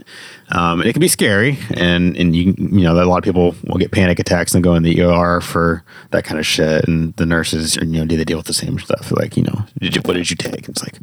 Um, 0.49 0.82
it 0.82 0.91
can 0.91 0.99
be 0.99 1.08
scary, 1.08 1.58
and 1.71 2.17
and 2.17 2.36
you 2.36 2.54
you 2.58 2.82
know 2.82 3.02
a 3.02 3.06
lot 3.06 3.19
of 3.19 3.23
people 3.23 3.56
will 3.63 3.78
get 3.78 3.91
panic 3.91 4.19
attacks 4.19 4.54
and 4.54 4.62
go 4.63 4.75
in 4.75 4.84
the 4.84 5.02
ER 5.02 5.39
for 5.39 5.84
that 6.12 6.25
kind 6.25 6.38
of 6.38 6.45
shit. 6.45 6.86
And 6.88 7.15
the 7.15 7.25
nurses, 7.25 7.78
you 7.78 7.86
know, 7.86 8.06
do 8.06 8.17
they 8.17 8.25
deal 8.25 8.38
with 8.38 8.47
the 8.47 8.54
same 8.54 8.78
stuff? 8.80 9.12
Like, 9.12 9.38
you 9.38 9.43
know, 9.43 9.65
did 9.80 9.95
you 9.95 10.02
what 10.04 10.13
did 10.13 10.30
you 10.30 10.36
take? 10.36 10.67
And 10.67 10.69
it's 10.69 10.84
like, 10.84 10.99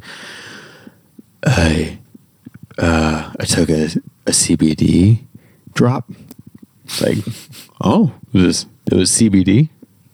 I 1.43 1.97
uh, 2.77 3.33
I 3.39 3.45
took 3.45 3.69
a, 3.69 3.85
a 4.27 4.31
CBD 4.31 5.23
drop. 5.73 6.09
It's 6.85 7.01
like, 7.01 7.17
oh, 7.81 8.13
it 8.41 8.45
was 8.45 8.65
it 8.91 8.95
was 8.95 9.11
CBD, 9.11 9.69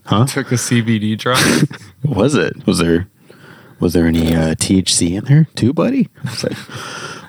huh? 0.06 0.26
Took 0.26 0.52
a 0.52 0.56
CBD 0.56 1.18
drop. 1.18 1.40
was 2.04 2.36
it? 2.36 2.66
Was 2.66 2.80
there 2.80 3.08
was 3.80 3.94
there 3.94 4.08
any 4.08 4.34
uh, 4.34 4.56
THC 4.56 5.18
in 5.18 5.26
there 5.26 5.48
too, 5.56 5.74
buddy? 5.74 6.10
It's 6.24 6.44
like, 6.44 6.58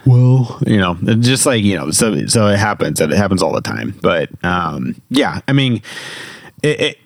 well, 0.06 0.60
you 0.66 0.78
know, 0.78 0.94
just 1.16 1.46
like 1.46 1.62
you 1.62 1.76
know, 1.76 1.90
so 1.90 2.26
so 2.26 2.46
it 2.48 2.58
happens, 2.58 3.00
and 3.00 3.12
it 3.12 3.16
happens 3.16 3.42
all 3.42 3.52
the 3.52 3.60
time. 3.60 3.98
But 4.02 4.30
um, 4.44 5.00
yeah, 5.10 5.40
I 5.48 5.52
mean, 5.52 5.82
it, 6.62 6.80
it 6.80 6.98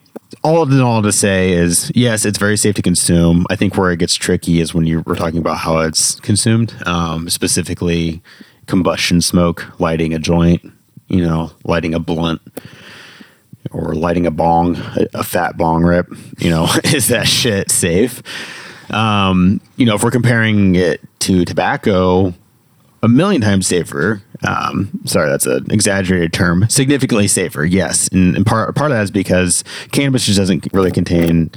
all 0.45 0.71
in 0.71 0.81
all 0.81 1.03
to 1.03 1.13
say 1.13 1.53
is 1.53 1.91
yes, 1.95 2.25
it's 2.25 2.39
very 2.39 2.57
safe 2.57 2.75
to 2.77 2.83
consume. 2.83 3.47
I 3.51 3.57
think 3.57 3.77
where 3.77 3.91
it 3.91 3.99
gets 3.99 4.15
tricky 4.15 4.61
is 4.61 4.75
when 4.75 4.87
you 4.87 5.03
we're 5.07 5.17
talking 5.17 5.39
about 5.39 5.59
how 5.59 5.79
it's 5.79 6.21
consumed, 6.21 6.75
um, 6.87 7.29
specifically 7.31 8.23
combustion 8.67 9.23
smoke, 9.23 9.81
lighting 9.81 10.13
a 10.13 10.19
joint, 10.19 10.63
you 11.09 11.25
know, 11.25 11.51
lighting 11.65 11.95
a 11.95 11.99
blunt 11.99 12.43
or 13.71 13.95
lighting 13.95 14.27
a 14.27 14.31
bong, 14.31 14.77
a, 15.15 15.25
fat 15.25 15.57
bong 15.57 15.83
rip. 15.83 16.09
You 16.39 16.51
know, 16.51 16.69
is 16.85 17.09
that 17.09 17.27
shit 17.27 17.71
safe? 17.71 18.23
Um, 18.91 19.61
you 19.77 19.87
know, 19.87 19.95
if 19.95 20.03
we're 20.03 20.11
comparing 20.11 20.75
it 20.75 21.01
to 21.21 21.45
tobacco, 21.45 22.35
a 23.03 23.09
million 23.09 23.41
times 23.41 23.67
safer. 23.67 24.23
Um, 24.47 25.01
sorry, 25.05 25.29
that's 25.29 25.47
an 25.47 25.67
exaggerated 25.71 26.33
term. 26.33 26.69
Significantly 26.69 27.29
safer, 27.29 27.65
yes. 27.65 28.09
And, 28.09 28.37
and 28.37 28.47
part 28.47 28.75
part 28.75 28.91
of 28.91 28.97
that 28.97 29.05
is 29.05 29.11
because 29.11 29.65
cannabis 29.93 30.27
just 30.27 30.39
doesn't 30.39 30.69
really 30.73 30.93
contain, 30.93 31.51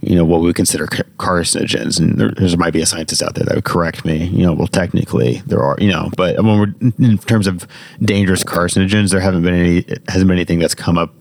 you 0.00 0.14
know, 0.14 0.24
what 0.24 0.40
we 0.40 0.52
consider 0.52 0.86
carcinogens. 0.86 1.98
And 1.98 2.18
there, 2.18 2.30
there, 2.30 2.56
might 2.56 2.72
be 2.72 2.80
a 2.80 2.86
scientist 2.86 3.22
out 3.22 3.34
there 3.34 3.44
that 3.44 3.54
would 3.54 3.64
correct 3.64 4.04
me. 4.04 4.24
You 4.26 4.44
know, 4.44 4.52
well, 4.54 4.66
technically 4.66 5.42
there 5.46 5.62
are, 5.62 5.76
you 5.78 5.90
know, 5.90 6.10
but 6.16 6.36
when 6.42 6.58
we're 6.58 6.90
in 6.98 7.18
terms 7.18 7.46
of 7.46 7.66
dangerous 8.00 8.42
carcinogens, 8.42 9.10
there 9.10 9.20
haven't 9.20 9.42
been 9.42 9.54
any 9.54 9.84
hasn't 10.08 10.28
been 10.28 10.36
anything 10.36 10.58
that's 10.58 10.74
come 10.74 10.98
up 10.98 11.14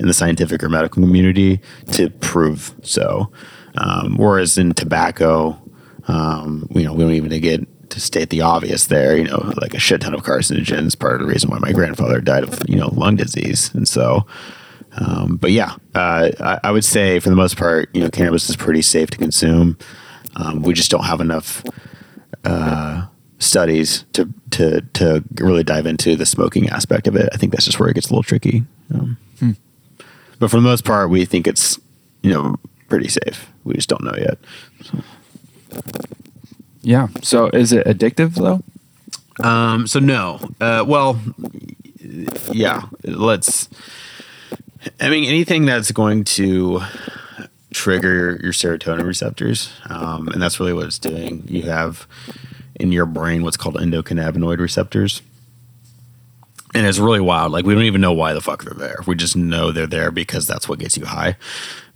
in 0.00 0.08
the 0.08 0.14
scientific 0.14 0.64
or 0.64 0.68
medical 0.68 1.02
community 1.02 1.60
to 1.92 2.10
prove 2.10 2.74
so. 2.82 3.30
Um, 3.76 4.16
whereas 4.16 4.58
in 4.58 4.72
tobacco, 4.72 5.60
um, 6.08 6.66
you 6.74 6.82
know, 6.82 6.92
we 6.92 7.04
don't 7.04 7.12
even 7.12 7.40
get 7.40 7.90
to 7.90 8.00
state 8.00 8.30
the 8.30 8.40
obvious 8.40 8.86
there, 8.86 9.16
you 9.16 9.24
know, 9.24 9.52
like 9.60 9.74
a 9.74 9.78
shit 9.78 10.00
ton 10.00 10.14
of 10.14 10.22
carcinogens, 10.22 10.98
part 10.98 11.14
of 11.14 11.20
the 11.20 11.32
reason 11.32 11.50
why 11.50 11.58
my 11.58 11.72
grandfather 11.72 12.20
died 12.20 12.44
of, 12.44 12.62
you 12.68 12.76
know, 12.76 12.88
lung 12.94 13.16
disease. 13.16 13.72
And 13.74 13.86
so, 13.86 14.26
um, 14.96 15.36
but 15.36 15.52
yeah, 15.52 15.74
uh, 15.94 16.30
I, 16.40 16.60
I, 16.64 16.70
would 16.72 16.84
say 16.84 17.20
for 17.20 17.28
the 17.28 17.36
most 17.36 17.56
part, 17.56 17.94
you 17.94 18.00
know, 18.00 18.10
cannabis 18.10 18.48
is 18.48 18.56
pretty 18.56 18.82
safe 18.82 19.10
to 19.10 19.18
consume. 19.18 19.78
Um, 20.36 20.62
we 20.62 20.72
just 20.72 20.90
don't 20.90 21.04
have 21.04 21.20
enough 21.20 21.62
uh, 22.44 23.06
studies 23.38 24.04
to, 24.14 24.32
to, 24.50 24.80
to 24.94 25.24
really 25.40 25.62
dive 25.62 25.86
into 25.86 26.16
the 26.16 26.26
smoking 26.26 26.68
aspect 26.70 27.06
of 27.06 27.16
it. 27.16 27.28
I 27.32 27.36
think 27.36 27.52
that's 27.52 27.66
just 27.66 27.78
where 27.78 27.88
it 27.88 27.94
gets 27.94 28.08
a 28.08 28.12
little 28.12 28.22
tricky. 28.22 28.64
Um, 28.92 29.16
hmm. 29.38 29.52
But 30.40 30.50
for 30.50 30.56
the 30.56 30.62
most 30.62 30.84
part, 30.84 31.10
we 31.10 31.24
think 31.24 31.46
it's, 31.46 31.78
you 32.22 32.32
know, 32.32 32.56
pretty 32.88 33.08
safe. 33.08 33.48
We 33.62 33.74
just 33.74 33.88
don't 33.88 34.02
know 34.02 34.16
yet. 34.16 34.38
So. 34.82 34.98
Yeah. 36.82 37.08
So 37.22 37.48
is 37.50 37.72
it 37.72 37.86
addictive 37.86 38.34
though? 38.34 38.62
Um, 39.46 39.86
so 39.86 40.00
no. 40.00 40.40
Uh, 40.60 40.84
well, 40.86 41.20
yeah. 42.50 42.82
Let's. 43.04 43.68
I 44.98 45.10
mean, 45.10 45.24
anything 45.24 45.66
that's 45.66 45.92
going 45.92 46.24
to 46.24 46.80
trigger 47.72 48.40
your 48.42 48.52
serotonin 48.52 49.04
receptors, 49.04 49.70
um, 49.88 50.28
and 50.28 50.40
that's 50.42 50.58
really 50.58 50.72
what 50.72 50.86
it's 50.86 50.98
doing. 50.98 51.44
You 51.46 51.62
have 51.62 52.08
in 52.76 52.90
your 52.92 53.06
brain 53.06 53.42
what's 53.42 53.58
called 53.58 53.76
endocannabinoid 53.76 54.58
receptors. 54.58 55.20
And 56.74 56.86
it's 56.86 56.98
really 56.98 57.20
wild. 57.20 57.52
Like 57.52 57.64
we 57.64 57.74
don't 57.74 57.84
even 57.84 58.00
know 58.00 58.12
why 58.12 58.32
the 58.32 58.40
fuck 58.40 58.64
they're 58.64 58.74
there. 58.74 59.00
We 59.06 59.16
just 59.16 59.36
know 59.36 59.72
they're 59.72 59.86
there 59.86 60.10
because 60.10 60.46
that's 60.46 60.68
what 60.68 60.78
gets 60.78 60.96
you 60.96 61.06
high, 61.06 61.36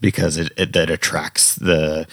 because 0.01 0.37
it, 0.37 0.53
it 0.57 0.73
that 0.73 0.91
attracts 0.91 1.55
the 1.55 2.07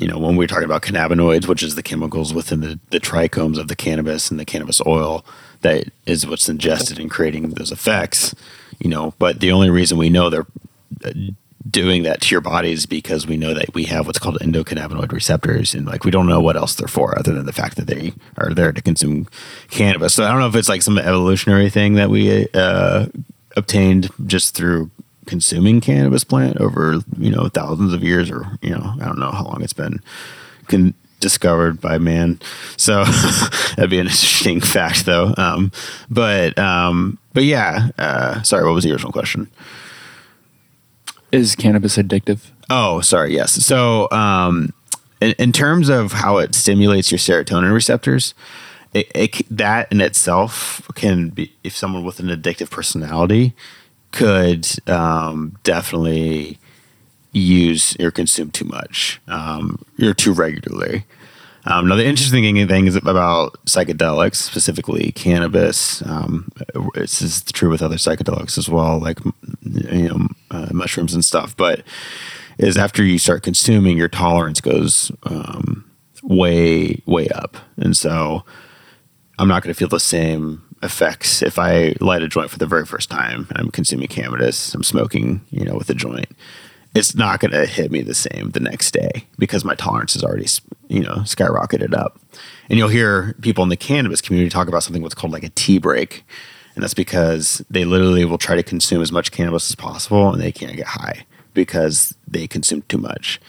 you 0.00 0.08
know, 0.08 0.18
when 0.18 0.34
we're 0.34 0.48
talking 0.48 0.64
about 0.64 0.80
cannabinoids, 0.80 1.46
which 1.46 1.62
is 1.62 1.74
the 1.74 1.82
chemicals 1.82 2.32
within 2.32 2.60
the, 2.60 2.80
the 2.88 2.98
trichomes 2.98 3.58
of 3.58 3.68
the 3.68 3.76
cannabis 3.76 4.30
and 4.30 4.40
the 4.40 4.46
cannabis 4.46 4.80
oil, 4.86 5.26
that 5.60 5.90
is 6.06 6.26
what's 6.26 6.48
ingested 6.48 6.98
in 6.98 7.10
creating 7.10 7.50
those 7.50 7.70
effects, 7.70 8.34
you 8.78 8.88
know, 8.88 9.12
but 9.18 9.40
the 9.40 9.52
only 9.52 9.68
reason 9.68 9.98
we 9.98 10.08
know 10.08 10.30
they're 10.30 10.46
doing 11.68 12.04
that 12.04 12.22
to 12.22 12.34
your 12.34 12.40
body 12.40 12.72
is 12.72 12.86
because 12.86 13.26
we 13.26 13.36
know 13.36 13.52
that 13.52 13.74
we 13.74 13.84
have 13.84 14.06
what's 14.06 14.18
called 14.18 14.38
endocannabinoid 14.40 15.12
receptors 15.12 15.74
and 15.74 15.86
like 15.86 16.04
we 16.04 16.10
don't 16.10 16.26
know 16.26 16.40
what 16.40 16.56
else 16.56 16.74
they're 16.74 16.88
for 16.88 17.18
other 17.18 17.34
than 17.34 17.44
the 17.44 17.52
fact 17.52 17.76
that 17.76 17.86
they 17.86 18.14
are 18.38 18.54
there 18.54 18.72
to 18.72 18.80
consume 18.80 19.28
cannabis 19.68 20.14
so 20.14 20.24
i 20.24 20.30
don't 20.30 20.40
know 20.40 20.48
if 20.48 20.54
it's 20.54 20.70
like 20.70 20.80
some 20.80 20.96
evolutionary 20.96 21.68
thing 21.68 21.94
that 21.94 22.08
we 22.08 22.48
uh, 22.54 23.06
obtained 23.56 24.08
just 24.26 24.54
through 24.54 24.90
consuming 25.30 25.80
cannabis 25.80 26.24
plant 26.24 26.56
over 26.58 26.98
you 27.16 27.30
know 27.30 27.48
thousands 27.48 27.94
of 27.94 28.02
years, 28.02 28.30
or 28.30 28.58
you 28.60 28.70
know 28.70 28.94
I 29.00 29.04
don't 29.04 29.18
know 29.18 29.30
how 29.30 29.44
long 29.44 29.62
it's 29.62 29.72
been 29.72 30.00
con- 30.68 30.94
discovered 31.20 31.80
by 31.80 31.98
man. 31.98 32.40
So 32.76 33.04
that'd 33.76 33.90
be 33.90 34.00
an 34.00 34.06
interesting 34.06 34.60
fact, 34.60 35.06
though. 35.06 35.32
Um, 35.36 35.72
but 36.10 36.58
um, 36.58 37.18
but 37.32 37.44
yeah, 37.44 37.90
uh, 37.96 38.42
sorry. 38.42 38.64
What 38.64 38.74
was 38.74 38.84
the 38.84 38.92
original 38.92 39.12
question? 39.12 39.48
Is 41.32 41.54
cannabis 41.54 41.96
addictive? 41.96 42.50
Oh, 42.68 43.00
sorry. 43.00 43.34
Yes. 43.34 43.52
So 43.52 44.08
um, 44.10 44.72
in, 45.20 45.32
in 45.38 45.52
terms 45.52 45.88
of 45.88 46.12
how 46.12 46.38
it 46.38 46.54
stimulates 46.54 47.10
your 47.10 47.18
serotonin 47.18 47.72
receptors. 47.72 48.34
It, 48.92 49.10
it, 49.14 49.56
that 49.56 49.92
in 49.92 50.00
itself 50.00 50.90
can 50.96 51.28
be 51.28 51.52
if 51.62 51.76
someone 51.76 52.04
with 52.04 52.18
an 52.18 52.26
addictive 52.26 52.70
personality 52.70 53.54
could 54.10 54.66
um, 54.88 55.56
definitely 55.62 56.58
use 57.30 57.96
or 58.00 58.10
consume 58.10 58.50
too 58.50 58.64
much 58.64 59.20
um, 59.28 59.84
or 60.02 60.12
too 60.12 60.32
regularly. 60.32 61.04
Um, 61.64 61.88
now, 61.88 61.96
the 61.96 62.06
interesting 62.06 62.66
thing 62.66 62.86
is 62.86 62.96
about 62.96 63.58
psychedelics, 63.66 64.36
specifically 64.36 65.12
cannabis. 65.12 66.02
Um, 66.02 66.50
this 66.94 67.20
is 67.20 67.42
true 67.42 67.70
with 67.70 67.82
other 67.82 67.96
psychedelics 67.96 68.56
as 68.56 68.68
well, 68.68 68.98
like 68.98 69.18
you 69.62 70.08
know 70.08 70.28
uh, 70.50 70.68
mushrooms 70.72 71.14
and 71.14 71.24
stuff. 71.24 71.56
But 71.56 71.82
is 72.58 72.76
after 72.76 73.04
you 73.04 73.18
start 73.18 73.42
consuming, 73.42 73.96
your 73.96 74.08
tolerance 74.08 74.60
goes 74.60 75.12
um, 75.24 75.90
way 76.22 77.02
way 77.06 77.28
up, 77.28 77.56
and 77.76 77.96
so 77.96 78.44
I'm 79.38 79.48
not 79.48 79.62
going 79.62 79.72
to 79.74 79.78
feel 79.78 79.88
the 79.88 80.00
same 80.00 80.62
effects 80.82 81.42
if 81.42 81.58
I 81.58 81.94
light 82.00 82.22
a 82.22 82.28
joint 82.28 82.50
for 82.50 82.58
the 82.58 82.66
very 82.66 82.86
first 82.86 83.10
time 83.10 83.46
I'm 83.54 83.70
consuming 83.70 84.08
cannabis, 84.08 84.74
I'm 84.74 84.82
smoking, 84.82 85.42
you 85.50 85.64
know, 85.64 85.74
with 85.74 85.90
a 85.90 85.94
joint. 85.94 86.28
It's 86.94 87.14
not 87.14 87.38
going 87.40 87.52
to 87.52 87.66
hit 87.66 87.90
me 87.92 88.02
the 88.02 88.14
same 88.14 88.50
the 88.50 88.60
next 88.60 88.92
day 88.92 89.26
because 89.38 89.64
my 89.64 89.74
tolerance 89.74 90.16
is 90.16 90.24
already, 90.24 90.46
you 90.88 91.02
know, 91.02 91.18
skyrocketed 91.18 91.94
up. 91.94 92.20
And 92.68 92.78
you'll 92.78 92.88
hear 92.88 93.34
people 93.40 93.62
in 93.62 93.70
the 93.70 93.76
cannabis 93.76 94.20
community 94.20 94.50
talk 94.50 94.66
about 94.66 94.82
something 94.82 95.02
what's 95.02 95.14
called 95.14 95.32
like 95.32 95.44
a 95.44 95.50
T 95.50 95.78
break. 95.78 96.24
And 96.74 96.82
that's 96.82 96.94
because 96.94 97.64
they 97.70 97.84
literally 97.84 98.24
will 98.24 98.38
try 98.38 98.56
to 98.56 98.62
consume 98.62 99.02
as 99.02 99.12
much 99.12 99.30
cannabis 99.30 99.70
as 99.70 99.76
possible 99.76 100.32
and 100.32 100.42
they 100.42 100.52
can't 100.52 100.76
get 100.76 100.86
high 100.86 101.26
because 101.54 102.16
they 102.26 102.46
consume 102.46 102.82
too 102.82 102.98
much. 102.98 103.40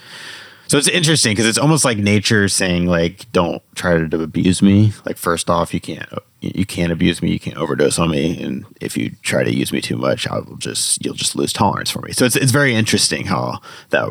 So 0.71 0.77
it's 0.77 0.87
interesting 0.87 1.33
because 1.33 1.47
it's 1.47 1.57
almost 1.57 1.83
like 1.83 1.97
nature 1.97 2.47
saying 2.47 2.85
like, 2.85 3.29
"Don't 3.33 3.61
try 3.75 4.07
to 4.07 4.23
abuse 4.23 4.61
me." 4.61 4.93
Like, 5.05 5.17
first 5.17 5.49
off, 5.49 5.73
you 5.73 5.81
can't 5.81 6.07
you 6.39 6.65
can't 6.65 6.93
abuse 6.93 7.21
me, 7.21 7.29
you 7.29 7.41
can't 7.41 7.57
overdose 7.57 7.99
on 7.99 8.09
me, 8.09 8.41
and 8.41 8.65
if 8.79 8.95
you 8.95 9.11
try 9.21 9.43
to 9.43 9.53
use 9.53 9.73
me 9.73 9.81
too 9.81 9.97
much, 9.97 10.25
I 10.27 10.39
will 10.39 10.55
just 10.55 11.03
you'll 11.03 11.13
just 11.13 11.35
lose 11.35 11.51
tolerance 11.51 11.91
for 11.91 11.99
me. 12.03 12.13
So 12.13 12.23
it's 12.23 12.37
it's 12.37 12.53
very 12.53 12.73
interesting 12.73 13.25
how 13.25 13.59
that 13.89 14.07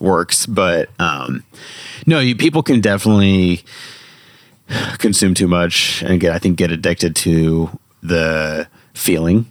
works. 0.00 0.44
But 0.44 0.90
um, 1.00 1.44
no, 2.06 2.18
you, 2.20 2.36
people 2.36 2.62
can 2.62 2.82
definitely 2.82 3.64
consume 4.98 5.32
too 5.32 5.48
much 5.48 6.02
and 6.02 6.20
get 6.20 6.34
I 6.34 6.38
think 6.38 6.58
get 6.58 6.70
addicted 6.70 7.16
to 7.16 7.70
the 8.02 8.68
feeling 8.92 9.50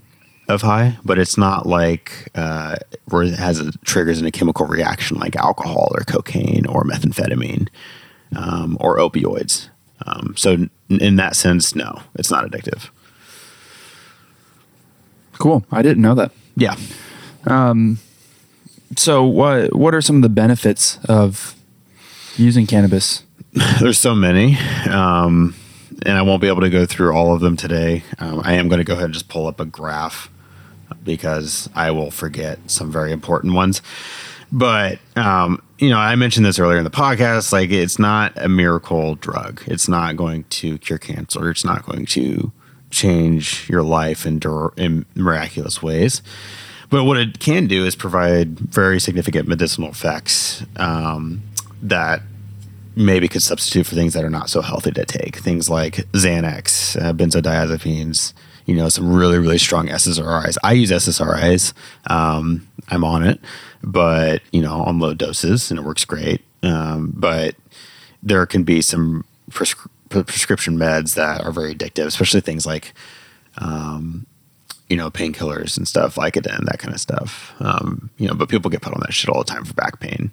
of 0.54 0.62
high, 0.62 0.98
but 1.04 1.18
it's 1.18 1.38
not 1.38 1.66
like 1.66 2.30
uh, 2.36 2.76
where 3.06 3.24
it 3.24 3.36
has 3.36 3.60
a, 3.60 3.72
triggers 3.80 4.20
in 4.20 4.26
a 4.26 4.32
chemical 4.32 4.66
reaction 4.66 5.18
like 5.18 5.36
alcohol 5.36 5.92
or 5.96 6.04
cocaine 6.04 6.66
or 6.68 6.84
methamphetamine 6.84 7.68
um, 8.36 8.78
or 8.80 8.98
opioids. 8.98 9.70
Um, 10.06 10.34
so 10.38 10.54
in, 10.54 10.70
in 10.90 11.16
that 11.18 11.36
sense, 11.36 11.76
no, 11.76 12.02
it's 12.16 12.32
not 12.32 12.46
addictive. 12.46 12.90
Cool. 15.34 15.66
I 15.72 15.82
didn't 15.82 16.02
know 16.02 16.16
that. 16.16 16.32
Yeah. 16.56 16.76
Um, 17.48 18.00
so 18.96 19.24
what 19.24 19.76
what 19.76 19.96
are 19.96 20.02
some 20.02 20.18
of 20.18 20.22
the 20.22 20.30
benefits 20.30 21.00
of 21.06 21.56
using 22.38 22.68
cannabis? 22.68 23.24
there's 23.80 23.98
so 23.98 24.16
many, 24.16 24.58
um, 24.90 25.56
and 26.06 26.18
I 26.18 26.22
won't 26.22 26.42
be 26.42 26.48
able 26.48 26.62
to 26.62 26.70
go 26.70 26.86
through 26.86 27.14
all 27.14 27.34
of 27.34 27.42
them 27.42 27.58
today. 27.58 28.04
Um, 28.20 28.42
I 28.44 28.54
am 28.54 28.70
going 28.70 28.78
to 28.78 28.86
go 28.86 28.94
ahead 28.94 29.06
and 29.06 29.14
just 29.14 29.28
pull 29.28 29.48
up 29.48 29.60
a 29.60 29.66
graph 29.66 30.30
because 31.04 31.70
I 31.76 31.92
will 31.92 32.12
forget 32.12 32.60
some 32.70 32.92
very 32.92 33.12
important 33.12 33.54
ones. 33.54 33.82
But 34.52 35.00
um, 35.16 35.62
you 35.82 35.90
know, 35.90 35.98
I 35.98 36.16
mentioned 36.16 36.46
this 36.46 36.60
earlier 36.60 36.78
in 36.78 36.84
the 36.84 36.92
podcast. 36.92 37.52
Like, 37.52 37.72
it's 37.72 37.98
not 37.98 38.34
a 38.36 38.48
miracle 38.48 39.16
drug. 39.16 39.64
It's 39.66 39.88
not 39.88 40.16
going 40.16 40.44
to 40.46 40.78
cure 40.78 41.00
cancer. 41.00 41.50
It's 41.50 41.66
not 41.66 41.84
going 41.84 42.06
to 42.08 42.52
change 42.92 43.68
your 43.68 43.82
life 43.82 44.26
in, 44.28 44.38
dur- 44.38 44.74
in 44.78 45.06
miraculous 45.16 45.82
ways. 45.82 46.22
But 46.92 47.06
what 47.06 47.18
it 47.18 47.40
can 47.40 47.66
do 47.66 47.84
is 47.84 47.96
provide 47.96 48.60
very 48.60 49.00
significant 49.00 49.48
medicinal 49.48 49.90
effects 49.90 50.64
um, 50.76 51.42
that 51.82 52.22
maybe 52.96 53.28
could 53.28 53.42
substitute 53.42 53.88
for 53.88 53.96
things 53.96 54.14
that 54.14 54.24
are 54.24 54.30
not 54.30 54.52
so 54.52 54.62
healthy 54.62 54.92
to 54.92 55.06
take. 55.06 55.38
Things 55.38 55.68
like 55.68 55.96
Xanax, 56.12 57.02
uh, 57.02 57.14
benzodiazepines, 57.14 58.34
you 58.66 58.76
know, 58.76 58.90
some 58.90 59.12
really, 59.14 59.38
really 59.38 59.58
strong 59.58 59.88
SSRIs. 59.88 60.58
I 60.64 60.74
use 60.74 60.92
SSRIs. 60.92 61.74
Um, 62.08 62.68
I'm 62.90 63.04
on 63.04 63.24
it, 63.24 63.40
but, 63.84 64.42
you 64.52 64.62
know, 64.62 64.82
on 64.82 65.00
low 65.00 65.14
doses 65.14 65.72
and 65.72 65.80
it 65.80 65.84
works 65.84 66.06
great. 66.06 66.42
Um, 66.64 67.14
but 67.16 67.56
there 68.22 68.46
can 68.46 68.64
be 68.64 68.82
some 68.82 69.26
prescri- 69.50 69.90
prescription 70.10 70.78
meds 70.78 71.16
that 71.16 71.44
are 71.44 71.52
very 71.52 71.74
addictive, 71.74 72.06
especially 72.06 72.42
things 72.42 72.66
like, 72.66 72.94
um, 73.58 74.26
you 74.90 74.98
know, 74.98 75.10
painkillers 75.10 75.78
and 75.78 75.88
stuff, 75.88 76.16
Vicodin, 76.16 76.66
that 76.66 76.80
kind 76.80 76.94
of 76.94 77.00
stuff. 77.00 77.54
Um, 77.60 78.10
you 78.18 78.28
know, 78.28 78.34
but 78.34 78.50
people 78.50 78.70
get 78.70 78.82
put 78.82 78.94
on 78.94 79.00
that 79.02 79.14
shit 79.14 79.30
all 79.30 79.44
the 79.44 79.52
time 79.52 79.64
for 79.64 79.74
back 79.74 80.00
pain. 80.00 80.32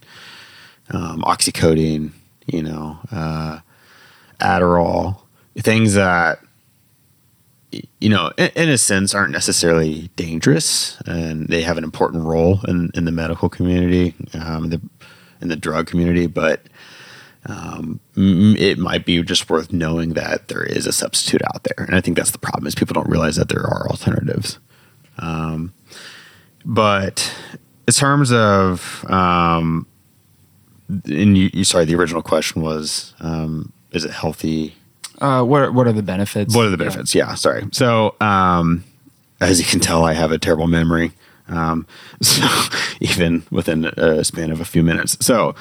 Um, 0.91 1.22
oxycodone, 1.22 2.11
you 2.47 2.62
know, 2.62 2.99
uh, 3.12 3.61
Adderall, 4.41 5.18
things 5.57 5.95
that 5.95 6.41
you 7.70 8.08
know, 8.08 8.32
in, 8.38 8.50
in, 8.54 8.68
a 8.68 8.78
sense, 8.78 9.14
aren't 9.14 9.32
necessarily 9.32 10.10
dangerous, 10.16 11.00
and 11.06 11.48
they 11.48 11.62
have 11.62 11.78
an 11.78 11.84
important 11.84 12.24
role 12.24 12.60
in, 12.66 12.90
in 12.94 13.04
the 13.04 13.12
medical 13.12 13.48
community, 13.48 14.14
um, 14.34 14.70
the 14.70 14.80
in 15.40 15.48
the 15.48 15.56
drug 15.56 15.86
community. 15.86 16.26
But 16.26 16.62
um, 17.46 18.00
it 18.16 18.78
might 18.78 19.04
be 19.04 19.22
just 19.22 19.48
worth 19.50 19.72
knowing 19.72 20.14
that 20.14 20.48
there 20.48 20.62
is 20.62 20.86
a 20.86 20.92
substitute 20.92 21.42
out 21.54 21.64
there, 21.64 21.84
and 21.84 21.94
I 21.94 22.00
think 22.00 22.16
that's 22.16 22.30
the 22.30 22.38
problem 22.38 22.66
is 22.66 22.74
people 22.74 22.94
don't 22.94 23.10
realize 23.10 23.36
that 23.36 23.48
there 23.48 23.66
are 23.66 23.88
alternatives. 23.88 24.58
Um, 25.18 25.72
but 26.64 27.34
in 27.86 27.94
terms 27.94 28.32
of, 28.32 29.04
um, 29.08 29.86
and 30.88 31.36
you, 31.36 31.50
you, 31.52 31.64
sorry, 31.64 31.84
the 31.84 31.94
original 31.94 32.22
question 32.22 32.62
was, 32.62 33.14
um, 33.20 33.72
is 33.92 34.04
it 34.04 34.10
healthy? 34.10 34.74
Uh, 35.20 35.42
what 35.42 35.74
what 35.74 35.86
are 35.86 35.92
the 35.92 36.02
benefits? 36.02 36.54
What 36.54 36.66
are 36.66 36.70
the 36.70 36.76
benefits? 36.76 37.14
Yeah, 37.14 37.28
yeah 37.28 37.34
sorry. 37.34 37.64
So, 37.72 38.14
um, 38.20 38.84
as 39.40 39.58
you 39.58 39.66
can 39.66 39.80
tell, 39.80 40.04
I 40.04 40.12
have 40.12 40.32
a 40.32 40.38
terrible 40.38 40.66
memory. 40.66 41.12
Um, 41.48 41.86
so 42.22 42.46
even 43.00 43.42
within 43.50 43.86
a 43.86 44.24
span 44.24 44.50
of 44.50 44.60
a 44.60 44.64
few 44.64 44.82
minutes. 44.82 45.16
So, 45.20 45.54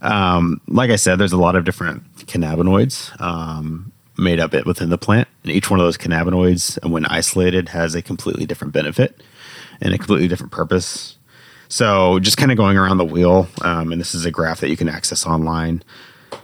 um, 0.00 0.60
like 0.66 0.90
I 0.90 0.96
said, 0.96 1.16
there's 1.16 1.32
a 1.32 1.38
lot 1.38 1.56
of 1.56 1.64
different 1.64 2.02
cannabinoids 2.26 3.20
um, 3.20 3.92
made 4.16 4.40
up 4.40 4.54
it 4.54 4.66
within 4.66 4.90
the 4.90 4.98
plant, 4.98 5.28
and 5.42 5.52
each 5.52 5.70
one 5.70 5.78
of 5.78 5.86
those 5.86 5.98
cannabinoids, 5.98 6.82
when 6.88 7.04
isolated, 7.06 7.70
has 7.70 7.94
a 7.94 8.02
completely 8.02 8.46
different 8.46 8.72
benefit 8.72 9.22
and 9.80 9.92
a 9.92 9.98
completely 9.98 10.28
different 10.28 10.52
purpose. 10.52 11.18
So, 11.68 12.18
just 12.18 12.36
kind 12.36 12.50
of 12.50 12.56
going 12.56 12.76
around 12.76 12.98
the 12.98 13.04
wheel, 13.04 13.48
um, 13.62 13.92
and 13.92 14.00
this 14.00 14.14
is 14.14 14.24
a 14.24 14.30
graph 14.30 14.60
that 14.60 14.70
you 14.70 14.76
can 14.76 14.88
access 14.88 15.26
online 15.26 15.82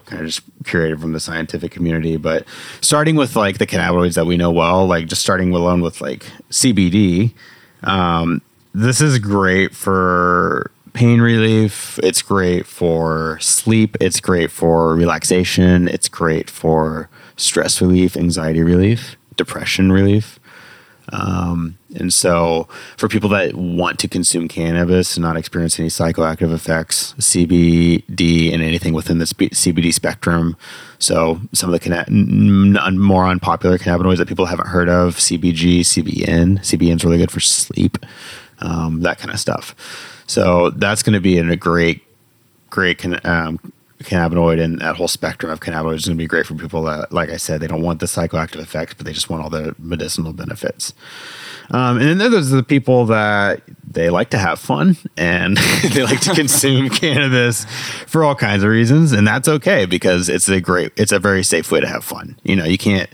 kind 0.09 0.23
of 0.23 0.29
just 0.29 0.63
curated 0.65 1.01
from 1.01 1.13
the 1.13 1.21
scientific 1.21 1.71
community. 1.71 2.17
But 2.17 2.47
starting 2.81 3.17
with 3.17 3.37
like 3.37 3.59
the 3.59 3.67
cannabinoids 3.67 4.15
that 4.15 4.27
we 4.27 4.37
know 4.37 4.51
well, 4.51 4.87
like 4.87 5.07
just 5.07 5.23
starting 5.23 5.53
alone 5.55 5.81
with 5.81 6.01
like 6.01 6.27
CBD, 6.51 7.33
um, 7.83 8.43
this 8.75 9.01
is 9.01 9.19
great 9.19 9.75
for 9.75 10.71
pain 10.93 11.21
relief. 11.21 11.99
It's 12.03 12.23
great 12.23 12.67
for 12.67 13.39
sleep. 13.41 13.97
It's 14.01 14.21
great 14.21 14.51
for 14.51 14.95
relaxation. 14.95 15.89
It's 15.89 16.09
great 16.09 16.51
for 16.51 17.09
stress 17.37 17.81
relief, 17.81 18.17
anxiety 18.17 18.63
relief, 18.63 19.17
depression 19.37 19.93
relief. 19.93 20.41
Um, 21.13 21.79
and 21.95 22.13
so, 22.13 22.69
for 22.97 23.09
people 23.09 23.31
that 23.31 23.55
want 23.55 23.99
to 24.01 24.09
consume 24.09 24.47
cannabis 24.47 25.17
and 25.17 25.23
not 25.23 25.37
experience 25.37 25.79
any 25.79 25.89
psychoactive 25.89 26.53
effects, 26.53 27.15
CBD 27.19 28.53
and 28.53 28.63
anything 28.63 28.93
within 28.93 29.19
the 29.19 29.25
CBD 29.25 29.93
spectrum. 29.93 30.57
So, 30.99 31.41
some 31.53 31.73
of 31.73 31.81
the 31.81 32.95
more 32.99 33.27
unpopular 33.27 33.79
cannabinoids 33.79 34.19
that 34.19 34.29
people 34.29 34.47
haven't 34.47 34.69
heard 34.69 34.89
of 34.89 35.17
CBG, 35.17 35.81
CBN. 35.81 36.59
CBN 36.59 36.97
is 36.97 37.05
really 37.05 37.19
good 37.19 37.31
for 37.31 37.41
sleep, 37.41 37.99
um, 38.59 39.01
that 39.01 39.19
kind 39.19 39.31
of 39.31 39.41
stuff. 39.41 39.75
So, 40.27 40.71
that's 40.71 41.03
going 41.03 41.15
to 41.15 41.21
be 41.21 41.39
in 41.39 41.51
a 41.51 41.57
great, 41.57 42.03
great 42.69 43.03
um, 43.25 43.59
cannabinoid 44.01 44.63
and 44.63 44.81
that 44.81 44.97
whole 44.97 45.09
spectrum 45.09 45.51
of 45.51 45.61
cannabinoids 45.61 45.97
is 45.97 46.07
going 46.07 46.17
to 46.17 46.23
be 46.23 46.27
great 46.27 46.47
for 46.47 46.55
people 46.55 46.83
that, 46.83 47.13
like 47.13 47.31
I 47.31 47.37
said, 47.37 47.61
they 47.61 47.67
don't 47.67 47.83
want 47.83 48.01
the 48.01 48.07
psychoactive 48.07 48.61
effects, 48.61 48.95
but 48.95 49.07
they 49.07 49.13
just 49.13 49.29
want 49.29 49.43
all 49.43 49.51
the 49.51 49.75
medicinal 49.79 50.33
benefits. 50.33 50.95
Um, 51.71 51.99
and 51.99 52.21
then 52.21 52.31
there's 52.31 52.51
the 52.51 52.63
people 52.63 53.07
that 53.07 53.63
they 53.87 54.09
like 54.09 54.31
to 54.31 54.39
have 54.39 54.59
fun 54.59 54.97
and 55.17 55.57
they 55.93 56.03
like 56.03 56.21
to 56.21 56.35
consume 56.35 56.89
cannabis 56.91 57.65
for 58.07 58.25
all 58.25 58.35
kinds 58.35 58.63
of 58.63 58.71
reasons, 58.71 59.13
and 59.13 59.27
that's 59.27 59.49
okay 59.49 59.85
because 59.85 60.29
it's 60.29 60.49
a 60.49 60.61
great, 60.61 60.93
it's 60.97 61.13
a 61.13 61.19
very 61.19 61.43
safe 61.43 61.71
way 61.71 61.81
to 61.81 61.89
have 61.89 62.05
fun. 62.05 62.39
You 62.45 62.57
know, 62.57 62.65
you 62.65 62.79
can't, 62.79 63.11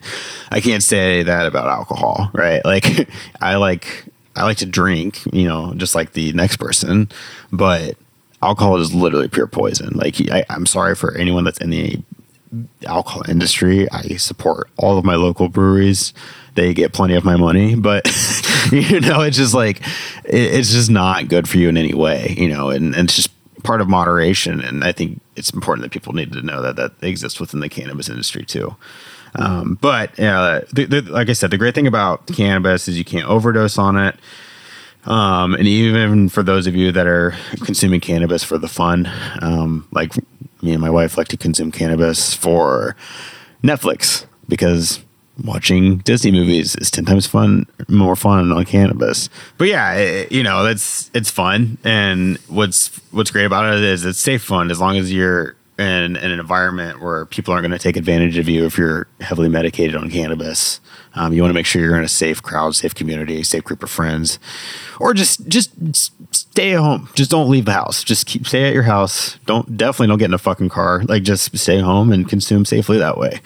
I 0.51 0.61
can't 0.61 0.82
say 0.82 1.22
that 1.22 1.47
about 1.47 1.68
alcohol, 1.68 2.30
right? 2.32 2.62
Like, 2.74 3.09
I 3.41 3.55
like, 3.55 4.05
I 4.35 4.43
like 4.43 4.57
to 4.57 4.66
drink, 4.66 5.20
you 5.32 5.47
know, 5.47 5.74
just 5.74 5.95
like 5.95 6.12
the 6.12 6.32
next 6.32 6.57
person, 6.57 7.09
but 7.53 7.97
alcohol 8.45 8.76
is 8.76 8.95
literally 8.95 9.28
pure 9.28 9.47
poison. 9.47 9.90
Like 9.95 10.16
I, 10.30 10.45
I'm 10.51 10.66
sorry 10.66 10.95
for 10.95 11.16
anyone 11.16 11.45
that's 11.45 11.59
in 11.59 11.70
the 11.70 12.03
alcohol 12.86 13.22
industry. 13.28 13.90
I 13.90 14.16
support 14.16 14.68
all 14.76 14.99
of 14.99 15.05
my 15.05 15.14
local 15.14 15.49
breweries. 15.49 16.12
They 16.55 16.72
get 16.72 16.92
plenty 16.92 17.14
of 17.14 17.24
my 17.24 17.36
money, 17.36 17.74
but 17.74 18.07
you 18.72 19.01
know, 19.01 19.22
it's 19.22 19.36
just 19.36 19.55
like 19.55 19.80
it, 20.24 20.55
it's 20.55 20.72
just 20.72 20.90
not 20.90 21.28
good 21.28 21.49
for 21.49 21.59
you 21.59 21.68
in 21.68 21.76
any 21.76 21.95
way. 21.95 22.34
You 22.36 22.49
know, 22.49 22.70
and, 22.70 22.95
and 22.95 23.09
it's 23.09 23.16
just 23.16 23.30
part 23.62 23.80
of 23.80 23.88
moderation. 23.88 24.61
And 24.61 24.84
I 24.84 24.92
think 24.92 25.20
it's 25.36 25.51
important 25.51 25.82
that 25.82 25.92
people 25.92 26.12
need 26.12 26.32
to 26.32 26.42
know 26.42 26.62
that 26.62 26.76
that 26.76 26.92
exists 27.03 27.40
within 27.40 27.61
the 27.61 27.68
cannabis 27.68 28.09
industry 28.09 28.45
too. 28.45 28.76
Um, 29.36 29.78
but 29.80 30.18
uh, 30.20 30.61
like 30.76 31.28
I 31.28 31.32
said, 31.32 31.51
the 31.51 31.59
great 31.59 31.74
thing 31.74 31.88
about 31.88 32.26
cannabis 32.28 32.86
is 32.86 32.97
you 32.97 33.05
can't 33.05 33.26
overdose 33.26 33.78
on 33.78 33.97
it. 33.97 34.16
Um, 35.07 35.55
and 35.55 35.66
even 35.66 36.28
for 36.28 36.42
those 36.42 36.66
of 36.66 36.74
you 36.74 36.92
that 36.92 37.07
are 37.07 37.34
consuming 37.64 38.00
cannabis 38.00 38.42
for 38.42 38.59
the 38.59 38.68
fun, 38.68 39.11
um, 39.42 39.86
like 39.92 40.12
me 40.62 40.72
and 40.72 40.80
my 40.80 40.90
wife 40.90 41.18
like 41.18 41.28
to 41.28 41.36
consume 41.36 41.70
cannabis 41.70 42.34
for 42.34 42.96
Netflix 43.62 44.26
because 44.48 45.00
watching 45.42 45.98
Disney 45.98 46.30
movies 46.30 46.76
is 46.76 46.90
10 46.90 47.05
times 47.05 47.26
fun, 47.26 47.66
more 47.88 48.16
fun 48.16 48.52
on 48.52 48.64
cannabis. 48.64 49.28
But 49.59 49.68
yeah, 49.68 49.94
it, 49.94 50.32
you 50.32 50.42
know, 50.42 50.62
that's, 50.62 51.11
it's 51.12 51.30
fun. 51.30 51.78
And 51.84 52.38
what's, 52.48 52.96
what's 53.11 53.30
great 53.30 53.44
about 53.44 53.74
it 53.74 53.82
is 53.82 54.05
it's 54.05 54.20
safe 54.20 54.42
fun 54.42 54.70
as 54.70 54.80
long 54.80 54.96
as 54.96 55.12
you're 55.12 55.57
in, 55.79 56.16
in 56.16 56.16
an 56.16 56.39
environment 56.39 57.01
where 57.01 57.27
people 57.27 57.53
aren't 57.53 57.62
going 57.62 57.77
to 57.77 57.83
take 57.83 57.97
advantage 57.97 58.39
of 58.39 58.49
you 58.49 58.64
if 58.64 58.79
you're 58.79 59.09
heavily 59.20 59.49
medicated 59.49 59.97
on 59.97 60.09
cannabis. 60.09 60.81
Um, 61.14 61.33
you 61.33 61.43
want 61.43 61.51
to 61.51 61.55
make 61.55 61.66
sure 61.66 61.83
you're 61.83 61.97
in 61.97 62.05
a 62.05 62.09
safe 62.09 62.43
crowd, 62.43 62.77
safe 62.77 62.95
community, 62.95 63.43
safe 63.43 63.64
group 63.64 63.83
of 63.83 63.91
friends, 63.91 64.39
or 65.01 65.14
just 65.14 65.49
just 65.49 65.72
stay 66.35 66.75
at 66.75 66.81
home. 66.81 67.09
Just 67.14 67.31
don't 67.31 67.49
leave 67.49 67.64
the 67.64 67.72
house. 67.72 68.05
Just 68.05 68.27
keep 68.27 68.47
stay 68.47 68.68
at 68.68 68.75
your 68.75 68.85
house. 68.85 69.39
Don't 69.47 69.77
definitely 69.77 70.09
don't 70.09 70.18
get 70.18 70.27
in 70.27 70.35
a 70.35 70.39
fucking 70.39 70.68
car. 70.68 71.03
Like 71.05 71.22
just 71.22 71.57
stay 71.57 71.81
home 71.81 72.12
and 72.12 72.29
consume 72.29 72.64
safely 72.64 72.99
that 72.99 73.18
way. 73.18 73.41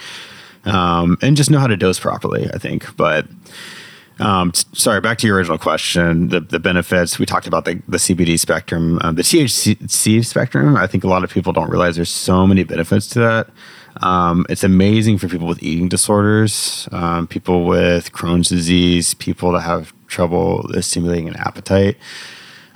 Um, 0.65 1.17
and 1.23 1.37
just 1.37 1.51
know 1.51 1.59
how 1.59 1.67
to 1.67 1.77
dose 1.77 1.99
properly. 1.99 2.49
I 2.53 2.59
think, 2.59 2.97
but. 2.97 3.27
Um, 4.21 4.53
sorry, 4.55 5.01
back 5.01 5.19
to 5.19 5.27
your 5.27 5.37
original 5.37 5.59
question. 5.59 6.29
The, 6.29 6.41
the 6.41 6.59
benefits 6.59 7.19
we 7.19 7.27
talked 7.27 7.47
about 7.47 7.65
the, 7.65 7.81
the 7.87 7.99
CBD 7.99 8.39
spectrum, 8.39 8.99
um, 9.03 9.15
the 9.15 9.23
THC 9.23 10.25
spectrum. 10.25 10.77
I 10.77 10.87
think 10.87 11.05
a 11.05 11.09
lot 11.09 11.25
of 11.25 11.31
people 11.31 11.53
don't 11.53 11.71
realize 11.71 11.97
there's 11.97 12.11
so 12.11 12.47
many 12.47 12.65
benefits 12.65 13.07
to 13.09 13.21
that. 13.21 13.51
Um, 14.03 14.47
it's 14.49 14.65
amazing 14.65 15.19
for 15.19 15.29
people 15.29 15.47
with 15.47 15.63
eating 15.63 15.89
disorders, 15.89 16.89
um, 16.93 17.27
people 17.27 17.65
with 17.65 18.13
Crohn's 18.13 18.49
disease, 18.49 19.15
people 19.15 19.53
that 19.53 19.61
have 19.61 19.93
trouble 20.07 20.69
stimulating 20.81 21.29
an 21.29 21.37
appetite. 21.37 21.97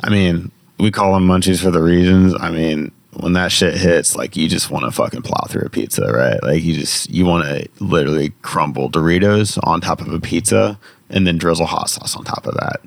I 0.01 0.11
mean, 0.11 0.51
we 0.79 0.91
call 0.91 1.15
them 1.15 1.27
munchies 1.27 1.63
for 1.63 1.71
the 1.71 1.83
reasons. 1.83 2.35
I 2.39 2.51
mean, 2.51 2.93
when 3.15 3.35
that 3.35 3.53
shit 3.53 3.75
hits, 3.75 4.17
like 4.17 4.37
you 4.37 4.49
just 4.49 4.71
want 4.71 4.85
to 4.85 4.91
fucking 4.91 5.23
plow 5.23 5.47
through 5.49 5.63
a 5.63 5.71
pizza, 5.71 6.11
right? 6.13 6.43
Like 6.43 6.63
you 6.63 6.75
just 6.75 7.11
you 7.11 7.27
want 7.27 7.45
to 7.45 7.69
literally 7.85 8.31
crumble 8.43 8.91
Doritos 8.91 9.59
on 9.63 9.81
top 9.81 10.01
of 10.01 10.13
a 10.13 10.21
pizza 10.21 10.79
and 11.13 11.27
then 11.27 11.39
drizzle 11.39 11.67
hot 11.67 11.91
sauce 11.91 12.17
on 12.17 12.25
top 12.25 12.47
of 12.47 12.55
that, 12.55 12.81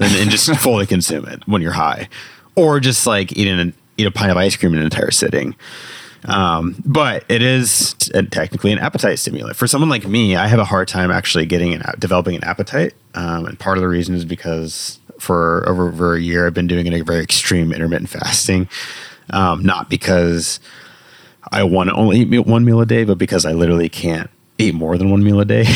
and, 0.00 0.14
and 0.16 0.30
just 0.30 0.54
fully 0.60 0.86
consume 0.86 1.26
it 1.26 1.46
when 1.46 1.62
you're 1.62 1.72
high, 1.72 2.08
or 2.54 2.80
just 2.80 3.06
like 3.06 3.36
eating 3.36 3.58
an, 3.58 3.74
eat 3.96 4.06
a 4.06 4.10
pint 4.10 4.30
of 4.30 4.36
ice 4.36 4.56
cream 4.56 4.72
in 4.72 4.78
an 4.78 4.84
entire 4.84 5.10
sitting. 5.10 5.54
Um, 6.26 6.82
but 6.84 7.24
it 7.30 7.40
is 7.40 7.94
t- 7.94 8.10
technically 8.26 8.72
an 8.72 8.78
appetite 8.78 9.18
stimulant 9.18 9.56
for 9.56 9.66
someone 9.66 9.88
like 9.88 10.06
me. 10.06 10.36
I 10.36 10.48
have 10.48 10.58
a 10.58 10.66
hard 10.66 10.86
time 10.86 11.10
actually 11.10 11.46
getting 11.46 11.72
an 11.72 11.82
developing 11.98 12.36
an 12.36 12.44
appetite, 12.44 12.94
um, 13.14 13.46
and 13.46 13.58
part 13.58 13.78
of 13.78 13.82
the 13.82 13.88
reason 13.88 14.14
is 14.14 14.24
because 14.24 14.98
for 15.18 15.66
over, 15.68 15.88
over 15.88 16.14
a 16.14 16.20
year 16.20 16.46
I've 16.46 16.54
been 16.54 16.66
doing 16.66 16.86
a 16.92 17.02
very 17.02 17.22
extreme 17.22 17.72
intermittent 17.72 18.10
fasting, 18.10 18.68
um, 19.30 19.64
not 19.64 19.88
because 19.88 20.60
I 21.50 21.62
want 21.64 21.88
to 21.88 21.96
only 21.96 22.20
eat 22.20 22.46
one 22.46 22.64
meal 22.64 22.80
a 22.80 22.86
day, 22.86 23.04
but 23.04 23.18
because 23.18 23.46
I 23.46 23.52
literally 23.52 23.88
can't 23.88 24.30
eat 24.58 24.74
more 24.74 24.98
than 24.98 25.10
one 25.10 25.24
meal 25.24 25.40
a 25.40 25.44
day. 25.44 25.64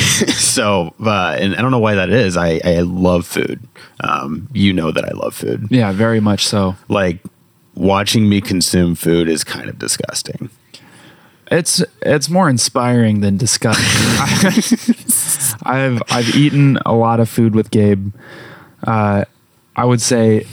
so, 0.55 0.95
uh, 1.05 1.37
and 1.39 1.57
I 1.57 1.63
don't 1.63 1.71
know 1.71 1.79
why 1.79 1.95
that 1.97 2.11
is. 2.11 2.37
I, 2.37 2.61
I 2.65 2.81
love 2.81 3.27
food. 3.27 3.61
Um, 4.01 4.49
you 4.53 4.73
know 4.73 4.93
that 4.93 5.05
I 5.05 5.11
love 5.11 5.35
food. 5.35 5.67
Yeah, 5.71 5.93
very 5.93 6.21
much 6.21 6.47
so. 6.47 6.77
Like 6.89 7.19
watching 7.75 8.29
me 8.29 8.41
consume 8.41 8.95
food 8.95 9.29
is 9.29 9.43
kind 9.43 9.69
of 9.69 9.79
disgusting. 9.79 10.51
It's 11.51 11.83
it's 12.03 12.31
more 12.31 12.49
inspiring 12.49 13.21
than 13.21 13.37
disgusting. 13.37 13.85
I've 15.65 16.03
I've 16.11 16.35
eaten 16.35 16.79
a 16.87 16.95
lot 16.95 17.21
of 17.21 17.29
food 17.29 17.55
with 17.55 17.71
Gabe. 17.71 18.15
Uh, 18.87 19.25
I 19.77 19.85
would 19.85 20.01
say 20.01 20.47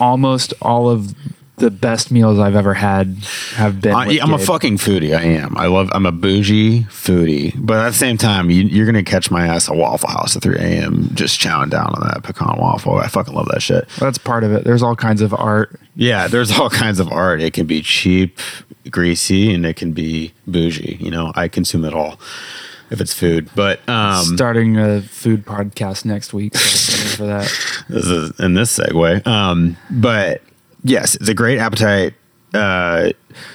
almost 0.00 0.52
all 0.60 0.90
of 0.90 1.14
the 1.58 1.70
best 1.70 2.10
meals 2.10 2.38
I've 2.38 2.54
ever 2.54 2.74
had 2.74 3.16
have 3.54 3.80
been. 3.80 3.94
I, 3.94 4.18
I'm 4.22 4.32
a 4.32 4.38
fucking 4.38 4.78
foodie. 4.78 5.16
I 5.16 5.22
am. 5.22 5.56
I 5.56 5.66
love. 5.66 5.90
I'm 5.92 6.06
a 6.06 6.12
bougie 6.12 6.84
foodie, 6.84 7.54
but 7.56 7.78
at 7.78 7.90
the 7.90 7.96
same 7.96 8.16
time, 8.16 8.50
you, 8.50 8.62
you're 8.62 8.86
gonna 8.86 9.02
catch 9.02 9.30
my 9.30 9.46
ass 9.46 9.68
at 9.68 9.76
Waffle 9.76 10.10
House 10.10 10.36
at 10.36 10.42
3 10.42 10.56
a.m. 10.56 11.10
just 11.14 11.40
chowing 11.40 11.70
down 11.70 11.86
on 11.94 12.08
that 12.08 12.22
pecan 12.22 12.58
waffle. 12.58 12.96
I 12.96 13.08
fucking 13.08 13.34
love 13.34 13.48
that 13.48 13.62
shit. 13.62 13.88
That's 13.98 14.18
part 14.18 14.44
of 14.44 14.52
it. 14.52 14.64
There's 14.64 14.82
all 14.82 14.96
kinds 14.96 15.22
of 15.22 15.34
art. 15.34 15.78
Yeah, 15.96 16.28
there's 16.28 16.56
all 16.58 16.70
kinds 16.70 17.00
of 17.00 17.10
art. 17.10 17.40
It 17.40 17.52
can 17.52 17.66
be 17.66 17.82
cheap, 17.82 18.38
greasy, 18.90 19.52
and 19.52 19.66
it 19.66 19.76
can 19.76 19.92
be 19.92 20.32
bougie. 20.46 20.96
You 21.00 21.10
know, 21.10 21.32
I 21.34 21.48
consume 21.48 21.84
it 21.84 21.94
all 21.94 22.18
if 22.90 23.00
it's 23.00 23.12
food. 23.12 23.50
But 23.54 23.86
um, 23.88 24.24
Starting 24.24 24.76
a 24.78 25.02
food 25.02 25.44
podcast 25.44 26.04
next 26.04 26.32
week. 26.32 26.56
So 26.56 27.16
for 27.16 27.26
that. 27.26 27.84
this 27.88 28.06
is 28.06 28.38
in 28.40 28.54
this 28.54 28.76
segue. 28.76 29.26
Um, 29.26 29.76
but 29.90 30.42
yes, 30.88 31.14
it's 31.16 31.28
a 31.28 31.34
great 31.34 31.58
appetite 31.58 32.14
uh, 32.54 33.10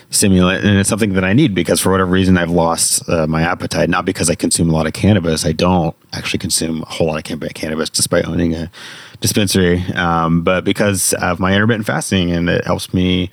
stimulant, 0.09 0.63
and 0.63 0.77
it's 0.77 0.89
something 0.89 1.13
that 1.13 1.23
I 1.23 1.34
need 1.34 1.55
because 1.55 1.79
for 1.81 1.91
whatever 1.91 2.11
reason 2.11 2.38
I've 2.38 2.51
lost 2.51 3.07
uh, 3.09 3.27
my 3.27 3.41
appetite. 3.41 3.89
Not 3.89 4.05
because 4.05 4.29
I 4.29 4.36
consume 4.36 4.69
a 4.69 4.73
lot 4.73 4.86
of 4.86 4.93
cannabis. 4.93 5.45
I 5.45 5.51
don't 5.51 5.95
actually 6.13 6.39
consume 6.39 6.84
a 6.84 6.86
whole 6.86 7.07
lot 7.07 7.29
of 7.29 7.53
cannabis, 7.53 7.89
despite 7.89 8.25
owning 8.25 8.53
a 8.53 8.71
dispensary. 9.19 9.81
Um, 9.93 10.43
but 10.43 10.63
because 10.63 11.13
of 11.13 11.39
my 11.39 11.53
intermittent 11.53 11.88
fasting, 11.88 12.31
and 12.31 12.49
it 12.49 12.65
helps 12.65 12.93
me 12.93 13.31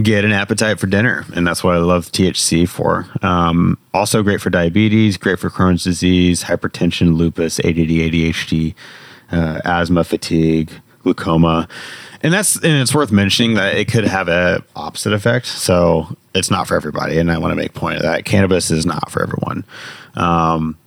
get 0.00 0.24
an 0.24 0.32
appetite 0.32 0.78
for 0.78 0.86
dinner, 0.86 1.24
and 1.34 1.46
that's 1.46 1.62
what 1.62 1.74
I 1.74 1.78
love 1.78 2.06
THC 2.12 2.68
for. 2.68 3.06
Um, 3.22 3.78
also 3.92 4.22
great 4.22 4.40
for 4.40 4.50
diabetes, 4.50 5.16
great 5.16 5.38
for 5.38 5.50
Crohn's 5.50 5.84
disease, 5.84 6.44
hypertension, 6.44 7.16
lupus, 7.16 7.58
ADD, 7.60 7.88
ADHD, 7.88 8.74
uh, 9.30 9.60
asthma, 9.64 10.04
fatigue, 10.04 10.70
glaucoma, 11.02 11.68
and 12.22 12.32
that's 12.32 12.56
and 12.56 12.80
it's 12.80 12.94
worth 12.94 13.10
mentioning 13.10 13.54
that 13.54 13.76
it 13.76 13.88
could 13.88 14.04
have 14.04 14.28
a 14.28 14.62
opposite 14.76 15.12
effect. 15.12 15.46
So 15.46 16.16
it's 16.34 16.50
not 16.50 16.68
for 16.68 16.76
everybody, 16.76 17.18
and 17.18 17.30
I 17.30 17.38
want 17.38 17.52
to 17.52 17.56
make 17.56 17.74
point 17.74 17.96
of 17.96 18.02
that. 18.02 18.24
Cannabis 18.24 18.70
is 18.70 18.86
not 18.86 19.10
for 19.10 19.22
everyone. 19.22 19.64
Um, 20.14 20.78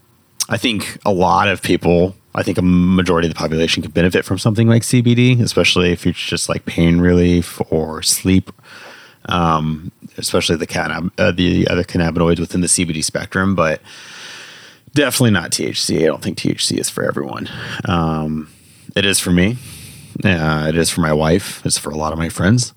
I 0.49 0.57
think 0.57 0.97
a 1.05 1.11
lot 1.11 1.47
of 1.47 1.61
people, 1.61 2.15
I 2.33 2.43
think 2.43 2.57
a 2.57 2.61
majority 2.61 3.27
of 3.27 3.33
the 3.33 3.37
population 3.37 3.81
could 3.83 3.93
benefit 3.93 4.25
from 4.25 4.37
something 4.37 4.67
like 4.67 4.83
CBD, 4.83 5.39
especially 5.41 5.91
if 5.91 6.05
it's 6.05 6.19
just 6.19 6.49
like 6.49 6.65
pain 6.65 6.99
relief 6.99 7.61
or 7.71 8.01
sleep, 8.01 8.51
um, 9.27 9.91
especially 10.17 10.55
the 10.55 10.67
cannab- 10.67 11.11
uh, 11.17 11.31
the 11.31 11.67
other 11.67 11.83
cannabinoids 11.83 12.39
within 12.39 12.61
the 12.61 12.67
CBD 12.67 13.03
spectrum. 13.03 13.55
But 13.55 13.81
definitely 14.93 15.31
not 15.31 15.51
THC. 15.51 16.03
I 16.03 16.05
don't 16.05 16.23
think 16.23 16.37
THC 16.37 16.79
is 16.79 16.89
for 16.89 17.03
everyone. 17.03 17.49
Um, 17.83 18.49
it 18.95 19.05
is 19.05 19.19
for 19.19 19.31
me. 19.31 19.57
Uh, 20.23 20.65
it 20.69 20.77
is 20.77 20.89
for 20.89 21.01
my 21.01 21.11
wife. 21.11 21.65
It's 21.65 21.77
for 21.77 21.89
a 21.89 21.97
lot 21.97 22.13
of 22.13 22.19
my 22.19 22.29
friends, 22.29 22.73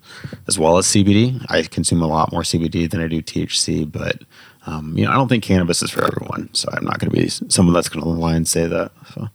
as 0.47 0.59
well 0.59 0.77
as 0.77 0.85
CBD. 0.87 1.45
I 1.49 1.61
consume 1.63 2.01
a 2.01 2.07
lot 2.07 2.31
more 2.33 2.41
CBD 2.41 2.89
than 2.89 3.01
I 3.01 3.07
do 3.07 3.21
THC, 3.21 3.89
but 3.89 4.23
um, 4.65 4.97
you 4.97 5.05
know, 5.05 5.11
I 5.11 5.15
don't 5.15 5.29
think 5.29 5.43
cannabis 5.43 5.81
is 5.81 5.89
for 5.91 6.03
everyone. 6.03 6.49
So 6.53 6.67
I'm 6.73 6.83
not 6.83 6.99
going 6.99 7.11
to 7.11 7.15
be 7.17 7.29
someone 7.29 7.73
that's 7.73 7.87
going 7.89 8.03
to 8.03 8.09
lie 8.09 8.35
and 8.35 8.47
say 8.47 8.67
that. 8.67 8.91
So. 9.13 9.29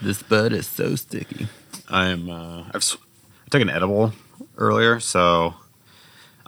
This 0.00 0.22
bud 0.22 0.52
is 0.52 0.66
so 0.66 0.94
sticky. 0.96 1.48
I'm. 1.88 2.30
Uh, 2.30 2.62
I've 2.68 2.76
s- 2.76 2.96
I 3.46 3.48
took 3.50 3.62
an 3.62 3.68
edible 3.70 4.12
earlier, 4.56 5.00
so 5.00 5.54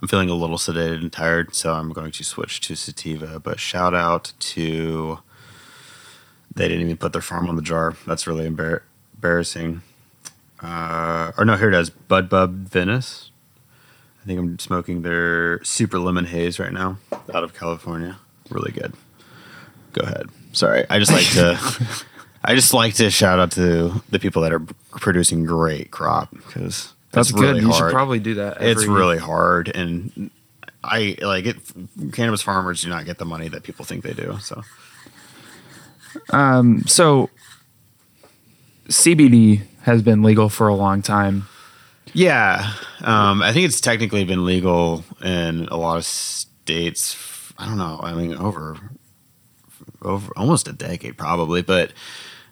I'm 0.01 0.07
feeling 0.09 0.31
a 0.31 0.35
little 0.35 0.57
sedated 0.59 1.01
and 1.01 1.13
tired. 1.13 1.55
So 1.57 1.73
I'm 1.75 1.93
going 1.93 2.13
to 2.13 2.25
switch 2.25 2.61
to 2.63 2.77
sativa. 2.77 3.41
But 3.41 3.59
shout 3.59 3.95
out 3.95 4.33
to. 4.39 5.19
They 6.55 6.69
didn't 6.69 6.85
even 6.85 6.97
put 6.99 7.13
their 7.13 7.23
farm 7.23 7.49
on 7.49 7.57
the 7.57 7.63
jar. 7.63 7.97
That's 8.07 8.27
really 8.27 8.49
embar- 8.49 8.83
embarrassing. 9.23 9.83
Uh, 10.61 11.31
or 11.39 11.45
no, 11.45 11.57
here 11.57 11.69
it 11.69 11.75
is. 11.75 11.91
Bud 11.91 12.29
Bub 12.29 12.53
Venice. 12.69 13.31
I 14.21 14.27
think 14.27 14.39
I'm 14.39 14.59
smoking 14.59 15.03
their 15.03 15.63
Super 15.63 15.99
Lemon 16.01 16.27
Haze 16.27 16.59
right 16.59 16.73
now, 16.73 16.99
out 17.33 17.45
of 17.45 17.55
California. 17.55 18.19
Really 18.51 18.73
good. 18.73 18.95
Go 19.93 20.03
ahead. 20.03 20.29
Sorry, 20.53 20.85
I 20.91 20.99
just 20.99 21.13
like 21.13 21.27
to. 21.33 22.05
I 22.45 22.57
just 22.57 22.75
like 22.75 22.95
to 22.95 23.09
shout 23.11 23.39
out 23.39 23.53
to 23.53 24.03
the 24.11 24.19
people 24.19 24.43
that 24.43 24.53
are 24.53 24.59
producing 24.91 25.45
great 25.45 25.93
crop 25.93 26.31
because 26.33 26.93
That's 27.13 27.31
it's 27.31 27.39
good. 27.39 27.55
really 27.55 27.61
you 27.61 27.71
hard. 27.71 27.79
should 27.91 27.95
probably 27.95 28.19
do 28.19 28.35
that. 28.35 28.61
it's 28.61 28.85
really 28.87 29.19
hard, 29.19 29.69
and 29.69 30.33
I 30.83 31.17
like 31.23 31.47
it. 31.47 31.57
Cannabis 32.13 32.43
farmers 32.43 32.83
do 32.83 32.89
not 32.89 33.05
get 33.05 33.19
the 33.19 33.25
money 33.25 33.47
that 33.49 33.63
people 33.63 33.85
think 33.85 34.03
they 34.03 34.15
do. 34.15 34.39
So 34.41 34.63
um, 36.31 36.85
so. 36.87 37.31
CBD 38.93 39.63
has 39.83 40.03
been 40.03 40.23
legal 40.23 40.49
for 40.49 40.69
a 40.69 40.75
long 40.75 41.03
time. 41.03 41.49
Yeah, 42.13 42.75
um, 43.01 43.43
I 43.43 43.53
think 43.53 43.65
it's 43.65 43.81
technically 43.81 44.25
been 44.25 44.45
legal 44.45 45.03
in 45.25 45.67
a 45.69 45.77
lot 45.77 45.97
of 45.97 46.05
states. 46.05 47.17
I 47.59 47.67
don't 47.67 47.79
know. 47.79 47.99
I 48.03 48.13
mean, 48.13 48.37
over 48.37 48.77
over 50.03 50.33
almost 50.37 50.69
a 50.69 50.73
decade, 50.73 51.17
probably. 51.17 51.63
But 51.63 51.93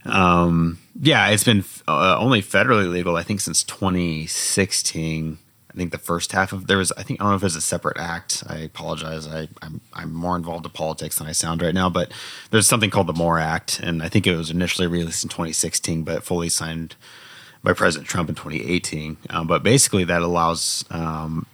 um, 0.06 0.78
yeah, 0.98 1.28
it's 1.28 1.44
been 1.44 1.64
uh, 1.86 2.16
only 2.18 2.42
federally 2.42 2.90
legal. 2.90 3.16
I 3.16 3.22
think 3.22 3.40
since 3.40 3.62
2016. 3.62 5.38
I 5.72 5.76
think 5.76 5.92
the 5.92 5.98
first 5.98 6.32
half 6.32 6.52
of 6.52 6.66
there 6.66 6.78
was. 6.78 6.90
I 6.92 7.04
think 7.04 7.20
I 7.20 7.24
don't 7.24 7.30
know 7.30 7.36
if 7.36 7.42
it 7.42 7.46
was 7.46 7.56
a 7.56 7.60
separate 7.60 7.96
act. 7.96 8.42
I 8.48 8.58
apologize. 8.58 9.28
I, 9.28 9.48
I'm 9.62 9.80
I'm 9.92 10.12
more 10.12 10.34
involved 10.34 10.66
in 10.66 10.72
politics 10.72 11.18
than 11.18 11.28
I 11.28 11.32
sound 11.32 11.62
right 11.62 11.74
now. 11.74 11.88
But 11.88 12.10
there's 12.50 12.66
something 12.66 12.90
called 12.90 13.06
the 13.06 13.12
MORE 13.12 13.38
Act, 13.38 13.78
and 13.78 14.02
I 14.02 14.08
think 14.08 14.26
it 14.26 14.36
was 14.36 14.50
initially 14.50 14.88
released 14.88 15.22
in 15.22 15.30
2016, 15.30 16.02
but 16.02 16.24
fully 16.24 16.48
signed 16.48 16.96
by 17.62 17.72
President 17.72 18.08
Trump 18.08 18.28
in 18.28 18.34
2018. 18.34 19.18
Um, 19.30 19.46
but 19.46 19.62
basically, 19.62 20.02
that 20.04 20.22
allows 20.22 20.84
um, 20.90 21.46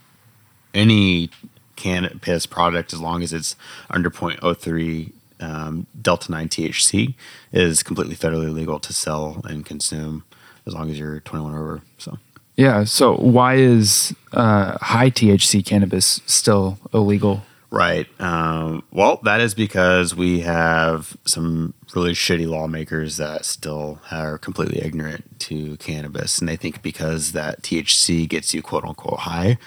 any 0.73 1.29
cannabis 1.75 2.47
product, 2.47 2.93
as 2.93 2.99
long 2.99 3.21
as 3.21 3.31
it's 3.31 3.55
under 3.91 4.09
0.03 4.09 5.11
um, 5.39 5.85
delta 6.01 6.31
9 6.31 6.49
THC, 6.49 7.13
is 7.51 7.83
completely 7.83 8.15
federally 8.15 8.51
legal 8.51 8.79
to 8.79 8.91
sell 8.93 9.41
and 9.43 9.63
consume 9.63 10.23
as 10.65 10.73
long 10.73 10.89
as 10.89 10.97
you're 10.97 11.19
21 11.19 11.53
or 11.53 11.63
over. 11.63 11.81
So. 11.99 12.17
Yeah. 12.57 12.83
So 12.83 13.15
why 13.15 13.55
is 13.55 14.15
uh, 14.33 14.77
high 14.79 15.11
THC 15.11 15.63
cannabis 15.65 16.21
still 16.25 16.79
illegal? 16.93 17.43
Right. 17.69 18.07
Um, 18.19 18.83
well, 18.91 19.19
that 19.23 19.41
is 19.41 19.53
because 19.53 20.15
we 20.15 20.39
have 20.39 21.17
some 21.25 21.73
really 21.95 22.13
shitty 22.13 22.47
lawmakers 22.47 23.17
that 23.17 23.45
still 23.45 23.99
are 24.09 24.37
completely 24.37 24.81
ignorant 24.81 25.39
to 25.41 25.77
cannabis, 25.77 26.39
and 26.39 26.47
they 26.47 26.55
think 26.55 26.81
because 26.81 27.33
that 27.33 27.61
THC 27.61 28.27
gets 28.27 28.53
you 28.53 28.61
quote 28.61 28.85
unquote 28.85 29.19
high, 29.19 29.57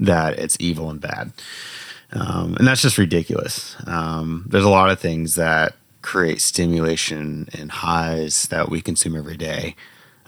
that 0.00 0.38
it's 0.38 0.56
evil 0.58 0.90
and 0.90 1.00
bad. 1.00 1.32
Um, 2.12 2.56
and 2.56 2.66
that's 2.66 2.82
just 2.82 2.98
ridiculous. 2.98 3.76
Um, 3.86 4.46
there's 4.48 4.64
a 4.64 4.70
lot 4.70 4.90
of 4.90 4.98
things 4.98 5.36
that 5.36 5.76
create 6.02 6.40
stimulation 6.40 7.48
and 7.52 7.70
highs 7.70 8.48
that 8.48 8.70
we 8.70 8.80
consume 8.80 9.14
every 9.14 9.36
day. 9.36 9.76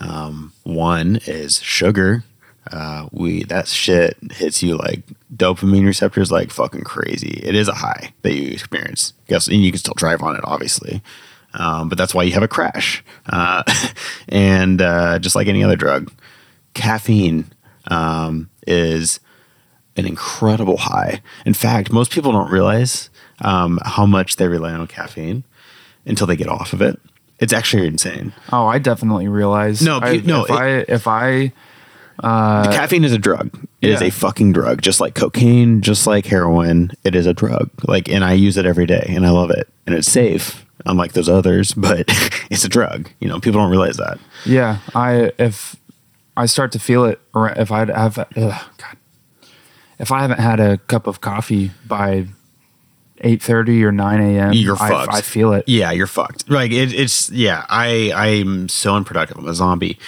Um, 0.03 0.53
one 0.65 1.21
is 1.27 1.61
sugar. 1.61 2.25
Uh, 2.71 3.09
we 3.11 3.43
that 3.45 3.67
shit 3.67 4.17
hits 4.33 4.63
you 4.63 4.77
like 4.77 5.03
dopamine 5.35 5.85
receptors 5.85 6.31
like 6.31 6.51
fucking 6.51 6.85
crazy. 6.85 7.41
It 7.43 7.55
is 7.55 7.69
a 7.69 7.75
high 7.75 8.13
that 8.23 8.35
you 8.35 8.53
experience. 8.53 9.15
Guess 9.29 9.49
and 9.49 9.63
you 9.63 9.73
can 9.73 9.79
still 9.79 9.95
drive 9.97 10.23
on 10.23 10.37
it, 10.37 10.43
obviously, 10.45 11.03
um, 11.55 11.89
but 11.89 11.99
that's 11.99 12.15
why 12.15 12.23
you 12.23 12.33
have 12.33 12.43
a 12.43 12.49
crash. 12.49 13.05
Uh, 13.27 13.63
and 14.29 14.81
uh, 14.81 15.19
just 15.19 15.35
like 15.35 15.49
any 15.49 15.65
other 15.65 15.77
drug, 15.77 16.13
caffeine 16.75 17.53
um, 17.89 18.49
is 18.67 19.21
an 19.97 20.07
incredible 20.07 20.79
high. 20.79 21.21
In 21.45 21.55
fact, 21.55 21.93
most 21.93 22.13
people 22.13 22.33
don't 22.33 22.51
realize 22.51 23.11
um, 23.41 23.79
how 23.85 24.07
much 24.07 24.37
they 24.37 24.49
rely 24.49 24.73
on 24.73 24.87
caffeine 24.87 25.45
until 26.07 26.27
they 26.27 26.37
get 26.37 26.49
off 26.49 26.73
of 26.73 26.81
it. 26.81 26.99
It's 27.43 27.53
actually 27.53 27.87
insane. 27.89 28.33
Oh, 28.53 28.67
I 28.67 28.79
definitely 28.79 29.29
realize. 29.29 29.83
No, 29.83 29.99
I, 29.99 30.17
no, 30.19 30.45
If 30.45 30.51
I 30.51 30.69
if 30.89 31.07
I 31.09 31.53
uh, 32.23 32.71
caffeine 32.73 33.05
is 33.05 33.13
a 33.13 33.19
drug. 33.19 33.51
It 33.81 33.91
is 33.91 34.01
Yeah. 34.01 34.07
a 34.07 34.11
fucking 34.11 34.53
drug, 34.53 34.81
just 34.81 35.01
like 35.01 35.15
cocaine, 35.15 35.81
just 35.81 36.07
like 36.07 36.25
heroin. 36.27 36.93
It 37.03 37.15
is 37.17 37.27
a 37.27 37.35
drug. 37.35 37.69
Like, 37.89 38.09
and 38.09 38.25
I 38.25 38.35
use 38.35 38.57
it 38.57 38.65
every 38.65 38.87
day, 38.87 39.07
and 39.09 39.27
I 39.27 39.31
love 39.31 39.51
it, 39.51 39.69
and 39.87 39.95
it's 39.97 40.11
safe, 40.11 40.65
unlike 40.87 41.13
those 41.15 41.29
others. 41.29 41.75
But 41.77 42.05
it's 42.51 42.65
a 42.65 42.69
drug. 42.69 43.11
You 43.21 43.29
know, 43.29 43.41
people 43.41 43.61
don't 43.61 43.71
realize 43.71 43.97
that. 43.97 44.19
Yeah, 44.47 44.79
I 44.95 45.33
if 45.39 45.75
I 46.37 46.47
start 46.47 46.71
to 46.73 46.79
feel 46.79 47.05
it, 47.07 47.21
or 47.35 47.49
if 47.51 47.73
I 47.73 47.87
have, 47.93 48.19
ugh, 48.19 48.27
God, 48.37 48.97
if 49.99 50.13
I 50.13 50.21
haven't 50.23 50.39
had 50.41 50.61
a 50.61 50.79
cup 50.79 51.07
of 51.09 51.21
coffee 51.21 51.73
by 51.89 52.27
eight 53.23 53.43
thirty 53.43 53.85
or 53.85 53.93
nine 53.93 54.21
a.m., 54.21 54.53
You're 54.53 54.81
I, 54.81 54.89
fucked. 54.89 55.15
I 55.15 55.21
feel 55.21 55.53
it. 55.53 55.65
Yeah, 55.67 55.91
you're 55.93 56.07
fucked. 56.07 56.49
Like 56.51 56.73
it, 56.73 56.93
it's 56.93 57.31
yeah. 57.31 57.67
I 57.69 58.13
I'm 58.15 58.69
so 58.69 58.95
unproductive. 58.95 59.39
I'm 59.39 59.47
a 59.49 59.55
zombie. 59.55 59.99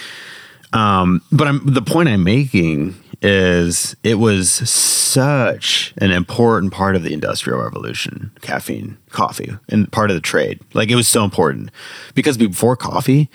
Um, 0.73 1.21
but 1.31 1.47
I'm 1.47 1.65
the 1.65 1.81
point 1.81 2.09
I'm 2.09 2.23
making 2.23 2.95
is 3.21 3.95
it 4.03 4.15
was 4.15 4.51
such 4.69 5.93
an 5.97 6.11
important 6.11 6.73
part 6.73 6.95
of 6.95 7.03
the 7.03 7.13
industrial 7.13 7.59
revolution, 7.59 8.31
caffeine, 8.41 8.97
coffee, 9.09 9.57
and 9.69 9.91
part 9.91 10.11
of 10.11 10.15
the 10.15 10.21
trade. 10.21 10.59
Like 10.73 10.89
it 10.89 10.95
was 10.95 11.07
so 11.07 11.23
important 11.23 11.71
because 12.13 12.37
before 12.37 12.75
coffee, 12.75 13.29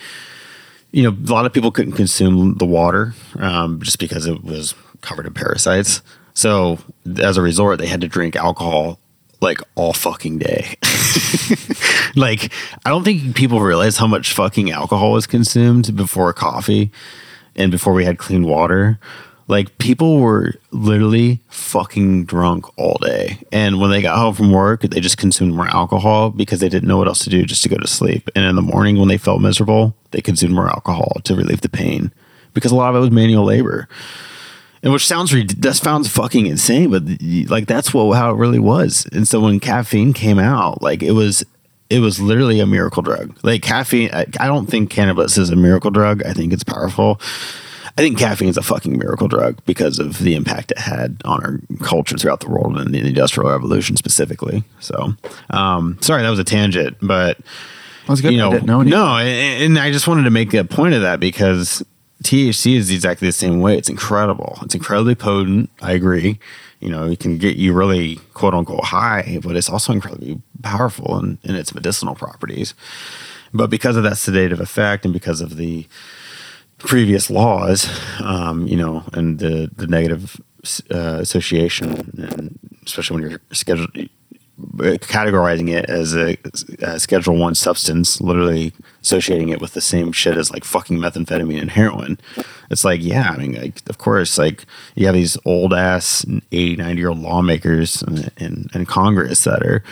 you 0.92 1.02
know, 1.02 1.10
a 1.10 1.32
lot 1.32 1.46
of 1.46 1.52
people 1.52 1.72
couldn't 1.72 1.94
consume 1.94 2.56
the 2.58 2.66
water 2.66 3.14
um, 3.38 3.80
just 3.80 3.98
because 3.98 4.26
it 4.26 4.44
was 4.44 4.74
covered 5.00 5.26
in 5.26 5.32
parasites. 5.32 6.02
So 6.34 6.78
as 7.18 7.36
a 7.36 7.42
resort, 7.42 7.78
they 7.78 7.86
had 7.86 8.00
to 8.02 8.08
drink 8.08 8.36
alcohol 8.36 8.99
like 9.40 9.60
all 9.74 9.92
fucking 9.92 10.38
day. 10.38 10.74
like 12.16 12.52
I 12.84 12.90
don't 12.90 13.04
think 13.04 13.34
people 13.34 13.60
realize 13.60 13.96
how 13.96 14.06
much 14.06 14.32
fucking 14.32 14.70
alcohol 14.70 15.12
was 15.12 15.26
consumed 15.26 15.96
before 15.96 16.32
coffee 16.32 16.90
and 17.56 17.70
before 17.70 17.92
we 17.92 18.04
had 18.04 18.18
clean 18.18 18.44
water. 18.44 18.98
Like 19.48 19.78
people 19.78 20.20
were 20.20 20.54
literally 20.70 21.40
fucking 21.48 22.26
drunk 22.26 22.66
all 22.78 22.98
day. 23.02 23.42
And 23.50 23.80
when 23.80 23.90
they 23.90 24.00
got 24.00 24.16
home 24.16 24.34
from 24.34 24.52
work, 24.52 24.82
they 24.82 25.00
just 25.00 25.18
consumed 25.18 25.54
more 25.54 25.66
alcohol 25.66 26.30
because 26.30 26.60
they 26.60 26.68
didn't 26.68 26.88
know 26.88 26.98
what 26.98 27.08
else 27.08 27.24
to 27.24 27.30
do 27.30 27.42
just 27.44 27.64
to 27.64 27.68
go 27.68 27.76
to 27.76 27.88
sleep. 27.88 28.30
And 28.36 28.44
in 28.44 28.54
the 28.54 28.62
morning 28.62 28.98
when 28.98 29.08
they 29.08 29.18
felt 29.18 29.40
miserable, 29.40 29.96
they 30.12 30.20
consumed 30.20 30.54
more 30.54 30.68
alcohol 30.68 31.16
to 31.24 31.34
relieve 31.34 31.62
the 31.62 31.68
pain 31.68 32.12
because 32.54 32.70
a 32.70 32.76
lot 32.76 32.90
of 32.90 32.96
it 32.96 33.00
was 33.00 33.10
manual 33.10 33.44
labor. 33.44 33.88
And 34.82 34.92
which 34.92 35.06
sounds 35.06 35.30
that 35.32 35.74
sounds 35.74 36.08
fucking 36.08 36.46
insane, 36.46 36.90
but 36.90 37.02
like 37.50 37.66
that's 37.66 37.92
what 37.92 38.14
how 38.16 38.30
it 38.30 38.36
really 38.36 38.58
was. 38.58 39.06
And 39.12 39.28
so 39.28 39.40
when 39.40 39.60
caffeine 39.60 40.12
came 40.14 40.38
out, 40.38 40.80
like 40.80 41.02
it 41.02 41.12
was 41.12 41.44
it 41.90 41.98
was 41.98 42.20
literally 42.20 42.60
a 42.60 42.66
miracle 42.66 43.02
drug. 43.02 43.36
Like 43.42 43.62
caffeine, 43.62 44.10
I, 44.12 44.26
I 44.38 44.46
don't 44.46 44.66
think 44.66 44.88
cannabis 44.90 45.36
is 45.36 45.50
a 45.50 45.56
miracle 45.56 45.90
drug. 45.90 46.24
I 46.24 46.32
think 46.32 46.52
it's 46.52 46.64
powerful. 46.64 47.20
I 47.98 48.02
think 48.02 48.18
caffeine 48.18 48.48
is 48.48 48.56
a 48.56 48.62
fucking 48.62 48.96
miracle 48.96 49.28
drug 49.28 49.60
because 49.66 49.98
of 49.98 50.18
the 50.20 50.34
impact 50.34 50.70
it 50.70 50.78
had 50.78 51.20
on 51.24 51.44
our 51.44 51.60
culture 51.84 52.16
throughout 52.16 52.40
the 52.40 52.48
world 52.48 52.78
and 52.78 52.94
the 52.94 53.00
industrial 53.00 53.50
revolution 53.50 53.96
specifically. 53.96 54.62
So, 54.78 55.14
um, 55.50 55.98
sorry 56.00 56.22
that 56.22 56.30
was 56.30 56.38
a 56.38 56.44
tangent, 56.44 56.96
but 57.02 57.36
That 57.38 58.08
was 58.08 58.20
good. 58.22 58.32
you 58.32 58.38
know, 58.38 58.52
know 58.52 58.82
no, 58.82 59.16
and, 59.18 59.64
and 59.64 59.78
I 59.78 59.90
just 59.90 60.06
wanted 60.08 60.22
to 60.22 60.30
make 60.30 60.54
a 60.54 60.64
point 60.64 60.94
of 60.94 61.02
that 61.02 61.20
because 61.20 61.84
THC 62.22 62.76
is 62.76 62.90
exactly 62.90 63.28
the 63.28 63.32
same 63.32 63.60
way. 63.60 63.78
It's 63.78 63.88
incredible. 63.88 64.58
It's 64.62 64.74
incredibly 64.74 65.14
potent. 65.14 65.70
I 65.80 65.92
agree. 65.92 66.38
You 66.80 66.90
know, 66.90 67.06
it 67.06 67.20
can 67.20 67.38
get 67.38 67.56
you 67.56 67.72
really 67.72 68.16
quote 68.34 68.54
unquote 68.54 68.84
high, 68.84 69.38
but 69.42 69.56
it's 69.56 69.70
also 69.70 69.92
incredibly 69.92 70.40
powerful 70.62 71.18
in, 71.18 71.38
in 71.42 71.54
its 71.54 71.74
medicinal 71.74 72.14
properties. 72.14 72.74
But 73.52 73.70
because 73.70 73.96
of 73.96 74.02
that 74.04 74.18
sedative 74.18 74.60
effect 74.60 75.04
and 75.04 75.12
because 75.12 75.40
of 75.40 75.56
the 75.56 75.86
previous 76.78 77.30
laws, 77.30 77.88
um, 78.20 78.66
you 78.66 78.76
know, 78.76 79.04
and 79.12 79.38
the 79.38 79.70
the 79.74 79.86
negative 79.86 80.40
uh, 80.90 81.18
association, 81.20 82.12
and 82.18 82.58
especially 82.86 83.20
when 83.20 83.30
you're 83.30 83.40
scheduled 83.52 83.90
categorizing 84.76 85.70
it 85.70 85.86
as 85.86 86.14
a, 86.14 86.36
a 86.80 87.00
Schedule 87.00 87.36
One 87.36 87.54
substance, 87.54 88.20
literally 88.20 88.72
associating 89.02 89.48
it 89.48 89.60
with 89.60 89.74
the 89.74 89.80
same 89.80 90.12
shit 90.12 90.36
as 90.36 90.50
like 90.50 90.64
fucking 90.64 90.98
methamphetamine 90.98 91.60
and 91.60 91.70
heroin. 91.70 92.18
It's 92.70 92.84
like, 92.84 93.02
yeah, 93.02 93.30
I 93.30 93.36
mean, 93.36 93.54
like, 93.54 93.88
of 93.88 93.98
course, 93.98 94.38
like 94.38 94.64
you 94.94 95.06
have 95.06 95.14
these 95.14 95.36
old 95.44 95.72
ass 95.72 96.24
80, 96.52 96.76
90 96.76 96.98
year 97.00 97.08
old 97.08 97.18
lawmakers 97.18 98.02
in, 98.02 98.30
in, 98.38 98.66
in 98.74 98.86
Congress 98.86 99.44
that 99.44 99.62
are 99.62 99.82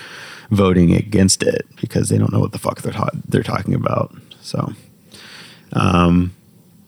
voting 0.51 0.95
against 0.95 1.43
it 1.43 1.67
because 1.81 2.09
they 2.09 2.19
don't 2.19 2.33
know 2.33 2.41
what 2.41 2.53
the 2.53 2.59
fuck 2.59 2.83
they're 2.83 2.93
ta- 2.93 3.11
they're 3.29 3.43
talking 3.43 3.75
about. 3.75 4.15
So, 4.41 4.73
um, 5.73 6.35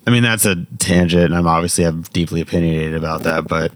I 0.07 0.11
mean, 0.11 0.23
that's 0.23 0.47
a 0.47 0.65
tangent, 0.79 1.25
and 1.25 1.35
I'm 1.37 1.47
obviously 1.47 1.85
I'm 1.85 2.03
deeply 2.03 2.41
opinionated 2.41 2.95
about 2.95 3.23
that, 3.25 3.47
but 3.47 3.73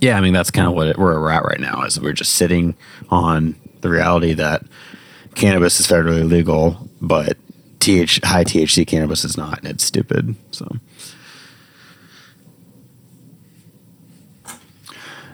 yeah, 0.00 0.16
I 0.16 0.20
mean, 0.20 0.32
that's 0.32 0.50
kind 0.50 0.66
of 0.66 0.74
what 0.74 0.88
it, 0.88 0.98
where 0.98 1.20
we're 1.20 1.30
at 1.30 1.44
right 1.44 1.60
now. 1.60 1.82
Is 1.82 2.00
we're 2.00 2.12
just 2.12 2.34
sitting 2.34 2.74
on 3.10 3.54
the 3.80 3.88
reality 3.88 4.34
that 4.34 4.62
cannabis 5.34 5.80
is 5.80 5.86
federally 5.86 6.28
legal, 6.28 6.88
but 7.00 7.36
TH 7.80 8.20
high 8.24 8.44
THC 8.44 8.86
cannabis 8.86 9.24
is 9.24 9.36
not. 9.36 9.58
and 9.58 9.68
It's 9.68 9.84
stupid. 9.84 10.34
So 10.50 10.76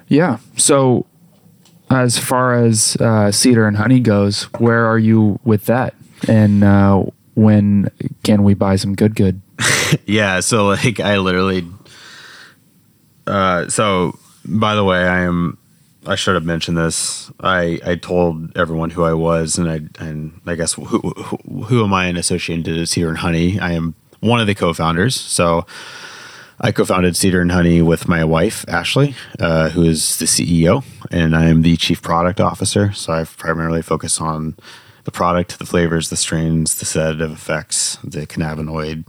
Yeah. 0.08 0.38
So, 0.56 1.06
as 1.90 2.18
far 2.18 2.54
as 2.54 2.96
uh, 2.96 3.30
cedar 3.30 3.66
and 3.66 3.76
honey 3.76 4.00
goes, 4.00 4.44
where 4.58 4.86
are 4.86 4.98
you 4.98 5.38
with 5.44 5.66
that? 5.66 5.94
And 6.28 6.64
uh, 6.64 7.04
when 7.34 7.90
can 8.22 8.42
we 8.42 8.54
buy 8.54 8.76
some 8.76 8.94
good 8.94 9.14
good? 9.14 9.40
yeah, 10.06 10.40
so 10.40 10.66
like 10.66 11.00
I 11.00 11.18
literally. 11.18 11.66
Uh, 13.26 13.68
so 13.68 14.18
by 14.46 14.74
the 14.74 14.84
way, 14.84 15.06
I 15.06 15.20
am. 15.20 15.58
I 16.06 16.14
should 16.14 16.34
have 16.34 16.44
mentioned 16.44 16.78
this. 16.78 17.30
I 17.40 17.80
I 17.84 17.96
told 17.96 18.56
everyone 18.56 18.90
who 18.90 19.04
I 19.04 19.12
was, 19.12 19.58
and 19.58 19.68
I 19.70 19.80
and 20.04 20.40
I 20.46 20.54
guess 20.54 20.74
who 20.74 20.84
who, 20.84 21.64
who 21.64 21.84
am 21.84 21.92
I 21.92 22.06
in 22.06 22.16
association 22.16 22.62
to 22.64 22.86
Cedar 22.86 23.08
and 23.08 23.18
Honey? 23.18 23.58
I 23.58 23.72
am 23.72 23.94
one 24.20 24.40
of 24.40 24.46
the 24.46 24.54
co-founders. 24.54 25.14
So 25.14 25.66
I 26.60 26.72
co-founded 26.72 27.16
Cedar 27.16 27.40
and 27.42 27.52
Honey 27.52 27.82
with 27.82 28.08
my 28.08 28.24
wife 28.24 28.64
Ashley, 28.68 29.14
uh, 29.38 29.70
who 29.70 29.82
is 29.82 30.18
the 30.18 30.24
CEO, 30.24 30.84
and 31.10 31.36
I 31.36 31.46
am 31.46 31.62
the 31.62 31.76
chief 31.76 32.00
product 32.02 32.40
officer. 32.40 32.92
So 32.92 33.12
I 33.12 33.24
primarily 33.24 33.82
focus 33.82 34.20
on 34.20 34.56
the 35.04 35.10
product, 35.10 35.58
the 35.58 35.66
flavors, 35.66 36.08
the 36.08 36.16
strains, 36.16 36.76
the 36.76 36.86
sedative 36.86 37.30
effects, 37.30 37.98
the 38.02 38.26
cannabinoid 38.26 39.06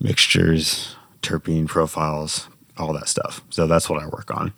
mixtures, 0.00 0.94
terpene 1.22 1.66
profiles, 1.66 2.48
all 2.78 2.92
that 2.94 3.08
stuff. 3.08 3.40
So 3.50 3.66
that's 3.66 3.88
what 3.88 4.02
I 4.02 4.06
work 4.06 4.30
on. 4.30 4.52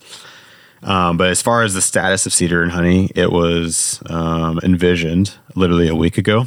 Um, 0.83 1.17
but 1.17 1.29
as 1.29 1.43
far 1.43 1.63
as 1.63 1.75
the 1.75 1.83
status 1.83 2.27
of 2.27 2.33
Cedar 2.33 2.63
and 2.63 2.73
Honey, 2.73 3.11
it 3.15 3.31
was 3.31 4.03
um, 4.07 4.59
envisioned 4.63 5.35
literally 5.55 5.89
a 5.89 5.95
week 5.95 6.17
ago, 6.17 6.47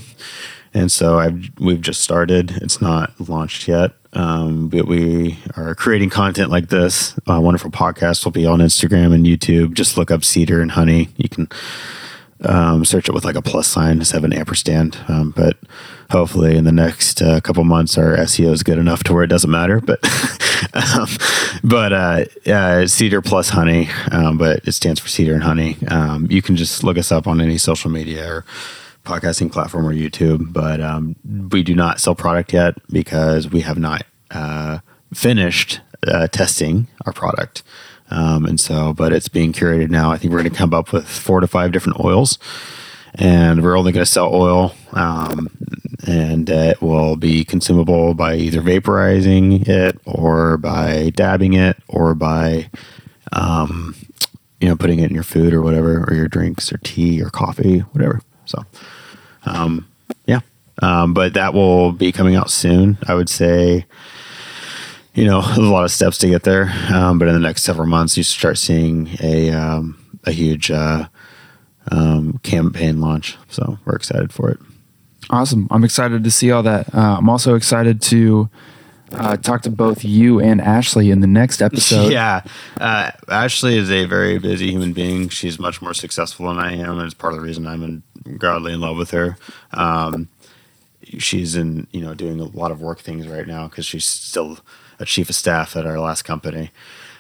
and 0.74 0.92
so 0.92 1.20
I've 1.20 1.52
we've 1.60 1.82
just 1.82 2.02
started. 2.02 2.52
It's 2.62 2.82
not 2.82 3.12
launched 3.30 3.68
yet, 3.68 3.92
um, 4.14 4.70
but 4.70 4.88
we 4.88 5.38
are 5.56 5.76
creating 5.76 6.10
content 6.10 6.50
like 6.50 6.70
this. 6.70 7.14
Uh, 7.28 7.40
wonderful 7.42 7.70
podcast 7.70 8.26
will 8.26 8.32
be 8.32 8.48
on 8.48 8.60
Instagram 8.60 9.14
and 9.14 9.26
YouTube. 9.26 9.74
Just 9.74 9.98
look 9.98 10.10
up 10.10 10.24
Cedar 10.24 10.62
and 10.62 10.72
Honey. 10.72 11.10
You 11.16 11.30
can 11.30 11.48
um, 12.46 12.86
search 12.86 13.10
it 13.10 13.14
with 13.14 13.26
like 13.26 13.36
a 13.36 13.42
plus 13.42 13.68
sign 13.68 14.02
an 14.14 14.34
ampersand. 14.34 14.98
Um, 15.08 15.32
but 15.36 15.58
hopefully, 16.10 16.56
in 16.56 16.64
the 16.64 16.72
next 16.72 17.22
uh, 17.22 17.40
couple 17.42 17.64
months, 17.64 17.98
our 17.98 18.18
SEO 18.18 18.52
is 18.52 18.64
good 18.64 18.78
enough 18.78 19.04
to 19.06 19.14
where 19.14 19.24
it 19.24 19.28
doesn't 19.28 19.50
matter. 19.50 19.80
But 19.80 20.00
um, 20.74 21.08
but 21.64 21.94
uh, 21.94 22.26
uh, 22.46 22.88
Cedar 22.88 23.22
plus 23.22 23.50
Honey, 23.50 23.90
um, 24.12 24.38
but 24.38 24.68
it 24.68 24.74
stands 24.74 25.00
for 25.00 25.08
Cedar 25.08 25.34
and 25.34 25.44
Honey. 25.44 25.78
Um, 25.88 26.28
you 26.30 26.42
can 26.42 26.56
just 26.56 26.84
look 26.84 26.98
us 26.98 27.12
up 27.12 27.28
on 27.28 27.42
any 27.42 27.58
social 27.58 27.90
media 27.90 28.28
or 28.28 28.46
podcasting 29.04 29.52
platform 29.52 29.86
or 29.86 29.94
YouTube. 29.94 30.54
But 30.54 30.82
um, 30.82 31.16
we 31.52 31.64
do 31.64 31.76
not 31.76 32.00
sell 32.00 32.16
product 32.16 32.54
yet 32.54 32.76
because 32.90 33.50
we 33.50 33.62
have 33.62 33.78
not 33.78 34.04
uh, 34.32 34.80
finished 35.14 35.82
uh, 36.08 36.28
testing 36.28 36.88
our 37.06 37.14
product. 37.14 37.64
Um, 38.10 38.46
and 38.46 38.60
so, 38.60 38.94
but 38.94 39.12
it's 39.14 39.28
being 39.28 39.54
curated 39.54 39.90
now. 39.90 40.12
I 40.12 40.18
think 40.18 40.32
we're 40.32 40.42
going 40.42 40.52
to 40.52 40.58
come 40.58 40.74
up 40.74 40.94
with 40.94 41.08
four 41.08 41.40
to 41.40 41.48
five 41.48 41.72
different 41.72 42.00
oils, 42.04 42.38
and 43.16 43.64
we're 43.64 43.78
only 43.78 43.92
going 43.92 44.06
to 44.06 44.12
sell 44.12 44.34
oil, 44.34 44.76
um, 44.92 45.50
and 46.06 46.50
it 46.50 46.82
will 46.82 47.16
be 47.16 47.44
consumable 47.44 48.14
by 48.14 48.36
either 48.36 48.62
vaporizing 48.62 49.68
it 49.68 50.00
or 50.06 50.58
by 50.58 51.12
dabbing 51.16 51.54
it 51.54 51.78
or 51.88 52.14
by, 52.14 52.70
um, 53.32 53.96
you 54.60 54.68
know, 54.68 54.76
putting 54.76 55.00
it 55.00 55.10
in 55.10 55.16
your 55.16 55.24
food 55.24 55.54
or 55.54 55.62
whatever, 55.62 56.04
or 56.08 56.14
your 56.14 56.28
drinks 56.28 56.72
or 56.72 56.78
tea 56.84 57.22
or 57.22 57.30
coffee, 57.30 57.80
whatever. 57.80 58.22
So, 58.46 58.64
um, 59.46 59.88
yeah. 60.28 60.42
Um, 60.82 61.14
but 61.14 61.34
that 61.34 61.54
will 61.54 61.92
be 61.92 62.12
coming 62.12 62.36
out 62.36 62.50
soon. 62.50 62.98
I 63.08 63.14
would 63.14 63.30
say 63.30 63.86
you 65.14 65.26
know, 65.26 65.42
there's 65.46 65.58
a 65.58 65.62
lot 65.62 65.84
of 65.84 65.92
steps 65.92 66.18
to 66.20 66.28
get 66.28 66.44
there. 66.44 66.72
Um, 66.92 67.20
but 67.20 67.28
in 67.28 67.34
the 67.34 67.40
next 67.40 67.64
several 67.64 67.88
months, 67.88 68.18
you 68.18 68.24
start 68.24 68.58
seeing 68.58 69.10
a 69.22 69.52
um, 69.52 70.00
a 70.24 70.32
huge 70.32 70.72
uh, 70.72 71.08
um, 71.92 72.40
campaign 72.44 73.02
launch. 73.02 73.38
So 73.50 73.78
we're 73.86 73.96
excited 73.96 74.32
for 74.34 74.50
it. 74.50 74.60
Awesome. 75.30 75.68
I'm 75.72 75.84
excited 75.84 76.24
to 76.24 76.32
see 76.32 76.52
all 76.52 76.64
that. 76.64 76.94
Uh, 76.94 77.18
I'm 77.18 77.30
also 77.30 77.56
excited 77.56 78.02
to 78.04 78.50
uh, 79.14 79.38
talk 79.38 79.62
to 79.62 79.70
both 79.70 80.04
you 80.04 80.40
and 80.40 80.60
Ashley 80.60 81.12
in 81.12 81.22
the 81.22 81.28
next 81.28 81.62
episode. 81.62 82.12
yeah. 82.12 82.44
Uh, 82.80 83.12
Ashley 83.30 83.78
is 83.78 83.90
a 83.90 84.06
very 84.06 84.38
busy 84.38 84.72
human 84.72 84.94
being. 84.94 85.30
She's 85.30 85.60
much 85.60 85.82
more 85.82 85.94
successful 85.94 86.48
than 86.48 86.60
I 86.60 86.74
am, 86.74 86.98
and 86.98 87.04
it's 87.04 87.14
part 87.14 87.34
of 87.34 87.40
the 87.40 87.46
reason 87.46 87.68
I'm 87.68 87.84
in, 87.84 88.04
godly 88.38 88.74
in 88.74 88.82
love 88.82 88.98
with 88.98 89.12
her. 89.12 89.38
Um, 89.72 90.30
she's 91.20 91.56
in, 91.56 91.88
you 91.92 92.02
know, 92.02 92.14
doing 92.14 92.40
a 92.40 92.46
lot 92.46 92.72
of 92.72 92.82
work 92.82 93.00
things 93.00 93.28
right 93.28 93.48
now 93.48 93.68
because 93.68 93.86
she's 93.86 94.06
still 94.06 94.60
a 95.00 95.06
chief 95.06 95.30
of 95.30 95.36
staff 95.36 95.76
at 95.76 95.86
our 95.86 96.00
last 96.00 96.24
company. 96.24 96.72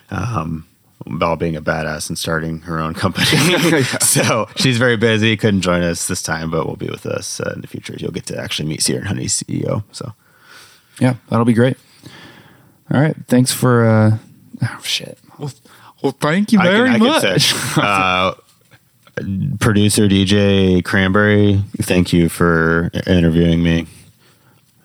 Um, 0.10 0.66
while 1.06 1.36
being 1.36 1.56
a 1.56 1.62
badass 1.62 2.08
and 2.10 2.18
starting 2.18 2.62
her 2.62 2.80
own 2.80 2.94
company. 2.94 3.26
so 4.02 4.48
she's 4.56 4.78
very 4.78 4.98
busy. 4.98 5.36
Couldn't 5.36 5.62
join 5.62 5.82
us 5.82 6.08
this 6.08 6.22
time, 6.22 6.50
but 6.50 6.66
will 6.66 6.76
be 6.76 6.88
with 6.90 7.06
us 7.06 7.40
uh, 7.40 7.52
in 7.56 7.62
the 7.62 7.68
future. 7.68 7.96
You'll 7.98 8.12
get 8.12 8.26
to 8.28 8.40
actually 8.40 8.70
meet 8.70 8.82
Cedar 8.82 9.00
and 9.00 9.08
Honey's 9.08 9.42
CEO. 9.44 9.84
So 9.92 10.14
Yeah, 11.00 11.16
that'll 11.30 11.46
be 11.46 11.54
great. 11.54 11.78
All 12.92 13.02
right. 13.02 13.16
Thanks 13.28 13.52
for. 13.52 13.86
Uh, 13.86 14.18
oh, 14.64 14.80
shit. 14.84 15.18
Well, 15.38 15.52
well 16.02 16.16
thank 16.20 16.52
you 16.52 16.60
I 16.60 16.64
can- 16.64 16.72
very 16.72 16.90
I 16.90 16.98
can 17.00 17.08
much. 17.08 17.54
say, 17.54 17.58
uh, 17.82 18.34
producer 19.60 20.08
DJ 20.08 20.84
Cranberry, 20.84 21.64
thank 21.82 22.14
you 22.14 22.30
for 22.30 22.90
interviewing 23.06 23.62
me 23.62 23.88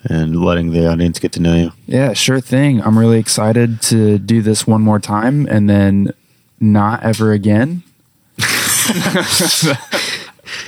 and 0.05 0.43
letting 0.45 0.71
the 0.73 0.87
audience 0.91 1.19
get 1.19 1.33
to 1.33 1.41
know 1.41 1.55
you. 1.55 1.73
yeah, 1.87 2.13
sure 2.13 2.41
thing. 2.41 2.81
I'm 2.83 2.99
really 2.99 3.19
excited 3.19 3.83
to 3.83 4.19
do 4.19 4.43
this 4.43 4.67
one 4.67 4.81
more 4.83 4.99
time 5.01 5.47
and 5.51 5.69
then 5.69 6.13
not 6.61 7.03
ever 7.03 7.33
again. 7.33 7.83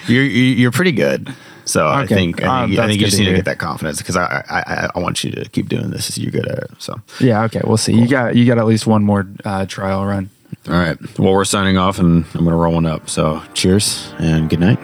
You're 0.07 0.25
you're 0.25 0.71
pretty 0.73 0.93
good. 0.93 1.33
So 1.65 1.89
I 1.89 2.05
think 2.07 2.43
I 2.43 2.65
Uh, 2.65 2.67
think, 2.67 2.79
I 2.81 2.87
think 2.89 3.01
you 3.01 3.07
just 3.07 3.19
need 3.19 3.27
to 3.27 3.35
get 3.35 3.45
that 3.47 3.59
confidence 3.59 3.99
because 3.99 4.17
I, 4.17 4.45
I 4.51 4.89
I 4.95 4.99
want 4.99 5.23
you 5.25 5.31
to 5.33 5.49
keep 5.49 5.69
doing 5.69 5.91
this. 5.91 6.09
As 6.11 6.19
you're 6.19 6.33
good 6.33 6.47
at 6.49 6.59
it. 6.59 6.71
So 6.79 7.01
Yeah. 7.21 7.45
Okay. 7.45 7.61
We'll 7.65 7.77
see. 7.77 7.95
You 7.95 8.09
got 8.09 8.35
you 8.35 8.45
got 8.45 8.59
at 8.59 8.67
least 8.67 8.87
one 8.87 9.05
more 9.05 9.27
uh, 9.45 9.67
trial 9.67 10.05
run. 10.05 10.29
all 10.69 10.75
right. 10.75 10.99
Well, 11.19 11.33
we're 11.33 11.45
signing 11.45 11.79
off, 11.79 11.99
and 11.99 12.25
I'm 12.35 12.41
going 12.45 12.51
to 12.51 12.57
roll 12.57 12.75
one 12.75 12.87
up. 12.87 13.09
So 13.09 13.43
cheers 13.55 14.13
and 14.19 14.51
good 14.51 14.61
night. 14.61 14.79